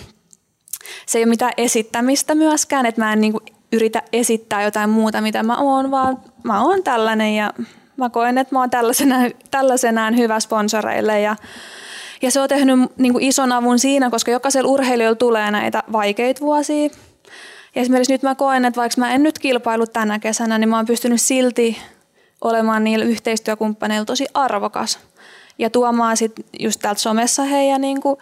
se 1.06 1.18
ei 1.18 1.24
ole 1.24 1.30
mitään 1.30 1.54
esittämistä 1.58 2.36
myöskään, 2.36 2.86
että 2.86 3.02
mä 3.02 3.14
en 3.14 3.22
niin 3.22 3.32
kuin, 3.32 3.44
yritä 3.72 4.02
esittää 4.14 4.64
jotain 4.64 4.90
muuta, 4.90 5.22
mitä 5.22 5.44
mä 5.44 5.58
oon, 5.58 5.92
vaan 5.92 6.18
mä 6.44 6.64
oon 6.64 6.84
tällainen 6.84 7.36
ja 7.36 7.54
mä 7.98 8.10
koen, 8.10 8.38
että 8.38 8.56
mä 8.56 8.60
oon 8.60 8.70
tällaisenään, 8.70 9.32
tällaisenään 9.52 10.18
hyvä 10.18 10.40
sponsoreille 10.40 11.22
ja 11.22 11.36
ja 12.22 12.32
se 12.32 12.40
on 12.40 12.50
tehnyt 12.50 12.80
niin 12.98 13.14
kuin 13.14 13.24
ison 13.24 13.52
avun 13.52 13.80
siinä, 13.80 14.10
koska 14.10 14.32
jokaisella 14.32 14.70
urheilijalla 14.70 15.16
tulee 15.16 15.52
näitä 15.52 15.84
vaikeita 15.92 16.42
vuosia. 16.42 16.90
Ja 17.76 17.82
esimerkiksi 17.82 18.14
nyt 18.14 18.24
mä 18.24 18.36
koen, 18.36 18.66
että 18.66 18.82
vaikka 18.82 19.02
mä 19.02 19.14
en 19.14 19.24
nyt 19.24 19.40
kilpailu 19.40 19.88
tänä 19.88 20.20
kesänä, 20.20 20.58
niin 20.58 20.70
mä 20.70 20.76
oon 20.76 20.86
pystynyt 20.86 21.22
silti 21.22 21.78
olemaan 22.42 22.84
niillä 22.84 23.06
yhteistyökumppaneilla 23.06 24.06
tosi 24.06 24.26
arvokas. 24.34 25.00
Ja 25.58 25.70
tuomaan 25.70 26.18
sitten 26.18 26.46
just 26.60 26.80
täältä 26.82 27.02
somessa 27.02 27.44
heidän 27.44 27.82
niin 27.82 28.02
kuin 28.02 28.18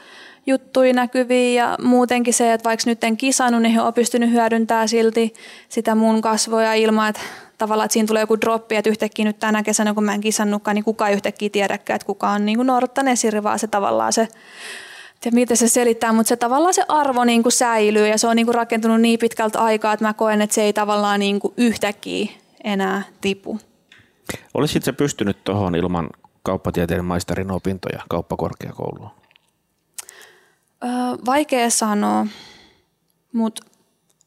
juttui 0.47 0.93
näkyviin 0.93 1.55
ja 1.55 1.77
muutenkin 1.81 2.33
se, 2.33 2.53
että 2.53 2.69
vaikka 2.69 2.83
nyt 2.89 3.03
en 3.03 3.17
kisannut, 3.17 3.61
niin 3.61 3.73
he 3.73 3.81
on 3.81 3.93
pystynyt 3.93 4.31
hyödyntämään 4.31 4.89
silti 4.89 5.33
sitä 5.69 5.95
mun 5.95 6.21
kasvoja 6.21 6.73
ilman, 6.73 7.09
että 7.09 7.21
tavallaan, 7.57 7.85
että 7.85 7.93
siinä 7.93 8.07
tulee 8.07 8.21
joku 8.21 8.41
droppi, 8.41 8.75
että 8.75 8.89
yhtäkkiä 8.89 9.25
nyt 9.25 9.39
tänä 9.39 9.63
kesänä, 9.63 9.93
kun 9.93 10.03
mä 10.03 10.13
en 10.13 10.21
kisannutkaan, 10.21 10.75
niin 10.75 10.83
kukaan 10.83 11.09
ei 11.09 11.15
yhtäkkiä 11.15 11.49
tiedäkään, 11.49 11.95
että 11.95 12.05
kuka 12.05 12.29
on 12.29 12.45
niin 12.45 12.67
Nortan 12.67 13.07
esiri, 13.07 13.43
vaan 13.43 13.59
se 13.59 13.67
tavallaan 13.67 14.13
se 14.13 14.27
ja 15.25 15.31
miten 15.31 15.57
se 15.57 15.67
selittää, 15.67 16.13
mutta 16.13 16.29
se 16.29 16.35
tavallaan 16.35 16.73
se 16.73 16.83
arvo 16.87 17.23
niin 17.23 17.43
kuin 17.43 17.53
säilyy 17.53 18.07
ja 18.07 18.17
se 18.17 18.27
on 18.27 18.35
niin 18.35 18.45
kuin 18.45 18.55
rakentunut 18.55 19.01
niin 19.01 19.19
pitkältä 19.19 19.59
aikaa, 19.59 19.93
että 19.93 20.05
mä 20.05 20.13
koen, 20.13 20.41
että 20.41 20.53
se 20.53 20.61
ei 20.61 20.73
tavallaan 20.73 21.19
niin 21.19 21.39
kuin 21.39 21.53
yhtäkkiä 21.57 22.27
enää 22.63 23.03
tipu. 23.21 23.59
Olisit 24.53 24.83
se 24.83 24.91
pystynyt 24.91 25.43
tuohon 25.43 25.75
ilman 25.75 26.09
kauppatieteen 26.43 27.05
maisterin 27.05 27.51
opintoja 27.51 28.01
kauppakorkeakouluun? 28.09 29.16
Öö, 30.83 30.89
vaikea 31.25 31.69
sanoa, 31.69 32.27
mutta 33.33 33.65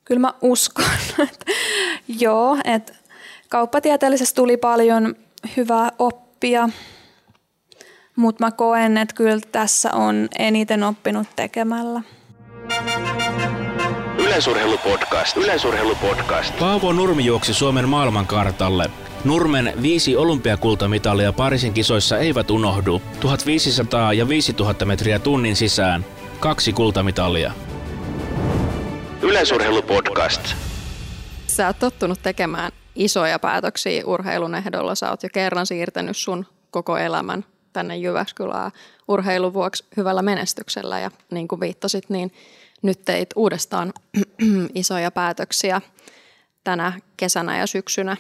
kyllä 0.05 0.21
mä 0.21 0.35
uskon, 0.43 0.85
että 1.33 1.47
joo, 2.09 2.59
että 2.65 2.93
kauppatieteellisessä 3.49 4.35
tuli 4.35 4.57
paljon 4.57 5.15
hyvää 5.57 5.91
oppia, 5.99 6.69
mutta 8.17 8.45
mä 8.45 8.51
koen, 8.51 8.99
että 8.99 9.15
kyllä 9.15 9.41
tässä 9.53 9.93
on 9.93 10.29
eniten 10.39 10.83
oppinut 10.83 11.29
tekemällä. 11.37 12.03
Yleisurheilupodcast. 14.19 15.37
Yleisurheilupodcast. 15.37 16.59
Paavo 16.59 16.93
Nurmi 16.93 17.25
juoksi 17.25 17.55
Suomen 17.55 17.89
maailmankartalle. 17.89 18.91
Nurmen 19.25 19.73
viisi 19.83 20.17
olympiakultamitalia 20.17 21.33
Pariisin 21.33 21.73
kisoissa 21.73 22.19
eivät 22.19 22.51
unohdu. 22.51 23.03
1500 23.21 24.13
ja 24.13 24.29
5000 24.29 24.85
metriä 24.85 25.19
tunnin 25.19 25.57
sisään. 25.57 26.05
Kaksi 26.41 26.73
kultamitalia. 26.73 27.53
Yleisurheilupodcast. 29.23 30.41
Sä 31.47 31.67
oot 31.67 31.79
tottunut 31.79 32.23
tekemään 32.23 32.73
isoja 32.95 33.39
päätöksiä 33.39 34.07
urheilun 34.07 34.55
ehdolla. 34.55 34.95
Sä 34.95 35.11
oot 35.11 35.23
jo 35.23 35.29
kerran 35.33 35.67
siirtänyt 35.67 36.17
sun 36.17 36.47
koko 36.71 36.97
elämän 36.97 37.45
tänne 37.73 37.97
Jyväskylään 37.97 38.71
urheilun 39.09 39.55
vuoksi 39.55 39.85
hyvällä 39.97 40.23
menestyksellä. 40.23 41.01
Ja 41.01 41.11
niin 41.31 41.49
kuin 41.49 41.61
viittasit, 41.61 42.11
niin 42.11 42.33
nyt 42.83 43.05
teit 43.05 43.31
uudestaan 43.37 43.93
isoja 44.75 45.11
päätöksiä 45.11 45.81
tänä 46.65 46.93
kesänä 47.17 47.59
ja 47.59 47.67
syksynä. 47.67 48.17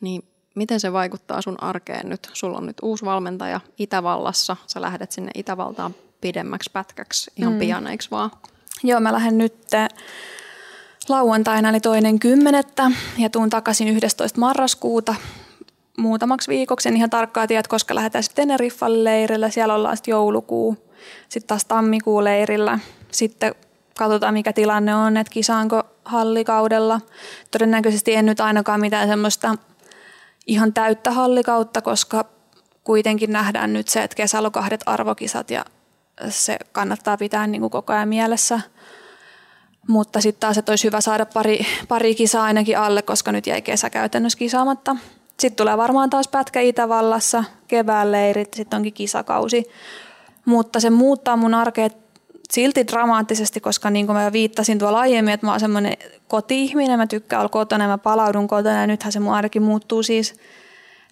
Niin 0.00 0.22
miten 0.54 0.80
se 0.80 0.92
vaikuttaa 0.92 1.42
sun 1.42 1.62
arkeen 1.62 2.08
nyt? 2.08 2.30
Sulla 2.32 2.58
on 2.58 2.66
nyt 2.66 2.76
uusi 2.82 3.04
valmentaja 3.04 3.60
Itävallassa. 3.78 4.56
Sä 4.66 4.80
lähdet 4.80 5.12
sinne 5.12 5.30
Itävaltaan 5.34 5.94
pidemmäksi 6.24 6.70
pätkäksi 6.72 7.30
ihan 7.36 7.52
mm. 7.52 7.58
pian, 7.58 7.86
eikö 7.86 8.04
vaan? 8.10 8.30
Joo, 8.82 9.00
mä 9.00 9.12
lähden 9.12 9.38
nyt 9.38 9.54
lauantaina 11.08 11.68
eli 11.68 11.80
toinen 11.80 12.18
kymmenettä 12.18 12.90
ja 13.18 13.30
tuun 13.30 13.50
takaisin 13.50 13.88
11. 13.88 14.40
marraskuuta 14.40 15.14
muutamaksi 15.98 16.48
viikoksi. 16.48 16.88
En 16.88 16.96
ihan 16.96 17.10
tarkkaa 17.10 17.46
tiedä, 17.46 17.62
koska 17.68 17.94
lähdetään 17.94 18.22
sitten 18.22 18.42
Teneriffalle 18.42 19.04
leirillä. 19.04 19.50
Siellä 19.50 19.74
ollaan 19.74 19.96
sitten 19.96 20.12
joulukuu, 20.12 20.76
sitten 21.28 21.48
taas 21.48 21.64
tammikuu 21.64 22.24
leirillä. 22.24 22.78
Sitten 23.10 23.54
katsotaan, 23.98 24.34
mikä 24.34 24.52
tilanne 24.52 24.94
on, 24.94 25.16
että 25.16 25.30
kisaanko 25.30 25.82
hallikaudella. 26.04 27.00
Todennäköisesti 27.50 28.14
en 28.14 28.26
nyt 28.26 28.40
ainakaan 28.40 28.80
mitään 28.80 29.08
semmoista 29.08 29.54
ihan 30.46 30.72
täyttä 30.72 31.10
hallikautta, 31.10 31.82
koska 31.82 32.24
kuitenkin 32.84 33.32
nähdään 33.32 33.72
nyt 33.72 33.88
se, 33.88 34.02
että 34.02 34.16
kesällä 34.16 34.46
on 34.46 34.52
kahdet 34.52 34.80
arvokisat 34.86 35.50
ja 35.50 35.64
se 36.28 36.58
kannattaa 36.72 37.16
pitää 37.16 37.46
niin 37.46 37.60
kuin 37.60 37.70
koko 37.70 37.92
ajan 37.92 38.08
mielessä. 38.08 38.60
Mutta 39.88 40.20
sitten 40.20 40.40
taas, 40.40 40.58
että 40.58 40.72
olisi 40.72 40.86
hyvä 40.86 41.00
saada 41.00 41.26
pari, 41.26 41.66
pari 41.88 42.14
kisaa 42.14 42.44
ainakin 42.44 42.78
alle, 42.78 43.02
koska 43.02 43.32
nyt 43.32 43.46
jäi 43.46 43.62
kesä 43.62 43.90
käytännössä 43.90 44.38
kisaamatta. 44.38 44.96
Sitten 45.40 45.56
tulee 45.56 45.76
varmaan 45.76 46.10
taas 46.10 46.28
pätkä 46.28 46.60
Itävallassa, 46.60 47.44
kevään 47.68 48.12
leirit, 48.12 48.54
sitten 48.54 48.76
onkin 48.76 48.92
kisakausi. 48.92 49.64
Mutta 50.44 50.80
se 50.80 50.90
muuttaa 50.90 51.36
mun 51.36 51.54
arkea 51.54 51.88
silti 52.52 52.86
dramaattisesti, 52.86 53.60
koska 53.60 53.90
niin 53.90 54.06
kuin 54.06 54.16
mä 54.16 54.32
viittasin 54.32 54.78
tuolla 54.78 55.00
aiemmin, 55.00 55.34
että 55.34 55.46
mä 55.46 55.50
oon 55.50 55.60
semmoinen 55.60 55.96
koti-ihminen, 56.28 56.98
mä 56.98 57.06
tykkään 57.06 57.40
olla 57.40 57.48
kotona 57.48 57.84
ja 57.84 57.88
mä 57.88 57.98
palaudun 57.98 58.48
kotona 58.48 58.80
ja 58.80 58.86
nythän 58.86 59.12
se 59.12 59.20
mun 59.20 59.34
arki 59.34 59.60
muuttuu 59.60 60.02
siis 60.02 60.34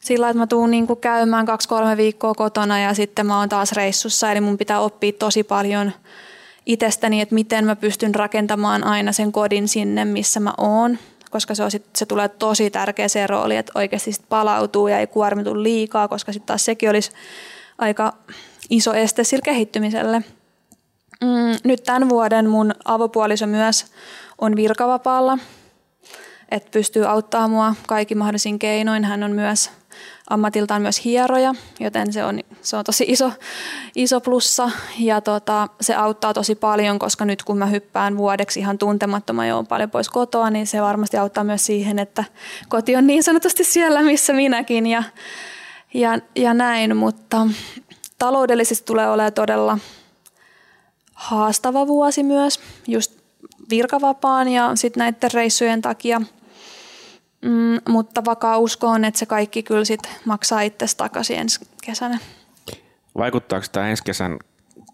sillä, 0.03 0.29
että 0.29 0.39
mä 0.39 0.47
tuun 0.47 0.71
niin 0.71 0.87
kuin 0.87 1.01
käymään 1.01 1.47
kaksi-kolme 1.47 1.97
viikkoa 1.97 2.35
kotona 2.35 2.81
ja 2.81 2.95
sitten 2.95 3.27
mä 3.27 3.39
oon 3.39 3.49
taas 3.49 3.73
reissussa, 3.73 4.33
eli 4.33 4.41
mun 4.41 4.59
pitää 4.59 4.81
oppia 4.81 5.13
tosi 5.13 5.43
paljon 5.43 5.93
itsestäni, 6.67 7.21
että 7.21 7.35
miten 7.35 7.65
mä 7.65 7.77
pystyn 7.77 8.15
rakentamaan 8.15 8.85
aina 8.85 9.13
sen 9.13 9.33
kodin 9.33 9.69
sinne, 9.69 10.05
missä 10.05 10.41
mä 10.41 10.55
oon 10.59 10.99
koska 11.33 11.55
se, 11.55 11.63
on 11.63 11.71
sit, 11.71 11.87
se 11.97 12.07
tulee 12.07 12.29
tosi 12.29 12.71
tärkeä 12.71 13.09
se 13.09 13.27
rooli, 13.27 13.57
että 13.57 13.73
oikeasti 13.75 14.13
sit 14.13 14.29
palautuu 14.29 14.89
ja 14.89 14.99
ei 14.99 15.07
kuormitu 15.07 15.63
liikaa, 15.63 16.09
koska 16.09 16.33
sitten 16.33 16.47
taas 16.47 16.65
sekin 16.65 16.91
olisi 16.91 17.11
aika 17.79 18.13
iso 18.71 18.95
este 18.95 19.25
sillä 19.25 19.43
kehittymiselle. 19.43 20.23
Mm, 21.21 21.57
nyt 21.65 21.85
tämän 21.85 22.09
vuoden 22.09 22.49
mun 22.49 22.73
avopuoliso 22.85 23.47
myös 23.47 23.87
on 24.39 24.57
virkavapaalla, 24.57 25.39
että 26.51 26.71
pystyy 26.71 27.05
auttamaan 27.05 27.51
mua 27.51 27.75
kaikki 27.87 28.15
mahdollisin 28.15 28.59
keinoin. 28.59 29.05
Hän 29.05 29.23
on 29.23 29.33
myös 29.33 29.71
ammatiltaan 30.31 30.83
myös 30.83 31.05
hieroja, 31.05 31.55
joten 31.81 32.13
se 32.13 32.25
on, 32.25 32.41
se 32.63 32.77
on 32.77 32.85
tosi 32.85 33.05
iso, 33.09 33.33
iso 33.97 34.21
plussa. 34.21 34.71
Ja 34.99 35.21
tota, 35.21 35.69
se 35.81 35.95
auttaa 35.95 36.35
tosi 36.35 36.55
paljon, 36.55 36.99
koska 36.99 37.25
nyt 37.25 37.43
kun 37.43 37.59
mä 37.59 37.67
hyppään 37.67 38.17
vuodeksi 38.17 38.61
ihan 38.61 38.79
tuntemattoman 38.79 39.49
ja 39.49 39.57
on 39.57 39.67
paljon 39.67 39.91
pois 39.91 40.09
kotoa, 40.09 40.51
niin 40.51 40.67
se 40.67 40.83
varmasti 40.83 41.17
auttaa 41.17 41.45
myös 41.45 41.67
siihen, 41.67 41.99
että 41.99 42.25
koti 42.69 42.97
on 42.97 43.07
niin 43.07 43.23
sanotusti 43.23 43.65
siellä, 43.65 44.03
missä 44.03 44.33
minäkin 44.33 44.87
ja, 44.87 45.03
ja, 45.95 46.19
ja 46.37 46.55
näin, 46.55 46.97
mutta 46.97 47.47
taloudellisesti 48.19 48.87
tulee 48.87 49.09
olemaan 49.09 49.33
todella 49.33 49.79
haastava 51.15 51.87
vuosi 51.87 52.23
myös, 52.23 52.61
just 52.89 53.13
virkavapaan 53.71 54.49
ja 54.49 54.71
sitten 54.75 55.01
näiden 55.01 55.31
reissujen 55.33 55.83
takia– 55.83 56.21
Mm, 57.43 57.79
mutta 57.89 58.25
vakaa 58.25 58.59
usko 58.59 58.87
on, 58.87 59.05
että 59.05 59.19
se 59.19 59.27
kaikki 59.27 59.63
kyllä 59.63 59.85
sit 59.85 60.01
maksaa 60.25 60.61
itse 60.61 60.87
takaisin 60.97 61.39
ensi 61.39 61.67
kesänä. 61.83 62.19
Vaikuttaako 63.19 63.67
tämä 63.73 63.89
ensi 63.89 64.05
kesän 64.05 64.39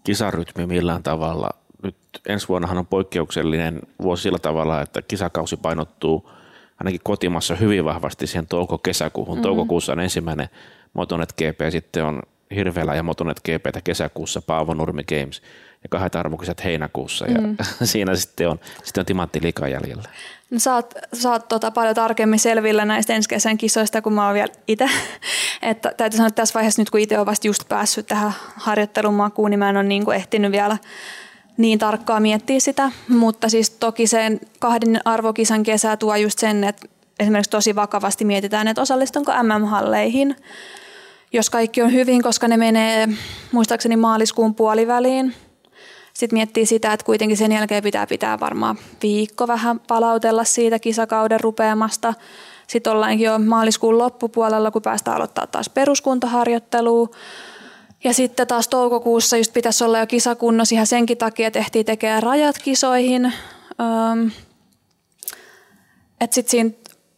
kisarytmi 0.03 0.65
millään 0.65 1.03
tavalla? 1.03 1.49
Nyt 1.83 1.95
ensi 2.27 2.47
vuonnahan 2.47 2.77
on 2.77 2.87
poikkeuksellinen 2.87 3.81
vuosi 4.01 4.23
sillä 4.23 4.39
tavalla, 4.39 4.81
että 4.81 5.01
kisakausi 5.01 5.57
painottuu 5.57 6.31
ainakin 6.79 7.01
kotimassa 7.03 7.55
hyvin 7.55 7.85
vahvasti 7.85 8.27
siihen 8.27 8.47
touko-kesäkuuhun. 8.47 9.35
Mm-hmm. 9.35 9.43
Toukokuussa 9.43 9.91
on 9.91 9.99
ensimmäinen 9.99 10.49
Motonet 10.93 11.33
GP, 11.33 11.71
sitten 11.71 12.05
on 12.05 12.21
Hirvelä 12.55 12.95
ja 12.95 13.03
Motonet 13.03 13.39
GP 13.39 13.83
kesäkuussa 13.83 14.41
Paavo 14.41 14.73
Nurmi 14.73 15.03
Games 15.03 15.41
ja 15.83 15.89
kahdet 15.89 16.15
arvokisat 16.15 16.63
heinäkuussa 16.63 17.25
ja 17.25 17.41
mm. 17.41 17.57
siinä 17.83 18.15
sitten 18.15 18.49
on, 18.49 18.59
sitten 18.83 19.01
on 19.01 19.05
timantti 19.05 19.41
liikaa 19.41 19.67
jäljellä. 19.67 20.03
No, 20.51 20.59
sä 20.59 20.75
oot, 20.75 20.93
sä 21.13 21.31
oot 21.31 21.47
tota 21.47 21.71
paljon 21.71 21.95
tarkemmin 21.95 22.39
selvillä 22.39 22.85
näistä 22.85 23.13
ensi 23.13 23.29
kesän 23.29 23.57
kisoista 23.57 24.01
kuin 24.01 24.13
mä 24.13 24.25
oon 24.25 24.33
vielä 24.33 24.53
itse. 24.67 24.89
Että 25.61 25.93
täytyy 25.97 26.17
sanoa, 26.17 26.27
että 26.27 26.41
tässä 26.41 26.53
vaiheessa 26.53 26.81
nyt 26.81 26.89
kun 26.89 26.99
itse 26.99 27.15
olen 27.15 27.25
vasta 27.25 27.47
just 27.47 27.67
päässyt 27.69 28.07
tähän 28.07 28.33
harjoittelun 28.55 29.13
makuun, 29.13 29.49
niin 29.51 29.59
mä 29.59 29.69
en 29.69 29.77
ole 29.77 29.83
niin 29.83 30.05
kuin 30.05 30.17
ehtinyt 30.17 30.51
vielä 30.51 30.77
niin 31.57 31.79
tarkkaa 31.79 32.19
miettiä 32.19 32.59
sitä. 32.59 32.91
Mutta 33.07 33.49
siis 33.49 33.69
toki 33.69 34.07
sen 34.07 34.39
kahden 34.59 35.01
arvokisan 35.05 35.63
kesä 35.63 35.97
tuo 35.97 36.15
just 36.15 36.39
sen, 36.39 36.63
että 36.63 36.87
esimerkiksi 37.19 37.49
tosi 37.49 37.75
vakavasti 37.75 38.25
mietitään, 38.25 38.67
että 38.67 38.81
osallistunko 38.81 39.31
MM-halleihin, 39.43 40.35
jos 41.33 41.49
kaikki 41.49 41.81
on 41.81 41.93
hyvin, 41.93 42.23
koska 42.23 42.47
ne 42.47 42.57
menee 42.57 43.09
muistaakseni 43.51 43.95
maaliskuun 43.95 44.55
puoliväliin– 44.55 45.35
Sitten 46.19 46.37
miettii 46.37 46.65
sitä, 46.65 46.93
että 46.93 47.05
kuitenkin 47.05 47.37
sen 47.37 47.51
jälkeen 47.51 47.83
pitää 47.83 48.07
pitää 48.07 48.39
varmaan 48.39 48.77
viikko 49.03 49.47
vähän 49.47 49.79
palautella 49.79 50.43
siitä 50.43 50.79
kisakauden 50.79 51.39
rupeamasta. 51.39 52.13
Sitten 52.67 52.93
ollaankin 52.93 53.25
jo 53.25 53.39
maaliskuun 53.39 53.97
loppupuolella, 53.97 54.71
kun 54.71 54.81
päästään 54.81 55.17
aloittaa 55.17 55.47
taas 55.47 55.69
peruskuntaharjoittelua. 55.69 57.07
Ja 58.03 58.13
sitten 58.13 58.47
taas 58.47 58.67
toukokuussa 58.67 59.37
just 59.37 59.53
pitäisi 59.53 59.83
olla 59.83 59.99
jo 59.99 60.07
kisakunnossa 60.07 60.75
ihan 60.75 60.87
senkin 60.87 61.17
takia, 61.17 61.47
että 61.47 61.59
ehtii 61.59 61.83
tekemään 61.83 62.23
rajat 62.23 62.57
kisoihin. 62.57 63.33
Että 66.21 66.33
sitten 66.33 66.51
siinä 66.51 66.69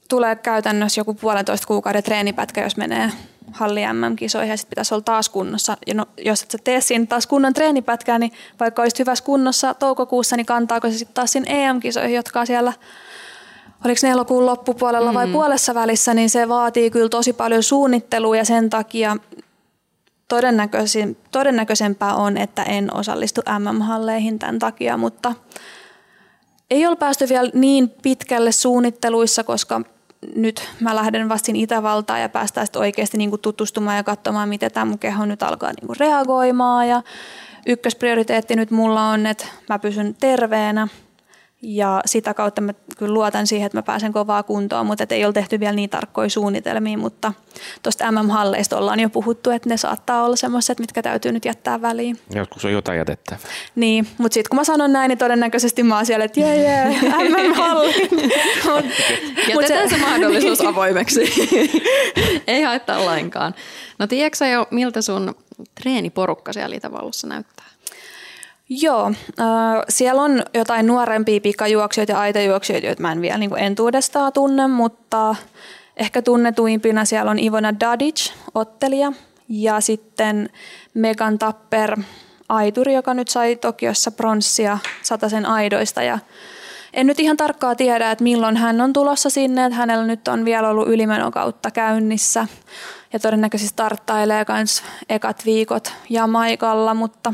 tulee 0.09 0.35
käytännössä 0.35 1.01
joku 1.01 1.13
puolentoista 1.13 1.67
kuukauden 1.67 2.03
treenipätkä, 2.03 2.63
jos 2.63 2.77
menee 2.77 3.11
halli 3.53 3.81
MM-kisoihin 3.93 4.49
ja 4.49 4.57
sitten 4.57 4.69
pitäisi 4.69 4.93
olla 4.93 5.03
taas 5.03 5.29
kunnossa. 5.29 5.77
Ja 5.87 5.93
no, 5.93 6.05
jos 6.17 6.43
et 6.43 6.51
sä 6.51 6.57
tee 6.63 6.81
siinä 6.81 7.05
taas 7.05 7.27
kunnon 7.27 7.53
treenipätkää, 7.53 8.19
niin 8.19 8.31
vaikka 8.59 8.81
olisit 8.81 8.99
hyvässä 8.99 9.25
kunnossa 9.25 9.73
toukokuussa, 9.73 10.37
niin 10.37 10.45
kantaako 10.45 10.89
se 10.89 10.97
sitten 10.97 11.13
taas 11.13 11.31
sinne 11.31 11.65
EM-kisoihin, 11.65 12.15
jotka 12.15 12.39
on 12.39 12.47
siellä 12.47 12.73
oliko 13.85 13.99
ne 14.03 14.09
elokuun 14.09 14.45
loppupuolella 14.45 15.13
vai 15.13 15.25
mm. 15.25 15.31
puolessa 15.31 15.73
välissä, 15.73 16.13
niin 16.13 16.29
se 16.29 16.49
vaatii 16.49 16.91
kyllä 16.91 17.09
tosi 17.09 17.33
paljon 17.33 17.63
suunnittelua 17.63 18.37
ja 18.37 18.45
sen 18.45 18.69
takia 18.69 19.17
todennäköisin, 20.27 21.17
todennäköisempää 21.31 22.15
on, 22.15 22.37
että 22.37 22.63
en 22.63 22.93
osallistu 22.93 23.41
MM-halleihin 23.59 24.39
tämän 24.39 24.59
takia, 24.59 24.97
mutta 24.97 25.33
ei 26.69 26.87
ole 26.87 26.95
päästy 26.95 27.29
vielä 27.29 27.51
niin 27.53 27.89
pitkälle 27.89 28.51
suunnitteluissa, 28.51 29.43
koska 29.43 29.81
nyt 30.35 30.69
mä 30.79 30.95
lähden 30.95 31.29
vastin 31.29 31.55
Itävaltaan 31.55 32.21
ja 32.21 32.29
päästään 32.29 32.67
sitten 32.67 32.79
oikeasti 32.79 33.17
niinku 33.17 33.37
tutustumaan 33.37 33.97
ja 33.97 34.03
katsomaan, 34.03 34.49
miten 34.49 34.71
tämä 34.71 34.85
mun 34.85 34.99
keho 34.99 35.25
nyt 35.25 35.43
alkaa 35.43 35.71
niinku 35.81 35.93
reagoimaan. 35.99 36.87
Ja 36.87 37.01
ykkösprioriteetti 37.65 38.55
nyt 38.55 38.71
mulla 38.71 39.09
on, 39.09 39.25
että 39.25 39.45
mä 39.69 39.79
pysyn 39.79 40.15
terveenä 40.19 40.87
ja 41.61 42.01
sitä 42.05 42.33
kautta 42.33 42.61
mä 42.61 42.73
kyllä 42.97 43.13
luotan 43.13 43.47
siihen, 43.47 43.65
että 43.65 43.77
mä 43.77 43.83
pääsen 43.83 44.13
kovaa 44.13 44.43
kuntoon, 44.43 44.85
mutta 44.85 45.05
ei 45.09 45.25
ole 45.25 45.33
tehty 45.33 45.59
vielä 45.59 45.73
niin 45.73 45.89
tarkkoja 45.89 46.29
suunnitelmia, 46.29 46.97
mutta 46.97 47.33
tuosta 47.83 48.11
MM-halleista 48.11 48.77
ollaan 48.77 48.99
jo 48.99 49.09
puhuttu, 49.09 49.49
että 49.49 49.69
ne 49.69 49.77
saattaa 49.77 50.23
olla 50.23 50.35
semmoiset, 50.35 50.79
mitkä 50.79 51.01
täytyy 51.01 51.31
nyt 51.31 51.45
jättää 51.45 51.81
väliin. 51.81 52.19
Joskus 52.33 52.65
on 52.65 52.71
jotain 52.71 52.97
jätettävää. 52.97 53.45
Niin, 53.75 54.07
mutta 54.17 54.33
sitten 54.33 54.49
kun 54.49 54.59
mä 54.59 54.63
sanon 54.63 54.93
näin, 54.93 55.09
niin 55.09 55.17
todennäköisesti 55.17 55.83
mä 55.83 55.95
oon 55.95 56.05
siellä, 56.05 56.25
että 56.25 56.39
jee 56.39 56.55
jee, 56.55 56.89
MM-halli. 57.29 58.09
Jätetään 59.47 59.89
se 59.89 59.97
mahdollisuus 59.97 60.61
avoimeksi. 60.71 61.33
ei 62.47 62.63
haittaa 62.63 63.05
lainkaan. 63.05 63.55
No 63.99 64.07
tiedätkö 64.07 64.45
jo, 64.45 64.67
miltä 64.71 65.01
sun 65.01 65.35
treeniporukka 65.81 66.53
siellä 66.53 66.75
Itävallassa 66.75 67.27
näyttää? 67.27 67.70
Joo, 68.79 69.11
siellä 69.89 70.21
on 70.21 70.43
jotain 70.53 70.87
nuorempia 70.87 71.41
pikajuoksijoita 71.41 72.11
ja 72.11 72.19
aitajuoksijoita, 72.19 72.87
joita 72.87 73.01
mä 73.01 73.11
en 73.11 73.21
vielä 73.21 73.37
niin 73.37 73.57
entuudestaan 73.57 74.33
tunne, 74.33 74.67
mutta 74.67 75.35
ehkä 75.97 76.21
tunnetuimpina 76.21 77.05
siellä 77.05 77.31
on 77.31 77.39
Ivona 77.39 77.79
Dadic, 77.79 78.31
ottelija, 78.55 79.13
ja 79.49 79.81
sitten 79.81 80.49
Megan 80.93 81.39
Tapper, 81.39 81.97
aituri, 82.49 82.93
joka 82.93 83.13
nyt 83.13 83.27
sai 83.27 83.55
Tokiossa 83.55 84.11
pronssia 84.11 84.77
sataisen 85.01 85.45
aidoista. 85.45 86.03
Ja 86.03 86.19
en 86.93 87.07
nyt 87.07 87.19
ihan 87.19 87.37
tarkkaa 87.37 87.75
tiedä, 87.75 88.11
että 88.11 88.23
milloin 88.23 88.57
hän 88.57 88.81
on 88.81 88.93
tulossa 88.93 89.29
sinne, 89.29 89.65
että 89.65 89.77
hänellä 89.77 90.05
nyt 90.05 90.27
on 90.27 90.45
vielä 90.45 90.69
ollut 90.69 90.87
ylimenokautta 90.87 91.71
käynnissä 91.71 92.47
ja 93.13 93.19
todennäköisesti 93.19 93.69
starttailee 93.69 94.45
myös 94.49 94.83
ekat 95.09 95.45
viikot 95.45 95.93
Jamaikalla, 96.09 96.93
mutta 96.93 97.33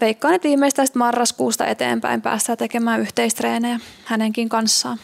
veikkaan, 0.00 0.34
että 0.34 0.48
viimeistään 0.48 0.88
marraskuusta 0.94 1.66
eteenpäin 1.66 2.22
päästään 2.22 2.58
tekemään 2.58 3.00
yhteistreenejä 3.00 3.80
hänenkin 4.04 4.48
kanssaan. 4.48 4.98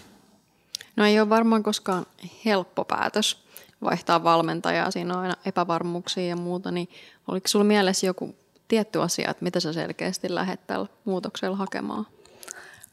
No 0.96 1.04
ei 1.04 1.20
ole 1.20 1.28
varmaan 1.28 1.62
koskaan 1.62 2.06
helppo 2.44 2.84
päätös 2.84 3.46
vaihtaa 3.82 4.24
valmentajaa, 4.24 4.90
siinä 4.90 5.14
on 5.14 5.20
aina 5.20 5.36
epävarmuuksia 5.44 6.26
ja 6.26 6.36
muuta, 6.36 6.70
niin 6.70 6.88
oliko 7.28 7.48
sinulla 7.48 7.68
mielessä 7.68 8.06
joku 8.06 8.34
tietty 8.68 9.02
asia, 9.02 9.30
että 9.30 9.44
mitä 9.44 9.60
sä 9.60 9.72
selkeästi 9.72 10.34
lähdet 10.34 10.66
tällä 10.66 10.86
muutoksella 11.04 11.56
hakemaan? 11.56 12.06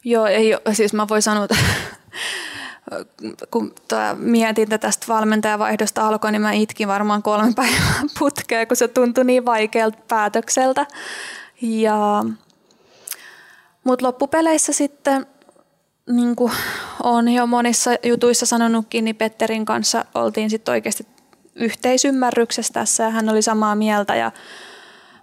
Joo, 0.04 0.26
ei, 0.26 0.51
siis 0.74 0.93
mä 0.93 1.08
voin 1.08 1.22
sanoa, 1.22 1.43
että 1.43 1.58
kun 3.51 3.76
mietin 4.18 4.64
että 4.64 4.78
tästä 4.78 5.06
valmentajavaihdosta 5.08 6.08
alkoi, 6.08 6.32
niin 6.32 6.41
mä 6.41 6.51
itkin 6.51 6.88
varmaan 6.88 7.24
kolme 7.24 7.54
päivää 7.56 8.01
putkea, 8.20 8.66
kun 8.66 8.78
se 8.78 8.88
tuntui 8.88 9.26
niin 9.26 9.45
vaikealta 9.45 9.97
päätökseltä. 10.08 10.86
Ja, 11.64 12.26
mutta 13.84 14.05
loppupeleissä 14.05 14.74
sitten, 14.74 15.26
niin 16.09 16.36
kuin 16.36 16.51
olen 17.03 17.28
jo 17.28 17.47
monissa 17.47 17.91
jutuissa 18.03 18.45
sanonutkin, 18.45 19.05
niin 19.05 19.16
Petterin 19.16 19.66
kanssa 19.66 20.05
oltiin 20.16 20.49
sitten 20.49 20.72
oikeasti 20.72 21.07
yhteisymmärryksessä 21.55 22.74
tässä 22.74 23.03
ja 23.03 23.09
hän 23.09 23.30
oli 23.30 23.41
samaa 23.41 23.76
mieltä 23.76 24.16
ja 24.16 24.32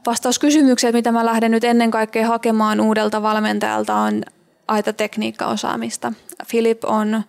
vastaus 0.06 0.38
kysymykseen, 0.38 0.94
mitä 0.94 1.12
mä 1.12 1.26
lähden 1.26 1.50
nyt 1.50 1.64
ennen 1.64 1.90
kaikkea 1.90 2.26
hakemaan 2.26 2.80
uudelta 2.80 3.22
valmentajalta 3.22 3.94
on 3.94 4.22
aita 4.68 4.92
tekniikkaosaamista. 4.92 6.12
Filip 6.46 6.84
on 6.84 7.22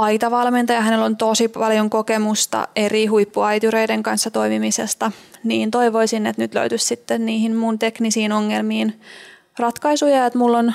aitavalmentaja, 0.00 0.80
hänellä 0.80 1.04
on 1.04 1.16
tosi 1.16 1.48
paljon 1.48 1.90
kokemusta 1.90 2.68
eri 2.76 3.06
huippuaitureiden 3.06 4.02
kanssa 4.02 4.30
toimimisesta, 4.30 5.12
niin 5.44 5.70
toivoisin, 5.70 6.26
että 6.26 6.42
nyt 6.42 6.54
löytyisi 6.54 6.86
sitten 6.86 7.26
niihin 7.26 7.56
mun 7.56 7.78
teknisiin 7.78 8.32
ongelmiin 8.32 9.00
ratkaisuja, 9.58 10.26
että 10.26 10.38
mulla 10.38 10.58
on 10.58 10.72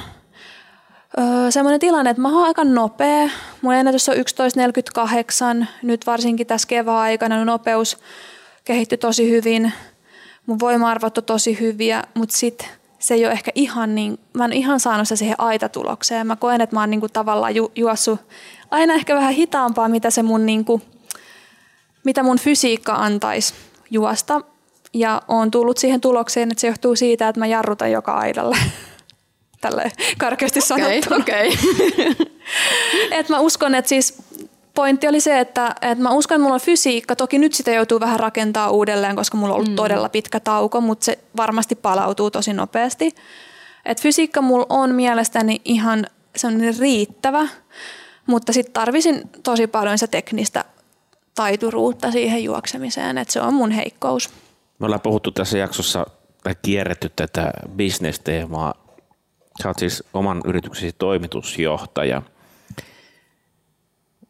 öö, 1.18 1.52
semmoinen 1.52 1.80
tilanne, 1.80 2.10
että 2.10 2.22
mä 2.22 2.36
oon 2.36 2.48
aika 2.48 2.64
nopea. 2.64 3.30
Mun 3.62 3.74
ennätys 3.74 4.10
on 4.10 4.16
11.48, 4.16 5.66
nyt 5.84 6.06
varsinkin 6.06 6.48
tässä 6.48 6.68
kevään 6.68 6.98
aikana 6.98 7.46
nopeus 7.46 7.98
kehittyi 8.66 8.98
tosi 8.98 9.32
hyvin, 9.32 9.74
mun 10.46 10.60
voima-arvot 10.60 11.18
on 11.18 11.24
tosi 11.24 11.60
hyviä, 11.60 12.04
mutta 12.14 12.38
sitten 12.38 12.68
se 13.06 13.14
ei 13.14 13.26
ole 13.26 13.34
ehkä 13.34 13.52
ihan 13.56 13.96
niin, 13.96 14.20
mä 14.34 14.46
en 14.46 14.54
ihan 14.54 14.80
saanut 14.80 15.08
se 15.08 15.16
siihen 15.16 15.40
aitatulokseen. 15.40 16.28
Mä 16.28 16.36
koen, 16.36 16.62
että 16.62 16.76
mä 16.76 16.80
oon 16.80 16.90
niinku 16.90 17.10
tavallaan 17.10 17.56
ju, 17.56 17.72
juossut 17.76 18.20
aina 18.72 18.94
ehkä 18.94 19.16
vähän 19.16 19.34
hitaampaa, 19.34 19.90
mitä 19.90 20.10
se 20.10 20.24
mun 20.24 20.46
niinku, 20.46 20.82
mitä 22.04 22.24
mun 22.24 22.40
fysiikka 22.40 22.94
antaisi 22.94 23.54
juosta. 23.92 24.42
Ja 24.94 25.22
on 25.28 25.52
tullut 25.52 25.78
siihen 25.78 26.02
tulokseen, 26.02 26.52
että 26.52 26.62
se 26.62 26.68
johtuu 26.68 26.96
siitä, 26.96 27.28
että 27.28 27.40
mä 27.40 27.48
jarrutan 27.48 27.92
joka 27.92 28.14
aidalle. 28.14 28.58
Tälle 29.62 29.92
karkeasti 30.18 30.62
sanottuna. 30.62 31.16
Okei, 31.16 31.48
okay. 31.48 32.16
Et 33.20 33.30
mä 33.30 33.40
uskon, 33.40 33.76
että 33.76 33.90
siis 33.90 34.18
pointti 34.76 35.08
oli 35.08 35.20
se, 35.20 35.40
että, 35.40 35.76
että 35.82 36.04
mä 36.04 36.10
uskon, 36.10 36.36
että 36.36 36.44
mulla 36.44 36.54
on 36.54 36.62
fysiikka. 36.62 37.16
Toki 37.16 37.40
nyt 37.40 37.54
sitä 37.54 37.72
joutuu 37.72 38.00
vähän 38.00 38.20
rakentaa 38.20 38.70
uudelleen, 38.70 39.16
koska 39.16 39.38
mulla 39.38 39.54
on 39.54 39.56
ollut 39.56 39.70
mm. 39.70 39.76
todella 39.76 40.10
pitkä 40.10 40.40
tauko, 40.40 40.82
mutta 40.82 41.06
se 41.06 41.20
varmasti 41.38 41.76
palautuu 41.76 42.32
tosi 42.32 42.54
nopeasti. 42.54 43.16
Et 43.86 44.02
fysiikka 44.02 44.42
mulla 44.42 44.66
on 44.70 44.96
mielestäni 44.96 45.62
ihan 45.66 46.06
semmoinen 46.36 46.76
riittävä, 46.80 47.48
mutta 48.26 48.54
sitten 48.54 48.74
tarvisin 48.74 49.30
tosi 49.44 49.68
paljon 49.68 49.98
sitä 49.98 50.12
teknistä 50.12 50.66
taituruutta 51.36 52.12
siihen 52.12 52.44
juoksemiseen, 52.44 53.18
että 53.18 53.34
se 53.34 53.42
on 53.42 53.54
mun 53.54 53.72
heikkous. 53.72 54.30
Me 54.80 54.86
ollaan 54.86 55.02
puhuttu 55.02 55.32
tässä 55.32 55.58
jaksossa 55.58 56.06
tai 56.44 56.56
kierretty 56.62 57.12
tätä 57.16 57.52
bisnesteemaa. 57.76 58.74
Sä 59.64 59.70
oot 59.70 59.80
siis 59.80 60.04
oman 60.14 60.42
yrityksesi 60.46 60.96
toimitusjohtaja– 60.98 62.22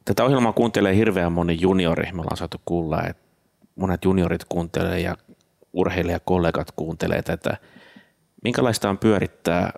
Tätä 0.06 0.24
ohjelmaa 0.24 0.54
kuuntelee 0.54 0.96
hirveän 0.96 1.32
moni 1.32 1.58
juniori. 1.62 2.12
Me 2.12 2.22
ollaan 2.22 2.38
saatu 2.38 2.62
kuulla, 2.66 3.04
että 3.04 3.24
monet 3.76 4.06
juniorit 4.06 4.46
kuuntelee 4.50 5.00
ja 5.00 5.18
urheilijakollegat 5.74 6.72
kuuntelee 6.76 7.22
tätä. 7.22 7.58
Minkälaista 8.44 8.90
on 8.90 8.98
pyörittää 8.98 9.74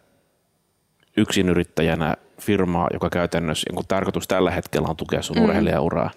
yksinyrittäjänä 1.17 2.15
firmaa, 2.41 2.87
joka 2.93 3.09
käytännössä, 3.09 3.65
jonka 3.69 3.83
tarkoitus 3.87 4.27
tällä 4.27 4.51
hetkellä 4.51 4.87
on 4.87 4.95
tukea 4.95 5.21
sun 5.21 5.37
mm. 5.37 5.43
urheilijauraa. 5.43 6.11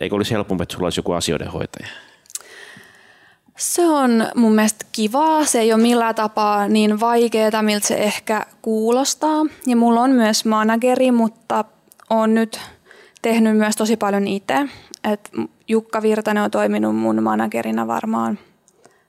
Eikö 0.00 0.16
olisi 0.16 0.34
helpompi, 0.34 0.62
että 0.62 0.72
sulla 0.72 0.86
olisi 0.86 0.98
joku 0.98 1.12
asioiden 1.12 1.48
hoitaja? 1.48 1.88
Se 3.56 3.86
on 3.88 4.26
mun 4.34 4.54
mielestä 4.54 4.86
kivaa. 4.92 5.44
Se 5.44 5.60
ei 5.60 5.72
ole 5.72 5.82
millään 5.82 6.14
tapaa 6.14 6.68
niin 6.68 7.00
vaikeaa, 7.00 7.62
miltä 7.62 7.86
se 7.86 7.94
ehkä 7.94 8.46
kuulostaa. 8.62 9.46
Ja 9.66 9.76
mulla 9.76 10.00
on 10.00 10.10
myös 10.10 10.44
manageri, 10.44 11.10
mutta 11.10 11.64
on 12.10 12.34
nyt 12.34 12.60
tehnyt 13.22 13.56
myös 13.56 13.76
tosi 13.76 13.96
paljon 13.96 14.26
itse. 14.26 14.68
Et 15.12 15.30
Jukka 15.68 16.02
Virtanen 16.02 16.42
on 16.42 16.50
toiminut 16.50 16.96
mun 16.96 17.22
managerina 17.22 17.86
varmaan 17.86 18.38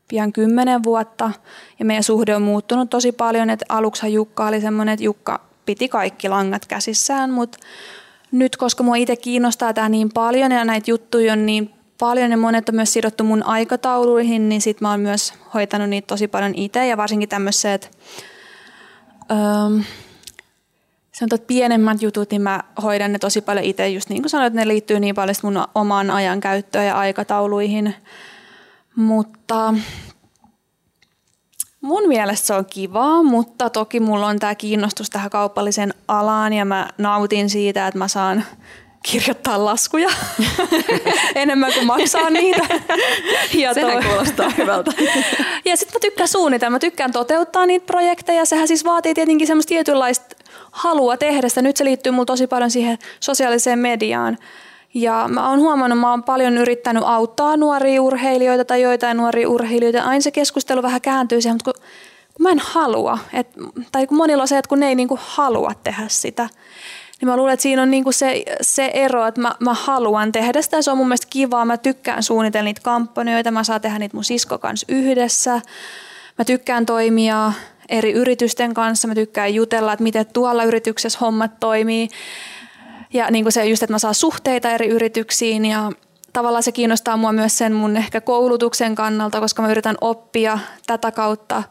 pian 0.08 0.34
kymmenen 0.34 0.84
vuotta 0.84 1.32
ja 1.80 1.86
meidän 1.86 2.04
suhde 2.04 2.36
on 2.36 2.42
muuttunut 2.42 2.90
tosi 2.90 3.12
paljon. 3.12 3.50
Et 3.50 3.64
aluksi 3.70 4.14
Jukka 4.14 4.48
oli 4.48 4.62
semmoinen, 4.62 4.94
että 4.94 5.04
Jukka 5.04 5.40
piti 5.66 5.90
kaikki 5.90 6.30
langat 6.30 6.66
käsissään, 6.66 7.32
mutta 7.32 7.58
nyt 8.32 8.58
koska 8.58 8.84
mua 8.84 8.96
itse 8.96 9.16
kiinnostaa 9.16 9.74
tämä 9.74 9.90
niin 9.90 10.10
paljon 10.14 10.52
ja 10.52 10.66
näitä 10.66 10.92
juttuja 10.92 11.34
on 11.34 11.46
niin 11.46 11.74
paljon 12.00 12.32
ja 12.32 12.38
monet 12.38 12.70
on 12.70 12.76
myös 12.76 12.94
sidottu 12.94 13.24
mun 13.24 13.44
aikatauluihin, 13.44 14.50
niin 14.50 14.62
sit 14.62 14.82
mä 14.82 14.92
oon 14.92 15.00
myös 15.00 15.34
hoitanut 15.54 15.90
niitä 15.90 16.08
tosi 16.08 16.28
paljon 16.28 16.56
itse 16.56 16.88
ja 16.88 16.98
varsinkin 16.98 17.30
tämmöiset 17.30 17.98
öö, 19.32 19.84
sanotaan, 21.20 21.38
että 21.38 21.48
pienemmät 21.48 22.02
jutut, 22.02 22.32
niin 22.32 22.42
mä 22.42 22.64
hoidan 22.84 23.12
ne 23.12 23.20
tosi 23.20 23.42
paljon 23.42 23.66
itse. 23.66 23.90
Just 23.90 24.10
niin 24.10 24.22
kuin 24.22 24.30
sanoit, 24.30 24.54
ne 24.54 24.68
liittyy 24.68 25.00
niin 25.00 25.16
paljon 25.16 25.36
mun 25.44 25.64
omaan 25.76 26.12
ajan 26.12 26.40
käyttöön 26.40 26.86
ja 26.86 26.96
aikatauluihin. 26.96 27.96
Mutta 28.96 29.74
mun 31.82 32.08
mielestä 32.08 32.48
se 32.48 32.54
on 32.54 32.66
kivaa, 32.66 33.24
mutta 33.24 33.70
toki 33.70 34.00
mulla 34.00 34.28
on 34.28 34.40
tämä 34.40 34.56
kiinnostus 34.56 35.10
tähän 35.10 35.30
kaupalliseen 35.30 35.94
alaan 36.08 36.54
ja 36.54 36.66
mä 36.66 36.90
nautin 36.98 37.50
siitä, 37.50 37.88
että 37.88 37.98
mä 37.98 38.08
saan 38.08 38.44
kirjoittaa 39.12 39.66
laskuja 39.66 40.10
enemmän 41.36 41.74
kuin 41.74 41.86
maksaa 41.86 42.30
niitä. 42.30 42.62
Ja 43.54 43.74
Sehän 43.74 43.92
toi... 43.92 44.04
kuulostaa 44.04 44.50
hyvältä. 44.58 44.92
ja 45.66 45.78
sitten 45.78 45.96
mä 45.96 46.00
tykkään 46.02 46.28
suunnitella, 46.28 46.72
mä 46.72 46.80
tykkään 46.80 47.12
toteuttaa 47.12 47.66
niitä 47.66 47.86
projekteja. 47.86 48.46
Sehän 48.46 48.68
siis 48.68 48.86
vaatii 48.86 49.14
tietenkin 49.14 49.48
semmoista 49.48 49.70
tietynlaista 49.70 50.36
halua 50.78 51.18
tehdä 51.18 51.50
sitä. 51.50 51.62
Nyt 51.62 51.78
se 51.78 51.86
liittyy 51.86 52.12
mulla 52.12 52.26
tosi 52.26 52.48
paljon 52.48 52.72
siihen 52.72 52.98
sosiaaliseen 53.20 53.80
mediaan. 53.80 54.38
Ja 54.94 55.26
mä 55.28 55.50
oon 55.50 55.60
huomannut, 55.60 56.00
mä 56.00 56.12
oon 56.12 56.24
paljon 56.24 56.58
yrittänyt 56.58 57.04
auttaa 57.06 57.58
nuoria 57.58 58.02
urheilijoita 58.02 58.66
tai 58.66 58.82
joitain 58.82 59.18
nuoria 59.18 59.50
urheilijoita. 59.50 60.04
Aina 60.04 60.22
se 60.22 60.32
keskustelu 60.32 60.82
vähän 60.82 61.02
kääntyy 61.02 61.42
siihen, 61.42 61.56
mutta 61.56 61.74
kun, 61.74 61.84
kun 62.34 62.44
mä 62.44 62.50
en 62.50 62.62
halua, 62.64 63.18
et, 63.34 63.48
tai 63.92 64.08
kun 64.08 64.18
monilla 64.18 64.42
on 64.42 64.48
se, 64.48 64.58
että 64.58 64.70
kun 64.70 64.80
ne 64.80 64.88
ei 64.88 64.96
niinku 64.96 65.20
halua 65.22 65.72
tehdä 65.84 66.04
sitä, 66.08 66.50
niin 67.22 67.30
mä 67.30 67.38
luulen, 67.38 67.54
että 67.54 67.62
siinä 67.62 67.82
on 67.82 67.92
niinku 67.92 68.12
se, 68.12 68.44
se 68.62 68.92
ero, 68.94 69.28
että 69.28 69.42
mä, 69.42 69.56
mä 69.60 69.74
haluan 69.74 70.32
tehdä 70.32 70.62
sitä. 70.62 70.82
Se 70.82 70.92
on 70.92 70.98
mun 70.98 71.08
mielestä 71.08 71.28
kivaa. 71.30 71.66
Mä 71.66 71.78
tykkään 71.78 72.24
suunnitella 72.24 72.66
niitä 72.66 72.82
kampanjoita. 72.84 73.52
Mä 73.52 73.64
saan 73.64 73.82
tehdä 73.82 74.00
niitä 74.00 74.18
mun 74.18 74.24
sisko 74.24 74.58
kanssa 74.58 74.86
yhdessä. 74.90 75.62
Mä 76.38 76.46
tykkään 76.46 76.86
toimia 76.86 77.52
eri 77.90 78.12
yritysten 78.12 78.74
kanssa. 78.74 79.08
Mä 79.08 79.16
tykkään 79.16 79.54
jutella, 79.54 79.94
että 79.94 80.04
miten 80.04 80.26
tuolla 80.34 80.64
yrityksessä 80.64 81.20
hommat 81.22 81.60
toimii. 81.60 82.10
Ja 83.14 83.32
niin 83.32 83.44
kuin 83.44 83.54
se 83.54 83.66
just, 83.66 83.84
että 83.84 83.94
mä 83.94 84.00
saan 84.00 84.16
suhteita 84.16 84.72
eri 84.72 84.88
yrityksiin 84.88 85.66
ja 85.66 85.92
tavallaan 86.34 86.64
se 86.64 86.72
kiinnostaa 86.72 87.18
mua 87.18 87.32
myös 87.32 87.58
sen 87.58 87.74
mun 87.74 87.98
ehkä 87.98 88.22
koulutuksen 88.22 88.96
kannalta, 88.96 89.40
koska 89.40 89.62
mä 89.62 89.72
yritän 89.72 89.96
oppia 90.02 90.60
tätä 90.88 91.12
kautta 91.12 91.64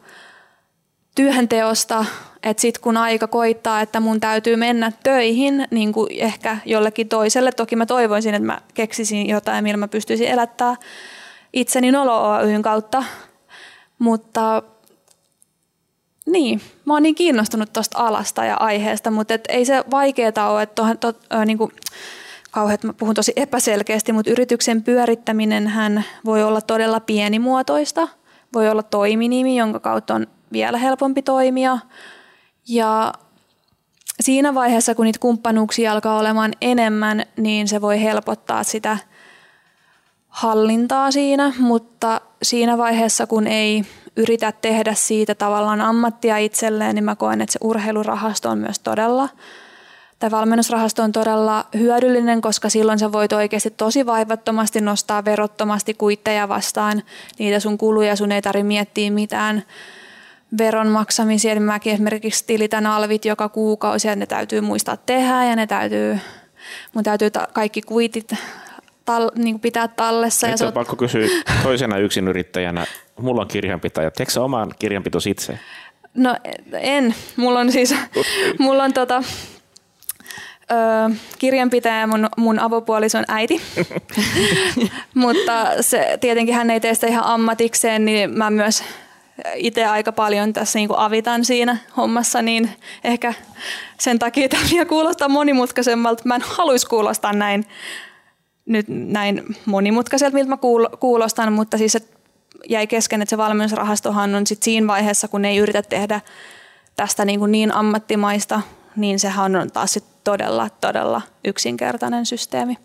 työhönteosta, 1.15 2.05
että 2.43 2.61
sitten 2.61 2.83
kun 2.83 2.97
aika 2.97 3.27
koittaa, 3.27 3.81
että 3.81 4.01
mun 4.01 4.21
täytyy 4.21 4.57
mennä 4.57 4.93
töihin 5.03 5.67
niin 5.71 5.93
kuin 5.93 6.09
ehkä 6.13 6.59
jollekin 6.65 7.09
toiselle, 7.09 7.53
toki 7.53 7.77
mä 7.77 7.87
toivoisin, 7.87 8.35
että 8.35 8.47
mä 8.47 8.61
keksisin 8.75 9.29
jotain, 9.29 9.65
millä 9.65 9.77
mä 9.77 9.89
pystyisin 9.89 10.29
elättää 10.29 10.77
itseni 11.53 11.93
Nolo 11.93 12.31
Oyn 12.31 12.63
kautta, 12.63 13.05
mutta 13.99 14.63
niin, 16.27 16.61
mä 16.85 16.93
oon 16.93 17.03
niin 17.03 17.15
kiinnostunut 17.15 17.73
tuosta 17.73 17.99
alasta 17.99 18.45
ja 18.45 18.57
aiheesta, 18.57 19.11
mutta 19.11 19.35
et 19.35 19.45
ei 19.49 19.65
se 19.65 19.85
vaikeaa 19.91 20.51
ole, 20.51 20.63
että 20.63 20.75
tohan, 20.75 20.99
to, 20.99 21.13
ö, 21.35 21.45
niin 21.45 21.59
kuin, 21.59 21.73
kauheat, 22.51 22.85
mä 22.85 22.93
puhun 22.93 23.15
tosi 23.15 23.33
epäselkeästi, 23.37 24.13
mutta 24.13 24.31
yrityksen 24.31 24.83
pyörittäminen 24.83 25.67
hän 25.67 26.05
voi 26.25 26.43
olla 26.43 26.61
todella 26.61 27.01
pienimuotoista. 27.01 28.09
Voi 28.55 28.69
olla 28.69 28.83
toiminimi, 28.83 29.57
jonka 29.57 29.81
kautta 29.81 30.15
on 30.15 30.27
vielä 30.53 30.79
helpompi 30.79 31.23
toimia. 31.23 31.79
Ja 32.69 33.13
siinä 34.21 34.55
vaiheessa, 34.55 34.95
kun 34.95 35.05
niitä 35.05 35.19
kumppanuuksia 35.19 35.93
alkaa 35.93 36.19
olemaan 36.19 36.53
enemmän, 36.61 37.27
niin 37.37 37.69
se 37.69 37.81
voi 37.81 38.03
helpottaa 38.03 38.65
sitä 38.65 38.99
hallintaa 40.29 41.11
siinä, 41.11 41.53
mutta 41.59 42.21
siinä 42.43 42.79
vaiheessa, 42.79 43.27
kun 43.27 43.47
ei 43.47 43.85
yritä 44.17 44.53
tehdä 44.53 44.95
siitä 44.95 45.35
tavallaan 45.35 45.81
ammattia 45.81 46.39
itselleen, 46.39 46.95
niin 46.95 47.05
mä 47.05 47.17
koen, 47.17 47.41
että 47.41 47.53
se 47.53 47.59
urheilurahasto 47.63 48.51
on 48.51 48.59
myös 48.59 48.79
todella, 48.79 49.29
tai 50.19 50.31
valmennusrahasto 50.31 51.03
on 51.03 51.13
todella 51.13 51.67
hyödyllinen, 51.79 52.41
koska 52.41 52.69
silloin 52.69 52.99
sä 52.99 53.13
voit 53.13 53.33
oikeasti 53.33 53.71
tosi 53.71 54.07
vaivattomasti 54.07 54.81
nostaa 54.81 55.25
verottomasti 55.25 55.95
kuitteja 55.95 56.49
vastaan 56.49 57.03
niitä 57.39 57.61
sun 57.61 57.79
kuluja, 57.79 58.17
sun 58.17 58.33
ei 58.33 58.43
tarvitse 58.43 58.67
miettiä 58.67 59.11
mitään 59.11 59.63
veron 60.59 60.89
maksamisia. 60.89 61.53
Eli 61.53 61.61
mäkin 61.61 61.93
esimerkiksi 61.93 62.45
tilitän 62.47 62.87
alvit 62.87 63.25
joka 63.25 63.49
kuukausi 63.49 64.09
ja 64.09 64.17
ne 64.17 64.27
täytyy 64.27 64.61
muistaa 64.61 64.97
tehdä 64.97 65.45
ja 65.45 65.57
ne 65.57 65.67
täytyy, 65.67 66.19
mun 66.93 67.05
täytyy 67.05 67.31
ta- 67.31 67.49
kaikki 67.53 67.83
kuitit 67.83 68.35
tal, 69.05 69.31
niin 69.35 69.61
pitää 69.61 69.89
tallessa. 69.89 70.47
Nyt 70.47 70.61
ja 70.61 70.67
on 70.67 70.73
pakko 70.73 70.97
kysyä 70.97 71.27
toisena 71.63 71.99
yksinyrittäjänä. 71.99 72.87
Mulla 73.21 73.43
on 73.43 73.49
kirjanpitäjä. 73.49 74.11
Teekö 74.11 74.33
sä 74.33 74.43
oman 74.43 74.73
kirjanpitos 74.79 75.27
itse? 75.27 75.59
No 76.15 76.37
en. 76.73 77.15
Mulla 77.37 77.61
on 77.61 77.73
siis, 77.73 77.95
mulla 78.59 78.85
on 78.85 78.93
tota, 78.93 79.23
ö, 80.71 81.15
kirjanpitäjä 81.39 82.07
mun, 82.07 82.29
mun 82.37 82.59
avopuolison 82.59 83.25
äiti. 83.29 83.61
Mutta 85.15 85.83
se, 85.83 86.19
tietenkin 86.21 86.55
hän 86.55 86.71
ei 86.71 86.81
tee 86.81 86.95
sitä 86.95 87.07
ihan 87.07 87.25
ammatikseen, 87.25 88.05
niin 88.05 88.31
mä 88.31 88.51
myös 88.51 88.85
itse 89.55 89.87
aika 89.87 90.13
paljon 90.13 90.53
tässä 90.53 90.79
niin 90.79 90.89
kuin 90.89 90.99
avitan 90.99 91.45
siinä 91.45 91.77
hommassa, 91.97 92.43
niin 92.43 92.71
ehkä 93.05 93.35
sen 94.01 94.19
takia 94.19 94.49
tämä 94.49 94.85
kuulostaa 94.89 95.29
monimutkaisemmalta. 95.29 96.23
Mä 96.27 96.35
en 96.35 96.43
haluaisi 96.45 96.87
kuulostaa 96.87 97.33
näin 97.33 97.65
nyt 98.67 98.87
näin 98.89 99.57
monimutkaiselta, 99.67 100.35
miltä 100.35 100.51
mä 100.51 100.59
kuulostan, 101.01 101.53
mutta 101.53 101.79
siis 101.79 101.95
että 101.95 102.16
jäi 102.69 102.87
kesken, 102.87 103.23
että 103.23 103.31
se 103.31 103.37
valmennusrahastohan 103.37 104.35
on 104.35 104.47
sit 104.47 104.63
siinä 104.63 104.87
vaiheessa, 104.87 105.29
kun 105.29 105.45
ei 105.45 105.57
yritä 105.57 105.83
tehdä 105.83 106.21
tästä 106.97 107.25
niin, 107.25 107.39
kuin 107.39 107.53
niin 107.53 107.73
ammattimaista, 107.73 108.61
niin 108.97 109.19
sehän 109.19 109.57
on 109.57 109.71
taas 109.71 109.93
sit 109.93 110.05
todella, 110.25 110.69
todella 110.81 111.23
yksinkertainen 111.45 112.27
systeemi. 112.27 112.79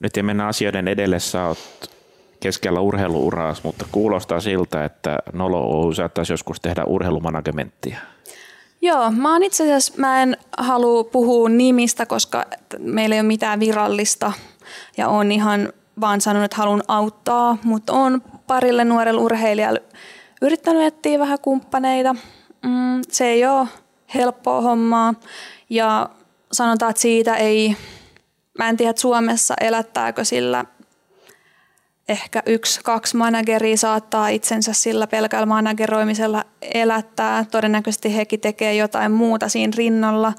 Nyt 0.00 0.16
ei 0.16 0.22
mennä 0.22 0.46
asioiden 0.46 0.88
edelle, 0.88 1.20
sä 1.20 1.46
oot 1.46 1.58
keskellä 2.40 2.80
urheiluuraas, 2.80 3.64
mutta 3.64 3.84
kuulostaa 3.92 4.40
siltä, 4.40 4.84
että 4.84 5.18
Nolo 5.32 5.80
Oy 5.80 5.94
saattaisi 5.94 6.32
joskus 6.32 6.60
tehdä 6.60 6.84
urheilumanagementtia. 6.84 7.98
Joo, 8.82 9.10
mä 9.10 9.32
oon 9.32 9.42
itse 9.42 9.64
asiassa, 9.64 9.92
mä 9.96 10.22
en 10.22 10.36
halua 10.58 11.04
puhua 11.04 11.48
nimistä, 11.48 12.06
koska 12.06 12.44
meillä 12.78 13.14
ei 13.14 13.20
ole 13.20 13.26
mitään 13.26 13.60
virallista 13.60 14.32
ja 14.96 15.08
on 15.08 15.32
ihan 15.32 15.72
vaan 16.00 16.20
sanonut, 16.20 16.44
että 16.44 16.56
haluan 16.56 16.82
auttaa, 16.88 17.58
mutta 17.62 17.92
on 17.92 18.22
parille 18.46 18.84
nuorelle 18.84 19.20
urheilijalle 19.20 19.82
yrittänyt 20.42 20.82
etsiä 20.82 21.18
vähän 21.18 21.38
kumppaneita. 21.42 22.14
Mm, 22.62 23.02
se 23.08 23.26
ei 23.26 23.46
ole 23.46 23.68
helppoa 24.14 24.60
hommaa 24.60 25.14
ja 25.70 26.10
sanotaan, 26.52 26.90
että 26.90 27.02
siitä 27.02 27.36
ei, 27.36 27.76
mä 28.58 28.68
en 28.68 28.76
tiedä, 28.76 28.90
että 28.90 29.02
Suomessa 29.02 29.54
elättääkö 29.60 30.24
sillä 30.24 30.64
ehkä 32.08 32.42
yksi, 32.46 32.80
kaksi 32.84 33.16
manageria 33.16 33.76
saattaa 33.76 34.28
itsensä 34.28 34.72
sillä 34.72 35.06
pelkällä 35.06 35.46
manageroimisella 35.46 36.44
elättää. 36.62 37.44
Todennäköisesti 37.50 38.16
hekin 38.16 38.40
tekee 38.40 38.74
jotain 38.74 39.12
muuta 39.12 39.48
siinä 39.48 39.72
rinnalla 39.76 40.32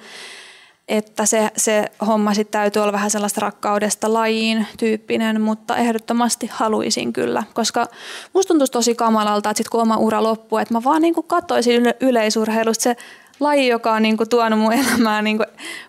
että 0.87 1.25
se, 1.25 1.51
se 1.57 1.91
homma 2.07 2.33
sitten 2.33 2.59
täytyy 2.59 2.81
olla 2.81 2.91
vähän 2.91 3.11
sellaista 3.11 3.41
rakkaudesta 3.41 4.13
lajiin 4.13 4.67
tyyppinen, 4.77 5.41
mutta 5.41 5.77
ehdottomasti 5.77 6.49
haluaisin 6.53 7.13
kyllä, 7.13 7.43
koska 7.53 7.87
musta 8.33 8.47
tuntuisi 8.47 8.71
tosi 8.71 8.95
kamalalta, 8.95 9.49
että 9.49 9.57
sitten 9.57 9.71
kun 9.71 9.81
oma 9.81 9.97
ura 9.97 10.23
loppuu, 10.23 10.57
että 10.57 10.73
mä 10.73 10.83
vaan 10.83 11.01
niinku 11.01 11.23
katsoisin 11.23 11.75
yle- 11.75 11.97
yleisurheilusta 11.99 12.83
se 12.83 12.95
laji, 13.39 13.67
joka 13.67 13.93
on 13.93 14.01
niinku 14.01 14.25
tuonut 14.25 14.59
mun 14.59 14.73
elämään, 14.73 15.23
niinku, 15.23 15.43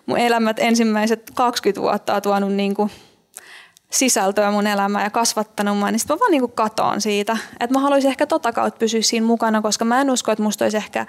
mun 0.05 0.17
elämät 0.17 0.59
ensimmäiset 0.59 1.31
20 1.35 1.81
vuotta 1.81 2.15
on 2.15 2.21
tuonut 2.21 2.53
niinku 2.53 2.89
sisältöä 3.91 4.51
mun 4.51 4.67
elämään 4.67 5.03
ja 5.03 5.09
kasvattanut 5.09 5.77
mua, 5.77 5.91
niin 5.91 5.99
sitten 5.99 6.15
mä 6.15 6.19
vaan 6.19 6.31
niinku 6.31 6.47
katoon 6.47 7.01
siitä. 7.01 7.37
Että 7.59 7.73
mä 7.73 7.79
haluaisin 7.79 8.09
ehkä 8.09 8.27
tota 8.27 8.53
kautta 8.53 8.77
pysyä 8.77 9.01
siinä 9.01 9.25
mukana, 9.25 9.61
koska 9.61 9.85
mä 9.85 10.01
en 10.01 10.09
usko, 10.11 10.31
että 10.31 10.43
musta 10.43 10.65
olisi 10.65 10.77
ehkä 10.77 11.05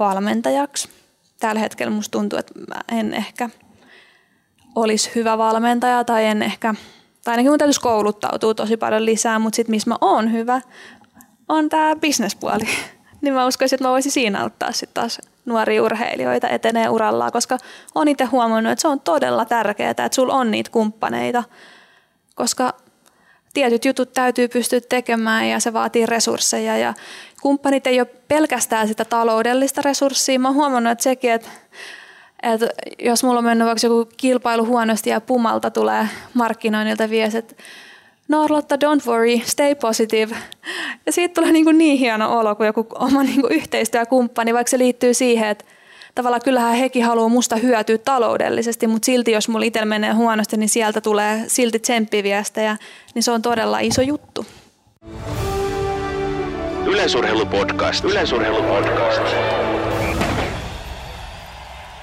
valmentajaksi 0.00 0.88
tällä 1.42 1.60
hetkellä 1.60 1.90
musta 1.90 2.18
tuntuu, 2.18 2.38
että 2.38 2.54
mä 2.68 2.98
en 2.98 3.14
ehkä 3.14 3.50
olisi 4.74 5.10
hyvä 5.14 5.38
valmentaja 5.38 6.04
tai 6.04 6.24
en 6.24 6.42
ehkä, 6.42 6.74
tai 7.24 7.32
ainakin 7.32 7.50
mun 7.50 7.58
täytyisi 7.58 7.80
kouluttautua 7.80 8.54
tosi 8.54 8.76
paljon 8.76 9.04
lisää, 9.04 9.38
mutta 9.38 9.56
sitten 9.56 9.70
missä 9.70 9.90
mä 9.90 9.96
oon 10.00 10.32
hyvä, 10.32 10.60
on 11.48 11.68
tämä 11.68 11.96
bisnespuoli. 11.96 12.68
niin 13.20 13.34
mä 13.34 13.46
uskoisin, 13.46 13.76
että 13.76 13.88
mä 13.88 13.92
voisin 13.92 14.12
siinä 14.12 14.42
auttaa 14.42 14.72
sitten 14.72 14.94
taas 14.94 15.20
nuoria 15.44 15.82
urheilijoita 15.82 16.48
etenee 16.48 16.88
urallaan, 16.88 17.32
koska 17.32 17.58
on 17.94 18.08
itse 18.08 18.24
huomannut, 18.24 18.72
että 18.72 18.80
se 18.80 18.88
on 18.88 19.00
todella 19.00 19.44
tärkeää, 19.44 19.90
että 19.90 20.08
sulla 20.12 20.34
on 20.34 20.50
niitä 20.50 20.70
kumppaneita, 20.70 21.44
koska 22.34 22.74
tietyt 23.54 23.84
jutut 23.84 24.12
täytyy 24.12 24.48
pystyä 24.48 24.80
tekemään 24.80 25.48
ja 25.48 25.60
se 25.60 25.72
vaatii 25.72 26.06
resursseja 26.06 26.78
ja 26.78 26.94
kumppanit 27.42 27.86
ei 27.86 28.00
ole 28.00 28.08
pelkästään 28.28 28.88
sitä 28.88 29.04
taloudellista 29.04 29.82
resurssia. 29.82 30.38
Mä 30.38 30.48
oon 30.48 30.54
huomannut, 30.54 30.90
että 30.90 31.02
sekin, 31.02 31.32
että, 31.32 31.48
että 32.42 32.68
jos 32.98 33.24
mulla 33.24 33.38
on 33.38 33.44
mennyt 33.44 33.66
vaikka 33.66 33.86
joku 33.86 34.10
kilpailu 34.16 34.66
huonosti 34.66 35.10
ja 35.10 35.20
pumalta 35.20 35.70
tulee 35.70 36.08
markkinoinnilta 36.34 37.10
vies, 37.10 37.34
että 37.34 37.54
Norlotta, 38.28 38.76
don't 38.76 39.06
worry, 39.06 39.40
stay 39.44 39.74
positive. 39.74 40.36
Ja 41.06 41.12
siitä 41.12 41.34
tulee 41.34 41.52
niin, 41.52 41.64
kuin 41.64 41.78
niin 41.78 41.98
hieno 41.98 42.38
olo 42.38 42.54
kuin 42.54 42.66
joku 42.66 42.86
oma 42.94 43.22
niin 43.22 43.40
kuin 43.40 43.52
yhteistyökumppani, 43.52 44.54
vaikka 44.54 44.70
se 44.70 44.78
liittyy 44.78 45.14
siihen, 45.14 45.48
että 45.48 45.64
tavallaan 46.14 46.42
kyllähän 46.44 46.74
hekin 46.74 47.04
haluaa 47.04 47.28
musta 47.28 47.56
hyötyä 47.56 47.98
taloudellisesti, 47.98 48.86
mutta 48.86 49.06
silti 49.06 49.32
jos 49.32 49.48
mulla 49.48 49.64
itsellä 49.64 49.86
menee 49.86 50.12
huonosti, 50.12 50.56
niin 50.56 50.68
sieltä 50.68 51.00
tulee 51.00 51.44
silti 51.46 51.78
tsemppiviestejä, 51.78 52.76
niin 53.14 53.22
se 53.22 53.30
on 53.30 53.42
todella 53.42 53.78
iso 53.78 54.02
juttu. 54.02 54.46
Yleisurheilupodcast. 56.86 58.04
Yleisurheilupodcast. 58.04 59.22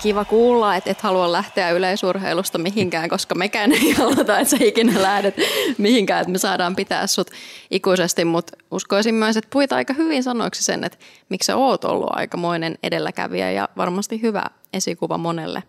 Kiva 0.02 0.26
kuulla, 0.26 0.76
että 0.76 0.92
et 0.92 1.02
halua 1.02 1.32
lähteä 1.32 1.72
yleisurheilusta 1.72 2.58
mihinkään, 2.58 3.10
koska 3.10 3.36
mekään 3.36 3.72
ei 3.72 3.92
haluta, 3.98 4.40
että 4.40 4.58
sä 4.58 4.58
ikinä 4.60 5.02
lähdet 5.02 5.36
mihinkään, 5.78 6.22
että 6.22 6.32
me 6.32 6.38
saadaan 6.38 6.76
pitää 6.76 7.08
sut 7.08 7.32
ikuisesti, 7.72 8.26
mutta 8.26 8.58
uskoisin 8.72 9.16
myös, 9.16 9.38
että 9.38 9.50
puhuit 9.52 9.72
aika 9.72 9.94
hyvin 9.94 10.24
sanoiksi 10.24 10.64
sen, 10.64 10.84
että 10.84 10.98
miksi 11.30 11.46
sä 11.46 11.56
oot 11.56 11.86
ollut 11.86 12.10
aikamoinen 12.12 12.78
edelläkävijä 12.84 13.52
ja 13.52 13.70
varmasti 13.78 14.22
hyvä 14.22 14.44
esikuva 14.74 15.18
monelle 15.18 15.64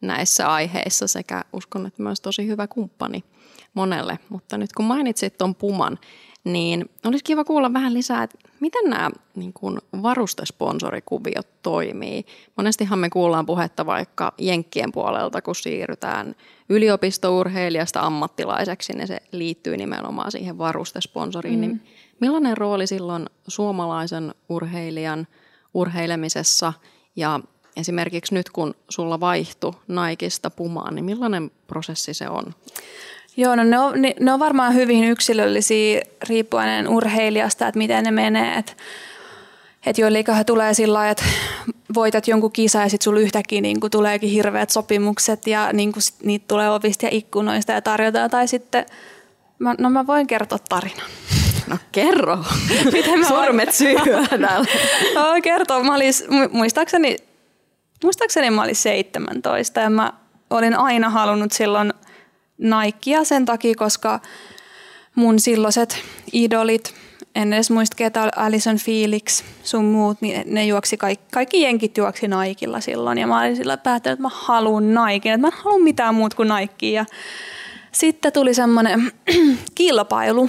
näissä 0.00 0.52
aiheissa 0.52 1.06
sekä 1.06 1.44
uskon, 1.52 1.86
että 1.86 2.02
myös 2.02 2.20
tosi 2.20 2.46
hyvä 2.46 2.66
kumppani 2.66 3.24
monelle. 3.74 4.18
Mutta 4.28 4.58
nyt 4.58 4.72
kun 4.72 4.84
mainitsit 4.84 5.38
tuon 5.38 5.54
Puman, 5.54 5.98
niin 6.44 6.90
olisi 7.04 7.24
kiva 7.24 7.44
kuulla 7.44 7.72
vähän 7.72 7.94
lisää, 7.94 8.22
että 8.22 8.38
miten 8.60 8.90
nämä 8.90 9.10
niin 9.36 9.52
kuin 9.52 9.78
varustesponsorikuviot 10.02 11.62
toimii. 11.62 12.26
Monestihan 12.56 12.98
me 12.98 13.10
kuullaan 13.10 13.46
puhetta 13.46 13.86
vaikka 13.86 14.32
Jenkkien 14.38 14.92
puolelta, 14.92 15.42
kun 15.42 15.54
siirrytään 15.54 16.34
yliopistourheilijasta 16.68 18.00
ammattilaiseksi, 18.00 18.92
niin 18.92 19.06
se 19.06 19.18
liittyy 19.32 19.76
nimenomaan 19.76 20.32
siihen 20.32 20.58
varustesponsoriin. 20.58 21.60
Niin 21.60 21.70
mm. 21.70 21.76
Niin 21.76 21.94
millainen 22.20 22.56
rooli 22.56 22.86
silloin 22.86 23.26
suomalaisen 23.48 24.34
urheilijan 24.48 25.26
urheilemisessa 25.74 26.72
ja 27.16 27.40
esimerkiksi 27.76 28.34
nyt 28.34 28.50
kun 28.50 28.74
sulla 28.88 29.20
vaihtui 29.20 29.72
Naikista 29.88 30.50
Pumaan, 30.50 30.94
niin 30.94 31.04
millainen 31.04 31.50
prosessi 31.66 32.14
se 32.14 32.28
on? 32.28 32.54
Joo, 33.36 33.56
no 33.56 33.64
ne 33.64 33.78
on, 33.78 34.02
ne, 34.02 34.14
ne 34.20 34.32
on 34.32 34.40
varmaan 34.40 34.74
hyvin 34.74 35.04
yksilöllisiä 35.04 36.02
riippuen 36.28 36.88
urheilijasta, 36.88 37.68
että 37.68 37.78
miten 37.78 38.04
ne 38.04 38.10
menee. 38.10 38.58
Että 38.58 38.72
et 39.86 39.98
joilleikahan 39.98 40.44
tulee 40.44 40.74
sillä 40.74 40.94
lailla, 40.98 41.10
että 41.10 41.24
voitat 41.94 42.28
jonkun 42.28 42.52
kisa 42.52 42.80
ja 42.80 42.88
sitten 42.88 43.04
sulla 43.04 43.20
yhtäkkiä 43.20 43.60
niin 43.60 43.80
tuleekin 43.90 44.30
hirveät 44.30 44.70
sopimukset 44.70 45.46
ja 45.46 45.72
niin 45.72 45.92
kuin 45.92 46.02
niitä 46.22 46.44
tulee 46.48 46.70
ovista 46.70 47.06
ja 47.06 47.10
ikkunoista 47.12 47.72
ja 47.72 47.82
tarjotaan. 47.82 48.30
Tai 48.30 48.48
sitten, 48.48 48.86
mä, 49.58 49.74
no 49.78 49.90
mä 49.90 50.06
voin 50.06 50.26
kertoa 50.26 50.58
tarinan. 50.68 51.10
No 51.66 51.78
kerro. 51.92 52.38
Miten 52.92 53.18
mä 53.18 53.28
Sormet 53.28 53.74
syyhyä 53.74 54.26
täällä. 54.30 54.66
no 55.14 55.24
kertoa. 55.42 55.84
Mä 55.84 55.94
olin, 55.94 56.12
muistaakseni, 56.52 57.16
muistaakseni 58.04 58.50
mä 58.50 58.62
olin 58.62 58.76
17 58.76 59.80
ja 59.80 59.90
mä 59.90 60.12
olin 60.50 60.74
aina 60.74 61.10
halunnut 61.10 61.52
silloin– 61.52 61.92
Nikea 62.62 63.24
sen 63.24 63.44
takia, 63.44 63.74
koska 63.74 64.20
mun 65.14 65.40
silloiset 65.40 65.98
idolit, 66.32 66.94
en 67.34 67.52
edes 67.52 67.70
muista 67.70 67.96
ketä 67.96 68.30
Alison 68.36 68.76
Felix, 68.76 69.42
sun 69.62 69.84
muut, 69.84 70.20
niin 70.20 70.42
ne 70.46 70.66
juoksi, 70.66 70.96
kaikki, 70.96 71.24
kaikki 71.32 71.62
jenkit 71.62 71.96
juoksi 71.96 72.28
Naikilla 72.28 72.80
silloin. 72.80 73.18
Ja 73.18 73.26
mä 73.26 73.40
olin 73.40 73.56
sillä 73.56 73.76
päättänyt, 73.76 74.14
että 74.14 74.22
mä 74.22 74.30
haluan 74.32 74.94
Naikin, 74.94 75.32
että 75.32 75.40
mä 75.40 75.56
en 75.56 75.62
halua 75.62 75.78
mitään 75.78 76.14
muut 76.14 76.34
kuin 76.34 76.48
Nike. 76.48 76.90
Ja 76.90 77.04
sitten 77.92 78.32
tuli 78.32 78.54
semmoinen 78.54 79.12
kilpailu. 79.74 80.48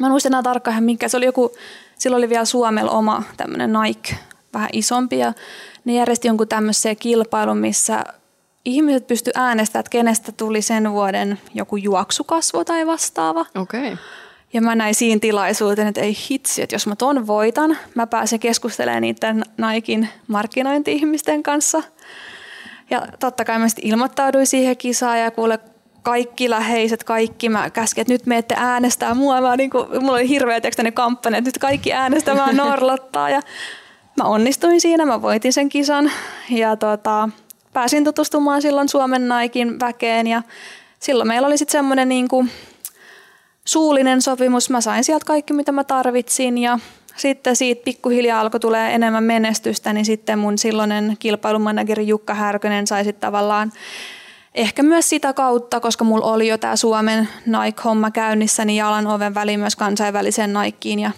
Mä 0.00 0.06
en 0.06 0.10
muista 0.10 0.28
enää 0.28 0.42
tarkkaan 0.42 0.84
mikä. 0.84 1.08
Se 1.08 1.16
oli 1.16 1.24
joku, 1.24 1.52
silloin 1.98 2.20
oli 2.20 2.28
vielä 2.28 2.44
Suomella 2.44 2.90
oma 2.90 3.22
tämmöinen 3.36 3.70
Nike, 3.72 4.16
vähän 4.54 4.68
isompi. 4.72 5.18
Ja 5.18 5.32
ne 5.84 5.94
järjesti 5.94 6.28
jonkun 6.28 6.48
tämmöisen 6.48 6.96
kilpailun, 6.96 7.58
missä 7.58 8.04
ihmiset 8.64 9.06
pysty 9.06 9.30
äänestämään, 9.34 9.80
että 9.80 9.90
kenestä 9.90 10.32
tuli 10.32 10.62
sen 10.62 10.92
vuoden 10.92 11.40
joku 11.54 11.76
juoksukasvo 11.76 12.64
tai 12.64 12.86
vastaava. 12.86 13.46
Okay. 13.54 13.96
Ja 14.52 14.62
mä 14.62 14.74
näin 14.74 14.94
siinä 14.94 15.20
tilaisuuteen, 15.20 15.88
että 15.88 16.00
ei 16.00 16.16
hitsi, 16.30 16.62
että 16.62 16.74
jos 16.74 16.86
mä 16.86 16.96
ton 16.96 17.26
voitan, 17.26 17.78
mä 17.94 18.06
pääsen 18.06 18.40
keskustelemaan 18.40 19.02
niiden 19.02 19.44
Naikin 19.56 20.08
markkinointi-ihmisten 20.28 21.42
kanssa. 21.42 21.82
Ja 22.90 23.06
totta 23.20 23.44
kai 23.44 23.58
mä 23.58 23.68
sitten 23.68 23.86
ilmoittauduin 23.86 24.46
siihen 24.46 24.76
kisaan 24.76 25.20
ja 25.20 25.30
kuule 25.30 25.58
kaikki 26.02 26.50
läheiset, 26.50 27.04
kaikki 27.04 27.48
mä 27.48 27.70
käsken, 27.70 28.02
että 28.02 28.12
nyt 28.12 28.26
me 28.26 28.38
ette 28.38 28.54
äänestää 28.58 29.14
mua. 29.14 29.40
Mä 29.40 29.56
niin 29.56 29.70
kuin, 29.70 29.86
mulla 30.00 30.12
oli 30.12 30.28
hirveä 30.28 30.60
tekstinen 30.60 30.92
kampanja, 30.92 31.38
että 31.38 31.48
nyt 31.48 31.58
kaikki 31.58 31.92
äänestämään 31.92 32.56
Norlottaa 32.66 33.30
ja 33.30 33.40
mä 34.16 34.24
onnistuin 34.24 34.80
siinä, 34.80 35.06
mä 35.06 35.22
voitin 35.22 35.52
sen 35.52 35.68
kisan. 35.68 36.10
Ja 36.50 36.76
tota, 36.76 37.28
pääsin 37.72 38.04
tutustumaan 38.04 38.62
silloin 38.62 38.88
Suomen 38.88 39.28
Naikin 39.28 39.80
väkeen 39.80 40.26
ja 40.26 40.42
silloin 40.98 41.28
meillä 41.28 41.46
oli 41.46 41.58
sitten 41.58 41.72
semmoinen 41.72 42.08
niin 42.08 42.28
kuin 42.28 42.50
suullinen 43.64 44.22
sopimus. 44.22 44.70
Mä 44.70 44.80
sain 44.80 45.04
sieltä 45.04 45.24
kaikki, 45.24 45.52
mitä 45.52 45.72
mä 45.72 45.84
tarvitsin 45.84 46.58
ja 46.58 46.78
sitten 47.16 47.56
siitä 47.56 47.84
pikkuhiljaa 47.84 48.40
alkoi 48.40 48.60
tulee 48.60 48.94
enemmän 48.94 49.24
menestystä, 49.24 49.92
niin 49.92 50.04
sitten 50.04 50.38
mun 50.38 50.58
silloinen 50.58 51.16
kilpailumanageri 51.18 52.08
Jukka 52.08 52.34
Härkönen 52.34 52.86
sai 52.86 53.04
sitten 53.04 53.20
tavallaan 53.20 53.72
ehkä 54.54 54.82
myös 54.82 55.08
sitä 55.08 55.32
kautta, 55.32 55.80
koska 55.80 56.04
mulla 56.04 56.26
oli 56.26 56.48
jo 56.48 56.58
tämä 56.58 56.76
Suomen 56.76 57.28
Nike-homma 57.46 58.10
käynnissä, 58.10 58.64
niin 58.64 58.76
jalan 58.76 59.06
oven 59.06 59.34
väliin 59.34 59.60
myös 59.60 59.76
kansainväliseen 59.76 60.52
Nikeen 60.52 60.98
ja 60.98 61.10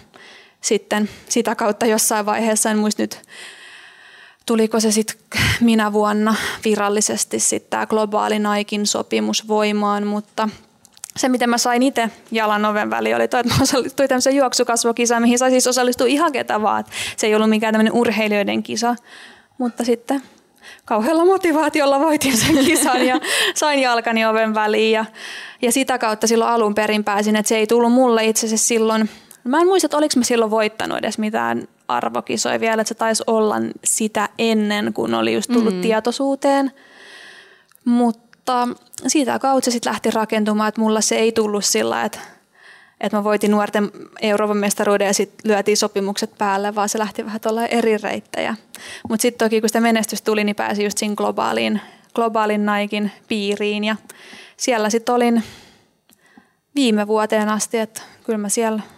sitten 0.61 1.09
sitä 1.29 1.55
kautta 1.55 1.85
jossain 1.85 2.25
vaiheessa, 2.25 2.71
en 2.71 2.77
muista 2.77 3.03
nyt 3.03 3.21
tuliko 4.45 4.79
se 4.79 4.91
sitten 4.91 5.15
minä 5.61 5.93
vuonna 5.93 6.35
virallisesti 6.65 7.39
sitten 7.39 7.69
tämä 7.69 7.85
globaali 7.85 8.39
Naikin 8.39 8.87
sopimus 8.87 9.47
voimaan, 9.47 10.07
mutta 10.07 10.49
se, 11.17 11.29
miten 11.29 11.49
mä 11.49 11.57
sain 11.57 11.83
itse 11.83 12.09
jalan 12.31 12.65
oven 12.65 12.89
väliin, 12.89 13.15
oli 13.15 13.27
toi, 13.27 13.39
että 13.39 13.53
mä 13.53 13.61
osallistuin 13.61 14.09
tämmöiseen 14.09 14.35
juoksukasvokisaan, 14.35 15.21
mihin 15.21 15.39
sai 15.39 15.51
siis 15.51 15.67
osallistua 15.67 16.07
ihan 16.07 16.31
ketä 16.31 16.61
vaan. 16.61 16.85
Se 17.17 17.27
ei 17.27 17.35
ollut 17.35 17.49
mikään 17.49 17.73
tämmöinen 17.73 17.93
urheilijoiden 17.93 18.63
kisa, 18.63 18.95
mutta 19.57 19.83
sitten 19.83 20.21
kauhealla 20.85 21.25
motivaatiolla 21.25 21.99
voitin 21.99 22.37
sen 22.37 22.65
kisan 22.65 23.05
ja 23.05 23.19
sain 23.55 23.79
jalkani 23.79 24.25
oven 24.25 24.53
väliin 24.53 24.91
ja, 24.91 25.05
ja 25.61 25.71
sitä 25.71 25.97
kautta 25.97 26.27
silloin 26.27 26.51
alun 26.51 26.75
perin 26.75 27.03
pääsin, 27.03 27.35
että 27.35 27.49
se 27.49 27.57
ei 27.57 27.67
tullut 27.67 27.91
mulle 27.91 28.25
itse 28.25 28.45
asiassa 28.45 28.67
silloin, 28.67 29.09
mä 29.43 29.61
en 29.61 29.67
muista, 29.67 29.85
että 29.85 29.97
oliko 29.97 30.13
mä 30.17 30.23
silloin 30.23 30.51
voittanut 30.51 30.97
edes 30.97 31.17
mitään 31.17 31.67
arvokisoi 31.87 32.59
vielä, 32.59 32.81
että 32.81 32.89
se 32.89 32.95
taisi 32.95 33.23
olla 33.27 33.55
sitä 33.83 34.29
ennen, 34.37 34.93
kun 34.93 35.13
oli 35.13 35.33
just 35.33 35.51
tullut 35.53 35.75
mm. 35.75 35.81
tietoisuuteen. 35.81 36.71
Mutta 37.85 38.67
siitä 39.07 39.39
kautta 39.39 39.65
se 39.65 39.71
sitten 39.71 39.91
lähti 39.91 40.11
rakentumaan, 40.11 40.69
että 40.69 40.81
mulla 40.81 41.01
se 41.01 41.15
ei 41.15 41.31
tullut 41.31 41.65
sillä, 41.65 42.03
että, 42.03 42.19
että 43.01 43.17
mä 43.17 43.23
voitin 43.23 43.51
nuorten 43.51 43.91
Euroopan 44.21 44.57
mestaruuden 44.57 45.07
ja 45.07 45.13
sitten 45.13 45.51
lyötiin 45.51 45.77
sopimukset 45.77 46.37
päälle, 46.37 46.75
vaan 46.75 46.89
se 46.89 46.99
lähti 46.99 47.25
vähän 47.25 47.41
tuolla 47.41 47.65
eri 47.65 47.97
reittejä. 47.97 48.55
Mutta 49.09 49.21
sitten 49.21 49.45
toki 49.45 49.61
kun 49.61 49.69
sitä 49.69 49.81
menestys 49.81 50.21
tuli, 50.21 50.43
niin 50.43 50.55
pääsi 50.55 50.83
just 50.83 50.97
siinä 50.97 51.15
globaaliin, 51.15 51.81
globaalin 52.15 52.65
Naikin 52.65 53.11
piiriin 53.27 53.83
ja 53.83 53.95
siellä 54.57 54.89
sitten 54.89 55.15
olin 55.15 55.43
viime 56.75 57.07
vuoteen 57.07 57.49
asti, 57.49 57.77
että 57.77 58.01
kyllä 58.23 58.37
mä 58.37 58.49
siellä– 58.49 58.81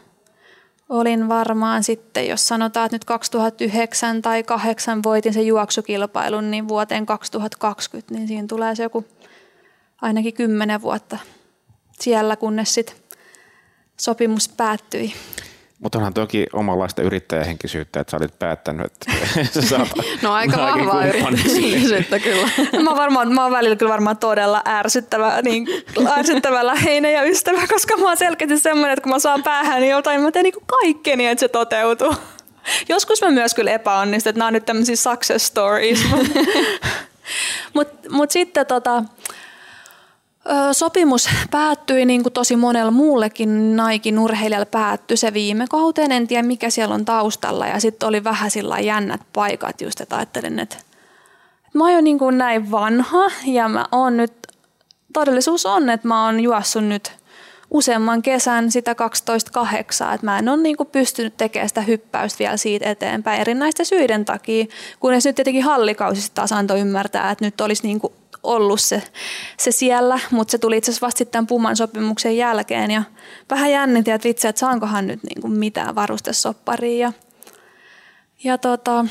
olin 0.89 1.29
varmaan 1.29 1.83
sitten, 1.83 2.27
jos 2.27 2.47
sanotaan, 2.47 2.85
että 2.85 2.95
nyt 2.95 3.05
2009 3.05 4.21
tai 4.21 4.43
2008 4.43 5.03
voitin 5.03 5.33
sen 5.33 5.47
juoksukilpailun, 5.47 6.51
niin 6.51 6.67
vuoteen 6.67 7.05
2020, 7.05 8.13
niin 8.13 8.27
siinä 8.27 8.47
tulee 8.47 8.75
se 8.75 8.83
joku 8.83 9.05
ainakin 10.01 10.33
kymmenen 10.33 10.81
vuotta 10.81 11.17
siellä, 11.99 12.35
kunnes 12.35 12.73
sitten 12.73 12.95
sopimus 13.99 14.49
päättyi. 14.49 15.13
Mutta 15.79 15.97
onhan 15.97 16.13
toki 16.13 16.45
omanlaista 16.53 17.01
yrittäjähenkisyyttä, 17.01 17.99
että 17.99 18.11
sä 18.11 18.17
olit 18.17 18.39
päättänyt, 18.39 18.85
että 18.85 19.11
sä 19.53 19.61
saat 19.61 19.87
No 20.21 20.33
aika 20.33 20.57
vahvaa 20.57 21.05
yrittäjähenkisyyttä 21.05 22.19
kyllä. 22.19 22.49
mä, 22.83 22.89
oon 22.89 22.97
varmaan, 22.97 23.33
mä 23.33 23.43
oon 23.43 23.51
välillä 23.51 23.75
kyllä 23.75 23.91
varmaan 23.91 24.17
todella 24.17 24.61
ärsyttävä, 24.67 25.41
niin, 25.41 25.67
ärsyttävä 26.17 26.65
läheinen 26.65 27.13
ja 27.13 27.23
ystävä, 27.23 27.67
koska 27.67 27.97
mä 27.97 28.07
oon 28.07 28.17
selkeästi 28.17 28.59
semmoinen, 28.59 28.93
että 28.93 29.03
kun 29.03 29.11
mä 29.11 29.19
saan 29.19 29.43
päähän 29.43 29.81
niin 29.81 29.91
jotain, 29.91 30.21
mä 30.21 30.31
teen 30.31 30.43
niin 30.43 30.53
kaikkeni, 30.65 31.27
että 31.27 31.39
se 31.39 31.47
toteutuu. 31.47 32.15
Joskus 32.89 33.21
mä 33.21 33.31
myös 33.31 33.53
kyllä 33.53 33.71
epäonnistun, 33.71 34.29
että 34.29 34.39
nämä 34.39 34.47
on 34.47 34.53
nyt 34.53 34.65
tämmöisiä 34.65 34.95
success 34.95 35.47
stories. 35.47 36.05
Mutta 37.73 38.09
mut 38.09 38.31
sitten 38.31 38.65
tota, 38.65 39.03
Sopimus 40.71 41.29
päättyi 41.51 42.05
niin 42.05 42.23
kuin 42.23 42.33
tosi 42.33 42.55
monella 42.55 42.91
muullekin 42.91 43.75
Naikin 43.75 44.19
urheilijalle 44.19 44.65
päättyi 44.65 45.17
se 45.17 45.33
viime 45.33 45.65
kauteen. 45.69 46.11
En 46.11 46.27
tiedä 46.27 46.43
mikä 46.43 46.69
siellä 46.69 46.95
on 46.95 47.05
taustalla. 47.05 47.67
Ja 47.67 47.79
sitten 47.79 48.09
oli 48.09 48.23
vähän 48.23 48.51
sillä 48.51 48.79
jännät 48.79 49.21
paikat 49.33 49.81
just, 49.81 50.01
että 50.01 50.15
ajattelin, 50.15 50.59
että, 50.59 50.77
mä 51.73 51.83
oon 51.83 52.03
niin 52.03 52.19
kuin 52.19 52.37
näin 52.37 52.71
vanha. 52.71 53.31
Ja 53.45 53.69
mä 53.69 53.85
oon 53.91 54.17
nyt, 54.17 54.33
todellisuus 55.13 55.65
on, 55.65 55.89
että 55.89 56.07
mä 56.07 56.25
oon 56.25 56.39
juossut 56.39 56.83
nyt 56.83 57.11
useamman 57.71 58.21
kesän 58.21 58.71
sitä 58.71 58.93
12.8, 58.93 60.13
että 60.13 60.25
mä 60.25 60.39
en 60.39 60.49
ole 60.49 60.57
niin 60.57 60.77
kuin 60.77 60.89
pystynyt 60.91 61.37
tekemään 61.37 61.69
sitä 61.69 61.81
hyppäystä 61.81 62.39
vielä 62.39 62.57
siitä 62.57 62.89
eteenpäin 62.89 63.41
erinäisten 63.41 63.85
syiden 63.85 64.25
takia, 64.25 64.65
kunnes 64.99 65.25
nyt 65.25 65.35
tietenkin 65.35 65.63
hallikausi 65.63 66.31
taas 66.33 66.51
antoi 66.51 66.79
ymmärtää, 66.79 67.31
että 67.31 67.45
nyt 67.45 67.61
olisi 67.61 67.87
niin 67.87 67.99
kuin 67.99 68.13
ollut 68.45 68.81
se, 68.81 69.03
se 69.57 69.71
siellä, 69.71 70.19
mutta 70.31 70.51
se 70.51 70.57
tuli 70.57 70.77
itse 70.77 70.91
asiassa 70.91 71.05
vasta 71.05 71.17
sitten 71.17 71.47
Puman 71.47 71.75
sopimuksen 71.75 72.37
jälkeen 72.37 72.91
ja 72.91 73.03
vähän 73.49 73.71
jännitin, 73.71 74.13
että 74.13 74.27
vitsi, 74.27 74.47
että 74.47 74.59
saankohan 74.59 75.07
nyt 75.07 75.23
niin 75.23 75.41
kuin 75.41 75.53
mitään 75.53 75.95
varustesopparia 75.95 77.07
ja, 77.07 77.13
ja 78.43 78.57
tota, 78.57 79.05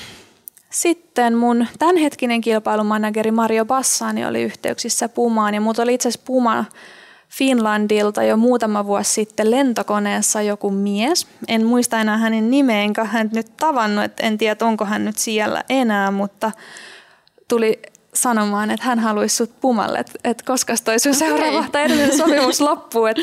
sitten 0.70 1.36
mun 1.36 1.66
tämänhetkinen 1.78 2.40
kilpailumanageri 2.40 3.30
Mario 3.30 3.64
Bassani 3.64 4.26
oli 4.26 4.42
yhteyksissä 4.42 5.08
Pumaan 5.08 5.54
ja 5.54 5.60
mut 5.60 5.78
oli 5.78 5.94
itse 5.94 6.08
asiassa 6.08 6.26
Puma 6.26 6.64
Finlandilta 7.28 8.22
jo 8.22 8.36
muutama 8.36 8.86
vuosi 8.86 9.12
sitten 9.12 9.50
lentokoneessa 9.50 10.42
joku 10.42 10.70
mies. 10.70 11.26
En 11.48 11.66
muista 11.66 12.00
enää 12.00 12.18
hänen 12.18 12.50
nimeä, 12.50 12.88
hän 13.04 13.30
nyt 13.32 13.56
tavannut, 13.56 14.12
en 14.20 14.38
tiedä 14.38 14.66
onko 14.66 14.84
hän 14.84 15.04
nyt 15.04 15.18
siellä 15.18 15.64
enää, 15.68 16.10
mutta 16.10 16.52
tuli 17.48 17.82
sanomaan, 18.14 18.70
että 18.70 18.86
hän 18.86 18.98
haluaisi 18.98 19.36
sut 19.36 19.60
Pumalle, 19.60 19.98
että, 19.98 20.12
että 20.24 20.44
koska 20.46 20.74
toi 20.84 20.98
sun 20.98 21.14
seuraava 21.14 21.64
tai 21.72 21.82
edellinen 21.82 22.16
sopimus 22.18 22.60
loppuu. 22.60 23.06
Että, 23.06 23.22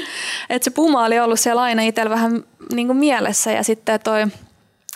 että 0.49 0.63
se 0.63 0.71
Puma 0.71 1.05
oli 1.05 1.19
ollut 1.19 1.39
siellä 1.39 1.61
aina 1.61 1.81
itsellä 1.81 2.09
vähän 2.09 2.43
niin 2.73 2.87
kuin 2.87 2.97
mielessä 2.97 3.51
ja 3.51 3.63
sitten 3.63 3.99
toi 3.99 4.27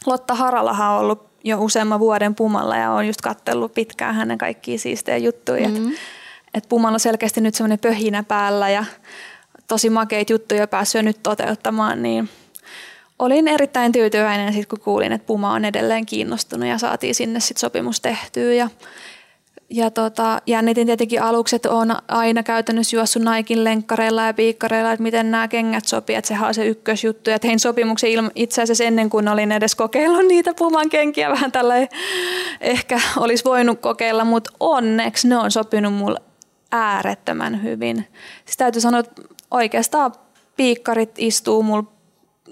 Lotta 0.06 0.36
Haralahan 0.36 0.92
on 0.92 1.00
ollut 1.00 1.30
jo 1.44 1.58
useamman 1.62 2.00
vuoden 2.00 2.36
Pumalla 2.36 2.78
ja 2.78 2.92
on 2.92 3.08
just 3.08 3.22
kattellut 3.22 3.74
pitkään 3.74 4.16
hänen 4.16 4.38
kaikkia 4.38 4.78
siistejä 4.78 5.18
juttuja. 5.18 5.70
Mm-hmm. 5.70 5.88
Että 5.88 6.00
et 6.54 6.70
Pumalla 6.70 6.96
on 6.96 7.00
selkeästi 7.00 7.42
nyt 7.42 7.56
semmoinen 7.56 7.80
pöhinä 7.80 8.24
päällä 8.24 8.70
ja 8.70 8.86
tosi 9.68 9.90
makeita 9.90 10.34
juttuja 10.34 10.68
päässyt 10.68 11.06
nyt 11.06 11.24
toteuttamaan, 11.24 12.04
niin 12.04 12.30
olin 13.20 13.48
erittäin 13.48 13.92
tyytyväinen 13.92 14.54
sit, 14.54 14.66
kun 14.66 14.80
kuulin, 14.80 15.12
että 15.12 15.28
Puma 15.28 15.54
on 15.54 15.66
edelleen 15.66 16.06
kiinnostunut 16.06 16.70
ja 16.70 16.78
saatiin 16.78 17.16
sinne 17.16 17.40
sit 17.40 17.58
sopimus 17.58 18.02
tehtyä. 18.02 18.54
Ja 18.54 18.70
ja 19.70 19.92
tota, 19.92 20.42
jännitin 20.46 20.88
tietenkin 20.88 21.22
aluksi, 21.22 21.56
että 21.56 21.72
olen 21.72 21.96
aina 22.08 22.44
käytännössä 22.44 22.96
juossut 22.96 23.24
Naikin 23.24 23.64
lenkkareilla 23.64 24.26
ja 24.26 24.34
piikkareilla, 24.34 24.92
että 24.92 25.04
miten 25.04 25.32
nämä 25.32 25.48
kengät 25.48 25.86
sopii, 25.86 26.16
että 26.16 26.28
sehän 26.28 26.48
on 26.48 26.54
se 26.54 26.66
ykkösjuttu. 26.66 27.30
Ja 27.30 27.40
tein 27.40 27.60
sopimuksen 27.60 28.10
ilma, 28.10 28.30
itse 28.36 28.62
asiassa 28.62 28.84
ennen 28.84 29.10
kuin 29.10 29.28
olin 29.28 29.52
edes 29.52 29.76
kokeillut 29.76 30.28
niitä 30.28 30.54
puman 30.54 30.90
kenkiä, 30.90 31.30
vähän 31.30 31.52
tällä 31.52 31.76
ehkä 32.62 33.00
olisi 33.18 33.44
voinut 33.44 33.80
kokeilla, 33.80 34.26
mutta 34.26 34.52
onneksi 34.60 35.28
ne 35.28 35.38
on 35.38 35.52
sopinut 35.52 35.94
mulle 35.94 36.22
äärettömän 36.72 37.64
hyvin. 37.64 38.08
Siis 38.46 38.58
täytyy 38.58 38.82
sanoa, 38.82 39.00
että 39.00 39.22
oikeastaan 39.52 40.14
piikkarit 40.58 41.12
istuu 41.18 41.64
mulla 41.64 41.95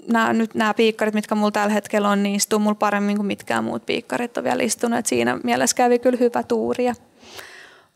nämä, 0.08 0.32
nyt 0.32 0.54
nämä 0.54 0.74
piikkarit, 0.74 1.14
mitkä 1.14 1.34
mulla 1.34 1.50
tällä 1.50 1.74
hetkellä 1.74 2.08
on, 2.08 2.22
niin 2.22 2.34
istuu 2.34 2.58
mulla 2.58 2.74
paremmin 2.74 3.16
kuin 3.16 3.26
mitkään 3.26 3.64
muut 3.64 3.86
piikkarit 3.86 4.38
on 4.38 4.44
vielä 4.44 4.62
istunut. 4.62 4.98
Et 4.98 5.06
siinä 5.06 5.38
mielessä 5.44 5.76
kävi 5.76 5.98
kyllä 5.98 6.18
hyvä 6.20 6.42
tuuri. 6.42 6.84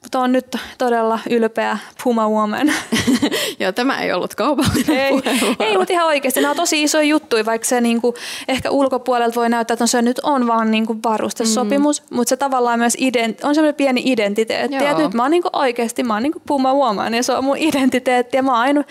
Mutta 0.02 0.18
on 0.18 0.32
nyt 0.32 0.56
todella 0.78 1.18
ylpeä 1.30 1.78
Puma 2.04 2.28
Woman. 2.28 2.72
Joo, 3.60 3.72
tämä 3.72 4.00
ei 4.00 4.12
ollut 4.12 4.34
kaupallinen 4.34 4.98
Ei, 4.98 5.12
ei 5.60 5.78
mutta 5.78 5.92
ihan 5.92 6.06
oikeasti. 6.06 6.40
Nämä 6.40 6.50
on 6.50 6.56
tosi 6.56 6.82
iso 6.82 7.00
juttu, 7.00 7.36
vaikka 7.46 7.68
se 7.68 7.80
niinku, 7.80 8.14
ehkä 8.48 8.70
ulkopuolelta 8.70 9.34
voi 9.34 9.48
näyttää, 9.48 9.72
että 9.72 9.82
no 9.82 9.86
se 9.86 10.02
nyt 10.02 10.20
on 10.22 10.46
vaan 10.46 10.70
niinku 10.70 10.96
varustesopimus, 11.04 12.02
mm. 12.02 12.16
mutta 12.16 12.28
se 12.28 12.36
tavallaan 12.36 12.78
myös 12.78 12.96
ident, 12.98 13.44
on 13.44 13.54
semmoinen 13.54 13.74
pieni 13.74 14.02
identiteetti. 14.04 14.76
Joo. 14.76 14.84
Ja 14.84 14.98
nyt 14.98 15.14
mä 15.14 15.22
oon 15.22 15.30
niinku 15.30 15.50
oikeasti, 15.52 16.02
mä 16.02 16.14
oon 16.14 16.22
niinku 16.22 16.42
Puma 16.46 16.74
Woman 16.74 17.14
ja 17.14 17.22
se 17.22 17.32
on 17.32 17.44
mun 17.44 17.56
identiteetti 17.56 18.36
ja 18.36 18.42
mä 18.42 18.52
oon 18.52 18.60
aina 18.60 18.84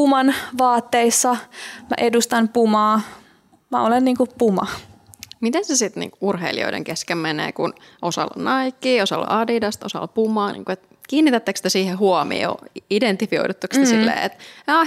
Puman 0.00 0.34
vaatteissa, 0.58 1.28
mä 1.80 1.96
edustan 1.98 2.48
Pumaa, 2.48 3.00
mä 3.70 3.82
olen 3.82 4.04
niinku 4.04 4.26
Puma. 4.38 4.66
Miten 5.40 5.64
se 5.64 5.76
sitten 5.76 6.00
niinku 6.00 6.18
urheilijoiden 6.20 6.84
kesken 6.84 7.18
menee, 7.18 7.52
kun 7.52 7.74
osalla 8.02 8.34
on 8.36 8.64
Nike, 8.64 9.02
osalla 9.02 9.26
Adidas, 9.28 9.78
osalla 9.84 10.06
Pumaa, 10.06 10.52
niinku, 10.52 10.72
et 10.72 10.80
kiinnitättekö 11.08 11.60
te 11.62 11.68
siihen 11.68 11.98
huomioon, 11.98 12.56
identifioidutteko 12.90 13.74
te 13.74 13.80
mm. 13.80 13.86
silleen, 13.86 14.18
että 14.18 14.38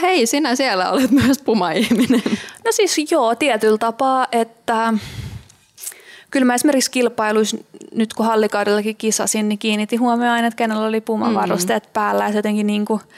hei, 0.01 0.26
sinä 0.26 0.55
siellä 0.55 0.91
olet 0.91 1.11
myös 1.22 1.39
Puma-ihminen? 1.39 2.24
No 2.66 2.72
siis 2.72 3.11
joo, 3.11 3.36
tietyllä 3.36 3.78
tapaa, 3.78 4.28
että 4.32 4.93
kyllä 6.32 6.45
mä 6.45 6.55
esimerkiksi 6.55 6.91
kilpailuissa, 6.91 7.57
nyt 7.95 8.14
kun 8.14 8.26
hallikaudellakin 8.26 8.95
kisasin, 8.95 9.49
niin 9.49 9.59
kiinnitin 9.59 9.99
huomioon 9.99 10.34
aina, 10.34 10.47
että 10.47 10.57
kenellä 10.57 10.86
oli 10.86 11.01
Puma-varusteet 11.01 11.84
mm. 11.84 11.93
päällä 11.93 12.24
ja 12.24 12.32
se 12.32 12.38
jotenkin 12.38 12.68
niin 12.68 12.86
kuin– 12.86 13.01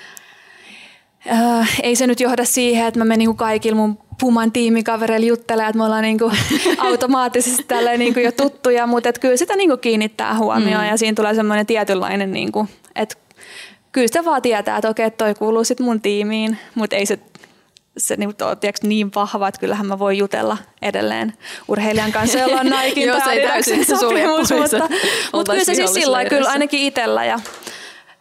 äh, 1.31 1.75
ei 1.83 1.95
se 1.95 2.07
nyt 2.07 2.19
johda 2.19 2.45
siihen, 2.45 2.87
että 2.87 2.99
mä 2.99 3.05
menen 3.05 3.19
niin 3.19 3.37
kaikilla 3.37 3.77
mun 3.77 3.97
Puman 4.19 4.51
tiimikavereilla 4.51 5.27
juttelemaan, 5.27 5.69
että 5.69 5.77
me 5.77 5.83
ollaan 5.83 6.03
niin 6.03 6.19
kuin 6.19 6.37
automaattisesti 6.77 7.63
tälleen 7.63 7.99
niin 7.99 8.13
kuin 8.13 8.23
jo 8.23 8.31
tuttuja, 8.31 8.87
mutta 8.87 9.09
että 9.09 9.21
kyllä 9.21 9.37
sitä 9.37 9.55
niin 9.55 9.69
kuin 9.69 9.79
kiinnittää 9.79 10.37
huomioon 10.37 10.83
mm. 10.83 10.89
ja 10.89 10.97
siinä 10.97 11.15
tulee 11.15 11.35
semmoinen 11.35 11.65
tietynlainen, 11.65 12.31
niin 12.31 12.51
kuin, 12.51 12.69
että 12.95 13.15
kyllä 13.91 14.07
sitä 14.07 14.25
vaan 14.25 14.41
tietää, 14.41 14.77
että 14.77 14.89
okei, 14.89 15.11
toi 15.11 15.35
kuuluu 15.35 15.63
sitten 15.63 15.85
mun 15.85 16.01
tiimiin, 16.01 16.57
mutta 16.75 16.95
ei 16.95 17.05
se 17.05 17.19
se 17.97 18.15
niin, 18.15 18.29
ole 18.41 18.73
niin 18.83 19.11
vahva, 19.15 19.47
että 19.47 19.59
kyllähän 19.59 19.85
mä 19.85 19.99
voin 19.99 20.17
jutella 20.17 20.57
edelleen 20.81 21.33
urheilijan 21.67 22.11
kanssa, 22.11 22.39
jolla 22.39 22.59
on 22.59 22.69
Naikin 22.75 23.07
Joo, 23.07 23.19
se 23.23 23.31
ei 23.31 23.47
täysin 23.47 23.85
sopimus, 23.85 24.51
mutta, 24.51 24.89
mutta 25.33 25.51
kyllä 25.51 25.65
se 25.65 25.75
siis 25.75 25.93
sillä 25.93 26.25
kyllä 26.25 26.49
ainakin 26.49 26.79
itsellä 26.79 27.25
ja 27.25 27.39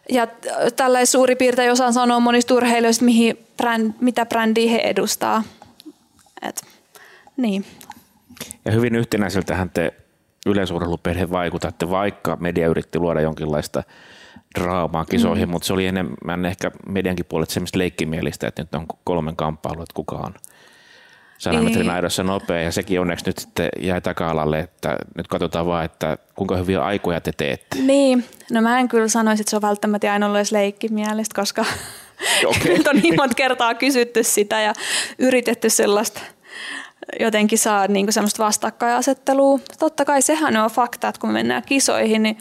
ja 0.09 0.23
äh, 0.23 0.73
tällä 0.75 1.05
suuri 1.05 1.35
piirtein 1.35 1.71
osaan 1.71 1.93
sanoa 1.93 2.19
monista 2.19 2.53
urheilijoista, 2.53 3.05
mihin 3.05 3.37
bränd, 3.57 3.93
mitä 4.01 4.25
brändiä 4.25 4.71
he 4.71 4.77
edustaa. 4.77 5.43
Et, 6.41 6.61
niin. 7.37 7.65
Ja 8.65 8.71
hyvin 8.71 8.95
yhtenäiseltähän 8.95 9.69
te 9.69 9.93
yleisurheiluperhe 10.45 11.29
vaikutatte, 11.29 11.89
vaikka 11.89 12.37
media 12.39 12.67
yritti 12.67 12.99
luoda 12.99 13.21
jonkinlaista 13.21 13.83
draamaa 14.59 15.05
kisoihin, 15.05 15.47
mm. 15.47 15.51
mutta 15.51 15.65
se 15.65 15.73
oli 15.73 15.85
enemmän 15.85 16.45
ehkä 16.45 16.71
mediankin 16.87 17.25
puolet 17.25 17.49
semmoista 17.49 17.77
leikkimielistä, 17.77 18.47
että 18.47 18.61
nyt 18.61 18.75
on 18.75 18.85
kolmen 19.03 19.35
kamppailu, 19.35 19.81
että 19.81 19.93
kuka 19.93 20.15
on– 20.15 20.33
100 21.37 21.61
metrin 21.61 21.89
aidossa 21.89 22.23
nopea 22.23 22.61
ja 22.61 22.71
sekin 22.71 23.01
onneksi 23.01 23.25
nyt 23.25 23.37
sitten 23.37 23.69
jäi 23.79 24.01
taka-alalle, 24.01 24.59
että 24.59 24.97
nyt 25.17 25.27
katsotaan 25.27 25.65
vaan, 25.65 25.85
että 25.85 26.17
kuinka 26.35 26.55
hyviä 26.55 26.83
aikoja 26.83 27.21
te 27.21 27.31
teette. 27.37 27.77
Niin, 27.79 28.25
no 28.51 28.61
mä 28.61 28.79
en 28.79 28.87
kyllä 28.87 29.07
sanoisi, 29.07 29.41
että 29.41 29.49
se 29.49 29.55
on 29.55 29.61
välttämättä 29.61 30.13
aina 30.13 30.25
ollut 30.25 30.37
edes 30.37 30.51
leikkimielistä, 30.51 31.35
koska 31.35 31.65
okay. 32.45 32.71
nyt 32.77 32.87
on 32.87 32.95
niin 32.95 33.15
monta 33.15 33.35
kertaa 33.35 33.73
kysytty 33.73 34.23
sitä 34.23 34.61
ja 34.61 34.73
yritetty 35.19 35.69
sellaista 35.69 36.21
jotenkin 37.19 37.57
saa 37.57 37.87
niin 37.87 38.05
kuin 38.05 38.13
semmoista 38.13 38.43
vastakkainasettelua. 38.43 39.59
Totta 39.79 40.05
kai 40.05 40.21
sehän 40.21 40.57
on 40.57 40.69
fakta, 40.69 41.07
että 41.07 41.21
kun 41.21 41.29
me 41.29 41.33
mennään 41.33 41.63
kisoihin, 41.65 42.23
niin 42.23 42.37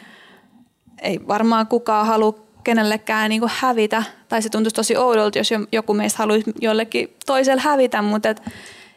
ei 1.03 1.21
varmaan 1.29 1.67
kukaan 1.67 2.07
halua 2.07 2.45
kenellekään 2.65 3.29
niin 3.29 3.41
kuin 3.41 3.53
hävitä. 3.55 4.03
Tai 4.29 4.43
se 4.43 4.49
tuntuisi 4.49 4.75
tosi 4.75 4.97
oudolta, 4.97 5.39
jos 5.39 5.51
joku 5.73 5.95
meistä 5.95 6.19
haluaisi 6.19 6.53
jollekin 6.61 7.17
toiselle 7.27 7.63
hävitä, 7.63 8.03
mutta 8.03 8.29
et 8.29 8.43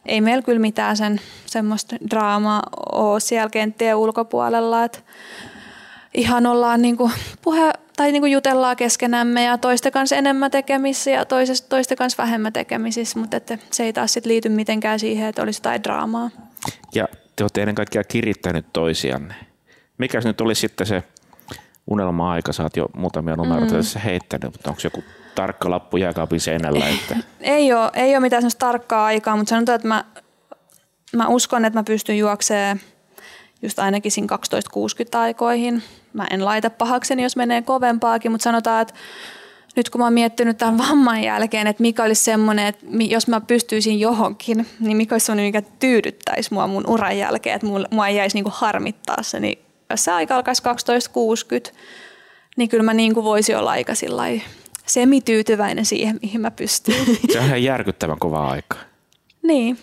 ei 0.07 0.21
meillä 0.21 0.41
kyllä 0.41 0.59
mitään 0.59 0.97
sen 0.97 1.21
semmoista 1.45 1.95
draamaa 2.09 2.61
ole 2.91 3.19
siellä 3.19 3.49
kenttien 3.49 3.95
ulkopuolella. 3.95 4.83
Et 4.83 5.05
ihan 6.13 6.45
ollaan 6.45 6.81
niinku 6.81 7.11
puhe, 7.41 7.73
tai 7.97 8.11
niinku 8.11 8.25
jutellaan 8.25 8.75
keskenämme 8.75 9.43
ja 9.43 9.57
toisten 9.57 9.91
kanssa 9.91 10.15
enemmän 10.15 10.51
tekemisissä 10.51 11.11
ja 11.11 11.25
toisesta, 11.25 11.69
toisten 11.69 11.97
kanssa 11.97 12.23
vähemmän 12.23 12.53
tekemisissä, 12.53 13.19
mutta 13.19 13.37
että 13.37 13.57
se 13.71 13.83
ei 13.83 13.93
taas 13.93 14.13
sit 14.13 14.25
liity 14.25 14.49
mitenkään 14.49 14.99
siihen, 14.99 15.29
että 15.29 15.41
olisi 15.41 15.59
jotain 15.59 15.83
draamaa. 15.83 16.29
Ja 16.95 17.07
te 17.35 17.43
olette 17.43 17.61
ennen 17.61 17.75
kaikkea 17.75 18.03
kirittänyt 18.03 18.65
toisianne. 18.73 19.35
Mikä 19.97 20.19
nyt 20.23 20.41
olisi 20.41 20.61
sitten 20.61 20.87
se 20.87 21.03
unelma-aika? 21.87 22.53
Sä 22.53 22.63
oot 22.63 22.77
jo 22.77 22.85
muutamia 22.95 23.35
numeroita 23.35 23.73
mm. 23.73 23.77
tässä 23.77 23.99
heittänyt, 23.99 24.51
mutta 24.51 24.69
onko 24.69 24.81
joku 24.83 25.03
tarkka 25.37 25.69
lappu 25.69 25.97
jääkaapin 25.97 26.39
seinällä? 26.39 26.85
Että... 27.01 27.15
ei, 27.41 27.73
ole, 27.73 27.91
ei 27.93 28.15
ole 28.15 28.19
mitään 28.19 28.41
sellaista 28.41 28.65
tarkkaa 28.65 29.05
aikaa, 29.05 29.35
mutta 29.35 29.49
sanotaan, 29.49 29.75
että 29.75 29.87
mä, 29.87 30.03
mä 31.15 31.27
uskon, 31.27 31.65
että 31.65 31.79
mä 31.79 31.83
pystyn 31.83 32.17
juoksemaan 32.17 32.79
just 33.61 33.79
ainakin 33.79 34.11
siinä 34.11 34.27
1260 34.27 35.19
aikoihin. 35.19 35.83
Mä 36.13 36.27
en 36.31 36.45
laita 36.45 36.69
pahakseni, 36.69 37.23
jos 37.23 37.35
menee 37.35 37.61
kovempaakin, 37.61 38.31
mutta 38.31 38.43
sanotaan, 38.43 38.81
että 38.81 38.93
nyt 39.75 39.89
kun 39.89 40.01
mä 40.01 40.05
oon 40.05 40.13
miettinyt 40.13 40.57
tämän 40.57 40.77
vamman 40.77 41.23
jälkeen, 41.23 41.67
että 41.67 41.81
mikä 41.81 42.03
olisi 42.03 42.23
semmoinen, 42.23 42.67
että 42.67 42.85
jos 42.99 43.27
mä 43.27 43.41
pystyisin 43.41 43.99
johonkin, 43.99 44.67
niin 44.79 44.97
mikä 44.97 45.15
olisi 45.15 45.25
semmoinen, 45.25 45.45
mikä 45.45 45.61
tyydyttäisi 45.79 46.53
mua 46.53 46.67
mun 46.67 46.87
uran 46.87 47.17
jälkeen, 47.17 47.55
että 47.55 47.67
mua 47.91 48.07
ei 48.07 48.15
jäisi 48.15 48.37
niinku 48.37 48.51
harmittaa 48.53 49.23
se, 49.23 49.39
niin 49.39 49.59
jos 49.89 50.03
se 50.03 50.11
aika 50.11 50.35
alkaisi 50.35 50.63
12.60, 51.71 51.77
niin 52.57 52.69
kyllä 52.69 52.83
mä 52.83 52.93
niin 52.93 53.13
kuin 53.13 53.23
voisin 53.23 53.57
olla 53.57 53.71
aika 53.71 53.95
semityytyväinen 54.87 55.85
siihen, 55.85 56.19
mihin 56.21 56.41
mä 56.41 56.51
pystyn. 56.51 57.05
Se 57.31 57.39
on 57.39 57.45
ihan 57.45 57.63
järkyttävän 57.63 58.19
kova 58.19 58.47
aika. 58.47 58.77
Niin. 59.43 59.77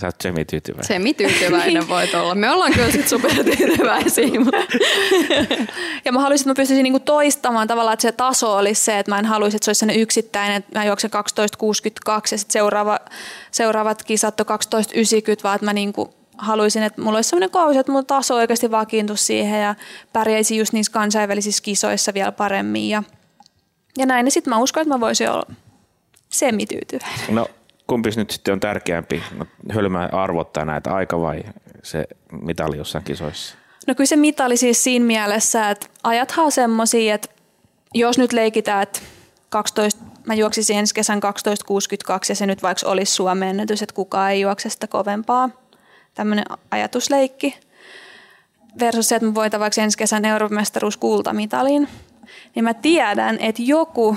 Sä 0.00 0.06
oot 0.06 0.20
semityytyväinen. 0.20 0.86
Semityytyväinen 0.86 1.88
voit 1.94 2.14
olla. 2.14 2.34
Me 2.34 2.50
ollaan 2.50 2.72
kyllä 2.72 2.90
sit 2.90 3.08
supertyytyväisiä, 3.08 4.40
mutta 4.40 4.56
Ja 6.04 6.12
mä 6.12 6.20
haluaisin, 6.20 6.44
että 6.44 6.50
mä 6.50 6.62
pystyisin 6.62 6.82
niinku 6.82 7.00
toistamaan 7.00 7.68
tavallaan, 7.68 7.92
että 7.94 8.02
se 8.02 8.12
taso 8.12 8.56
olisi 8.56 8.82
se, 8.84 8.98
että 8.98 9.12
mä 9.12 9.18
en 9.18 9.26
haluaisi, 9.26 9.56
että 9.56 9.64
se 9.64 9.70
olisi 9.70 9.78
sellainen 9.78 10.02
yksittäinen, 10.02 10.56
että 10.56 10.78
mä 10.78 10.84
juoksen 10.84 11.10
12.62 11.14 12.12
ja 12.32 12.38
sitten 12.38 12.52
seuraava, 12.52 12.98
seuraavat 13.50 14.02
kisat 14.02 14.40
on 14.40 14.46
12.90, 14.46 15.40
vaan 15.44 15.54
että 15.54 15.64
mä 15.64 15.72
niinku 15.72 16.14
haluaisin, 16.38 16.82
että 16.82 17.02
mulla 17.02 17.18
olisi 17.18 17.30
sellainen 17.30 17.50
kausi, 17.50 17.78
että 17.78 17.92
mulla 17.92 18.04
taso 18.04 18.34
oikeasti 18.34 18.70
vakiintuisi 18.70 19.24
siihen 19.24 19.62
ja 19.62 19.74
pärjäisi 20.12 20.56
just 20.56 20.72
niissä 20.72 20.92
kansainvälisissä 20.92 21.62
kisoissa 21.62 22.14
vielä 22.14 22.32
paremmin. 22.32 22.88
Ja, 22.88 23.02
ja 23.98 24.06
näin, 24.06 24.26
ja 24.26 24.30
sitten 24.30 24.50
mä 24.50 24.58
uskon, 24.58 24.80
että 24.80 24.94
mä 24.94 25.00
voisin 25.00 25.30
olla 25.30 25.46
semityytyväinen. 26.28 27.34
No 27.34 27.46
kumpi 27.86 28.10
nyt 28.16 28.30
sitten 28.30 28.52
on 28.52 28.60
tärkeämpi? 28.60 29.22
No, 29.38 29.46
hölmää 29.72 30.08
arvottaa 30.12 30.64
näitä 30.64 30.94
aika 30.94 31.20
vai 31.20 31.42
se 31.82 32.08
mitali 32.42 32.76
jossain 32.76 33.04
kisoissa? 33.04 33.54
No 33.86 33.94
kyllä 33.94 34.08
se 34.08 34.16
mitali 34.16 34.56
siis 34.56 34.84
siinä 34.84 35.04
mielessä, 35.04 35.70
että 35.70 35.86
ajathan 36.02 36.44
on 36.44 36.52
semmosia, 36.52 37.14
että 37.14 37.28
jos 37.94 38.18
nyt 38.18 38.32
leikitään, 38.32 38.82
että 38.82 39.00
12, 39.48 40.00
mä 40.26 40.34
juoksisin 40.34 40.78
ensi 40.78 40.94
kesän 40.94 41.20
12.62 41.22 42.12
ja 42.28 42.34
se 42.34 42.46
nyt 42.46 42.62
vaikka 42.62 42.88
olisi 42.88 43.14
Suomen 43.14 43.48
ennätys, 43.48 43.82
että 43.82 43.94
kukaan 43.94 44.30
ei 44.30 44.40
juokse 44.40 44.70
sitä 44.70 44.86
kovempaa. 44.86 45.50
Tämmöinen 46.14 46.44
ajatusleikki. 46.70 47.56
Versus 48.80 49.08
se, 49.08 49.16
että 49.16 49.26
mä 49.26 49.34
voitan 49.34 49.60
vaikka 49.60 49.82
ensi 49.82 49.98
kesän 49.98 50.24
Euroopan 50.24 50.56
mestaruus 50.56 50.96
kultamitalin. 50.96 51.88
Niin 52.54 52.64
mä 52.64 52.74
tiedän, 52.74 53.38
että 53.40 53.62
joku 53.62 54.16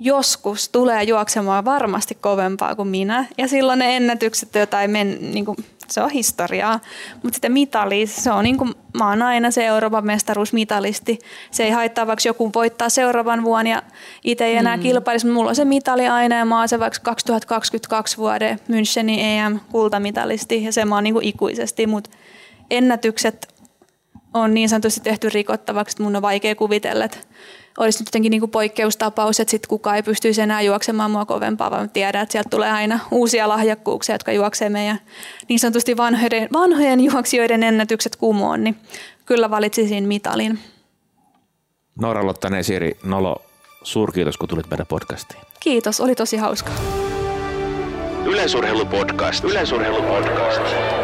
joskus 0.00 0.68
tulee 0.68 1.02
juoksemaan 1.02 1.64
varmasti 1.64 2.14
kovempaa 2.14 2.74
kuin 2.74 2.88
minä. 2.88 3.26
Ja 3.38 3.48
silloin 3.48 3.78
ne 3.78 3.96
ennätykset 3.96 4.54
jotain 4.54 4.90
men, 4.90 5.18
niin 5.20 5.44
kuin, 5.44 5.56
se 5.88 6.00
on 6.00 6.10
historiaa. 6.10 6.80
Mutta 7.22 7.36
sitten 7.36 7.52
mitali, 7.52 8.06
se 8.06 8.32
on 8.32 8.44
niin 8.44 8.58
kuin, 8.58 8.74
mä 8.98 9.08
oon 9.08 9.22
aina 9.22 9.50
se 9.50 9.66
Euroopan 9.66 10.06
mestaruusmitalisti. 10.06 11.18
Se 11.50 11.64
ei 11.64 11.70
haittaa, 11.70 12.06
vaikka 12.06 12.28
joku 12.28 12.50
voittaa 12.54 12.88
seuraavan 12.88 13.44
vuonna 13.44 13.70
ja 13.70 13.82
itse 14.24 14.44
ei 14.44 14.56
enää 14.56 14.76
mm. 14.76 14.82
kilpailisi, 14.82 15.26
mulla 15.26 15.48
on 15.48 15.56
se 15.56 15.64
mitali 15.64 16.08
aina 16.08 16.36
ja 16.36 16.44
mä 16.44 16.58
oon 16.58 16.68
se 16.68 16.80
vaikka 16.80 17.00
2022 17.02 18.16
vuoden 18.16 18.60
Münchenin 18.68 19.20
EM-kultamitalisti 19.20 20.64
ja 20.64 20.72
se 20.72 20.84
mä 20.84 20.94
oon 20.94 21.04
niin 21.04 21.14
kuin 21.14 21.26
ikuisesti, 21.26 21.86
mutta 21.86 22.10
ennätykset 22.70 23.53
on 24.34 24.54
niin 24.54 24.68
sanotusti 24.68 25.00
tehty 25.00 25.28
rikottavaksi, 25.28 25.94
että 25.94 26.02
mun 26.02 26.16
on 26.16 26.22
vaikea 26.22 26.54
kuvitella, 26.54 27.04
että 27.04 27.18
olisi 27.78 27.98
nyt 27.98 28.08
jotenkin 28.08 28.30
niin 28.30 28.40
kuin 28.40 28.50
poikkeustapaus, 28.50 29.40
että 29.40 29.50
sitten 29.50 29.68
kukaan 29.68 29.96
ei 29.96 30.02
pystyisi 30.02 30.42
enää 30.42 30.62
juoksemaan 30.62 31.10
mua 31.10 31.24
kovempaa, 31.24 31.70
vaan 31.70 31.90
tiedän, 31.90 32.22
että 32.22 32.32
sieltä 32.32 32.50
tulee 32.50 32.70
aina 32.70 32.98
uusia 33.10 33.48
lahjakkuuksia, 33.48 34.14
jotka 34.14 34.32
juoksee 34.32 34.68
meidän 34.68 35.00
niin 35.48 35.58
sanotusti 35.58 35.96
vanhojen, 35.96 36.48
vanhojen 36.52 37.00
juoksijoiden 37.00 37.62
ennätykset 37.62 38.16
kumoon, 38.16 38.64
niin 38.64 38.76
kyllä 39.26 39.50
valitsisin 39.50 40.08
mitalin. 40.08 40.58
Noora-Lotta 42.00 42.50
Nesiri, 42.50 42.96
Nolo, 43.04 43.36
suurkiitos 43.82 44.36
kun 44.36 44.48
tulit 44.48 44.70
meidän 44.70 44.86
podcastiin. 44.86 45.40
Kiitos, 45.60 46.00
oli 46.00 46.14
tosi 46.14 46.36
hauska. 46.36 46.70
Yleisurheilupodcast. 48.24 49.44
Yleisurheilupodcast. 49.44 51.03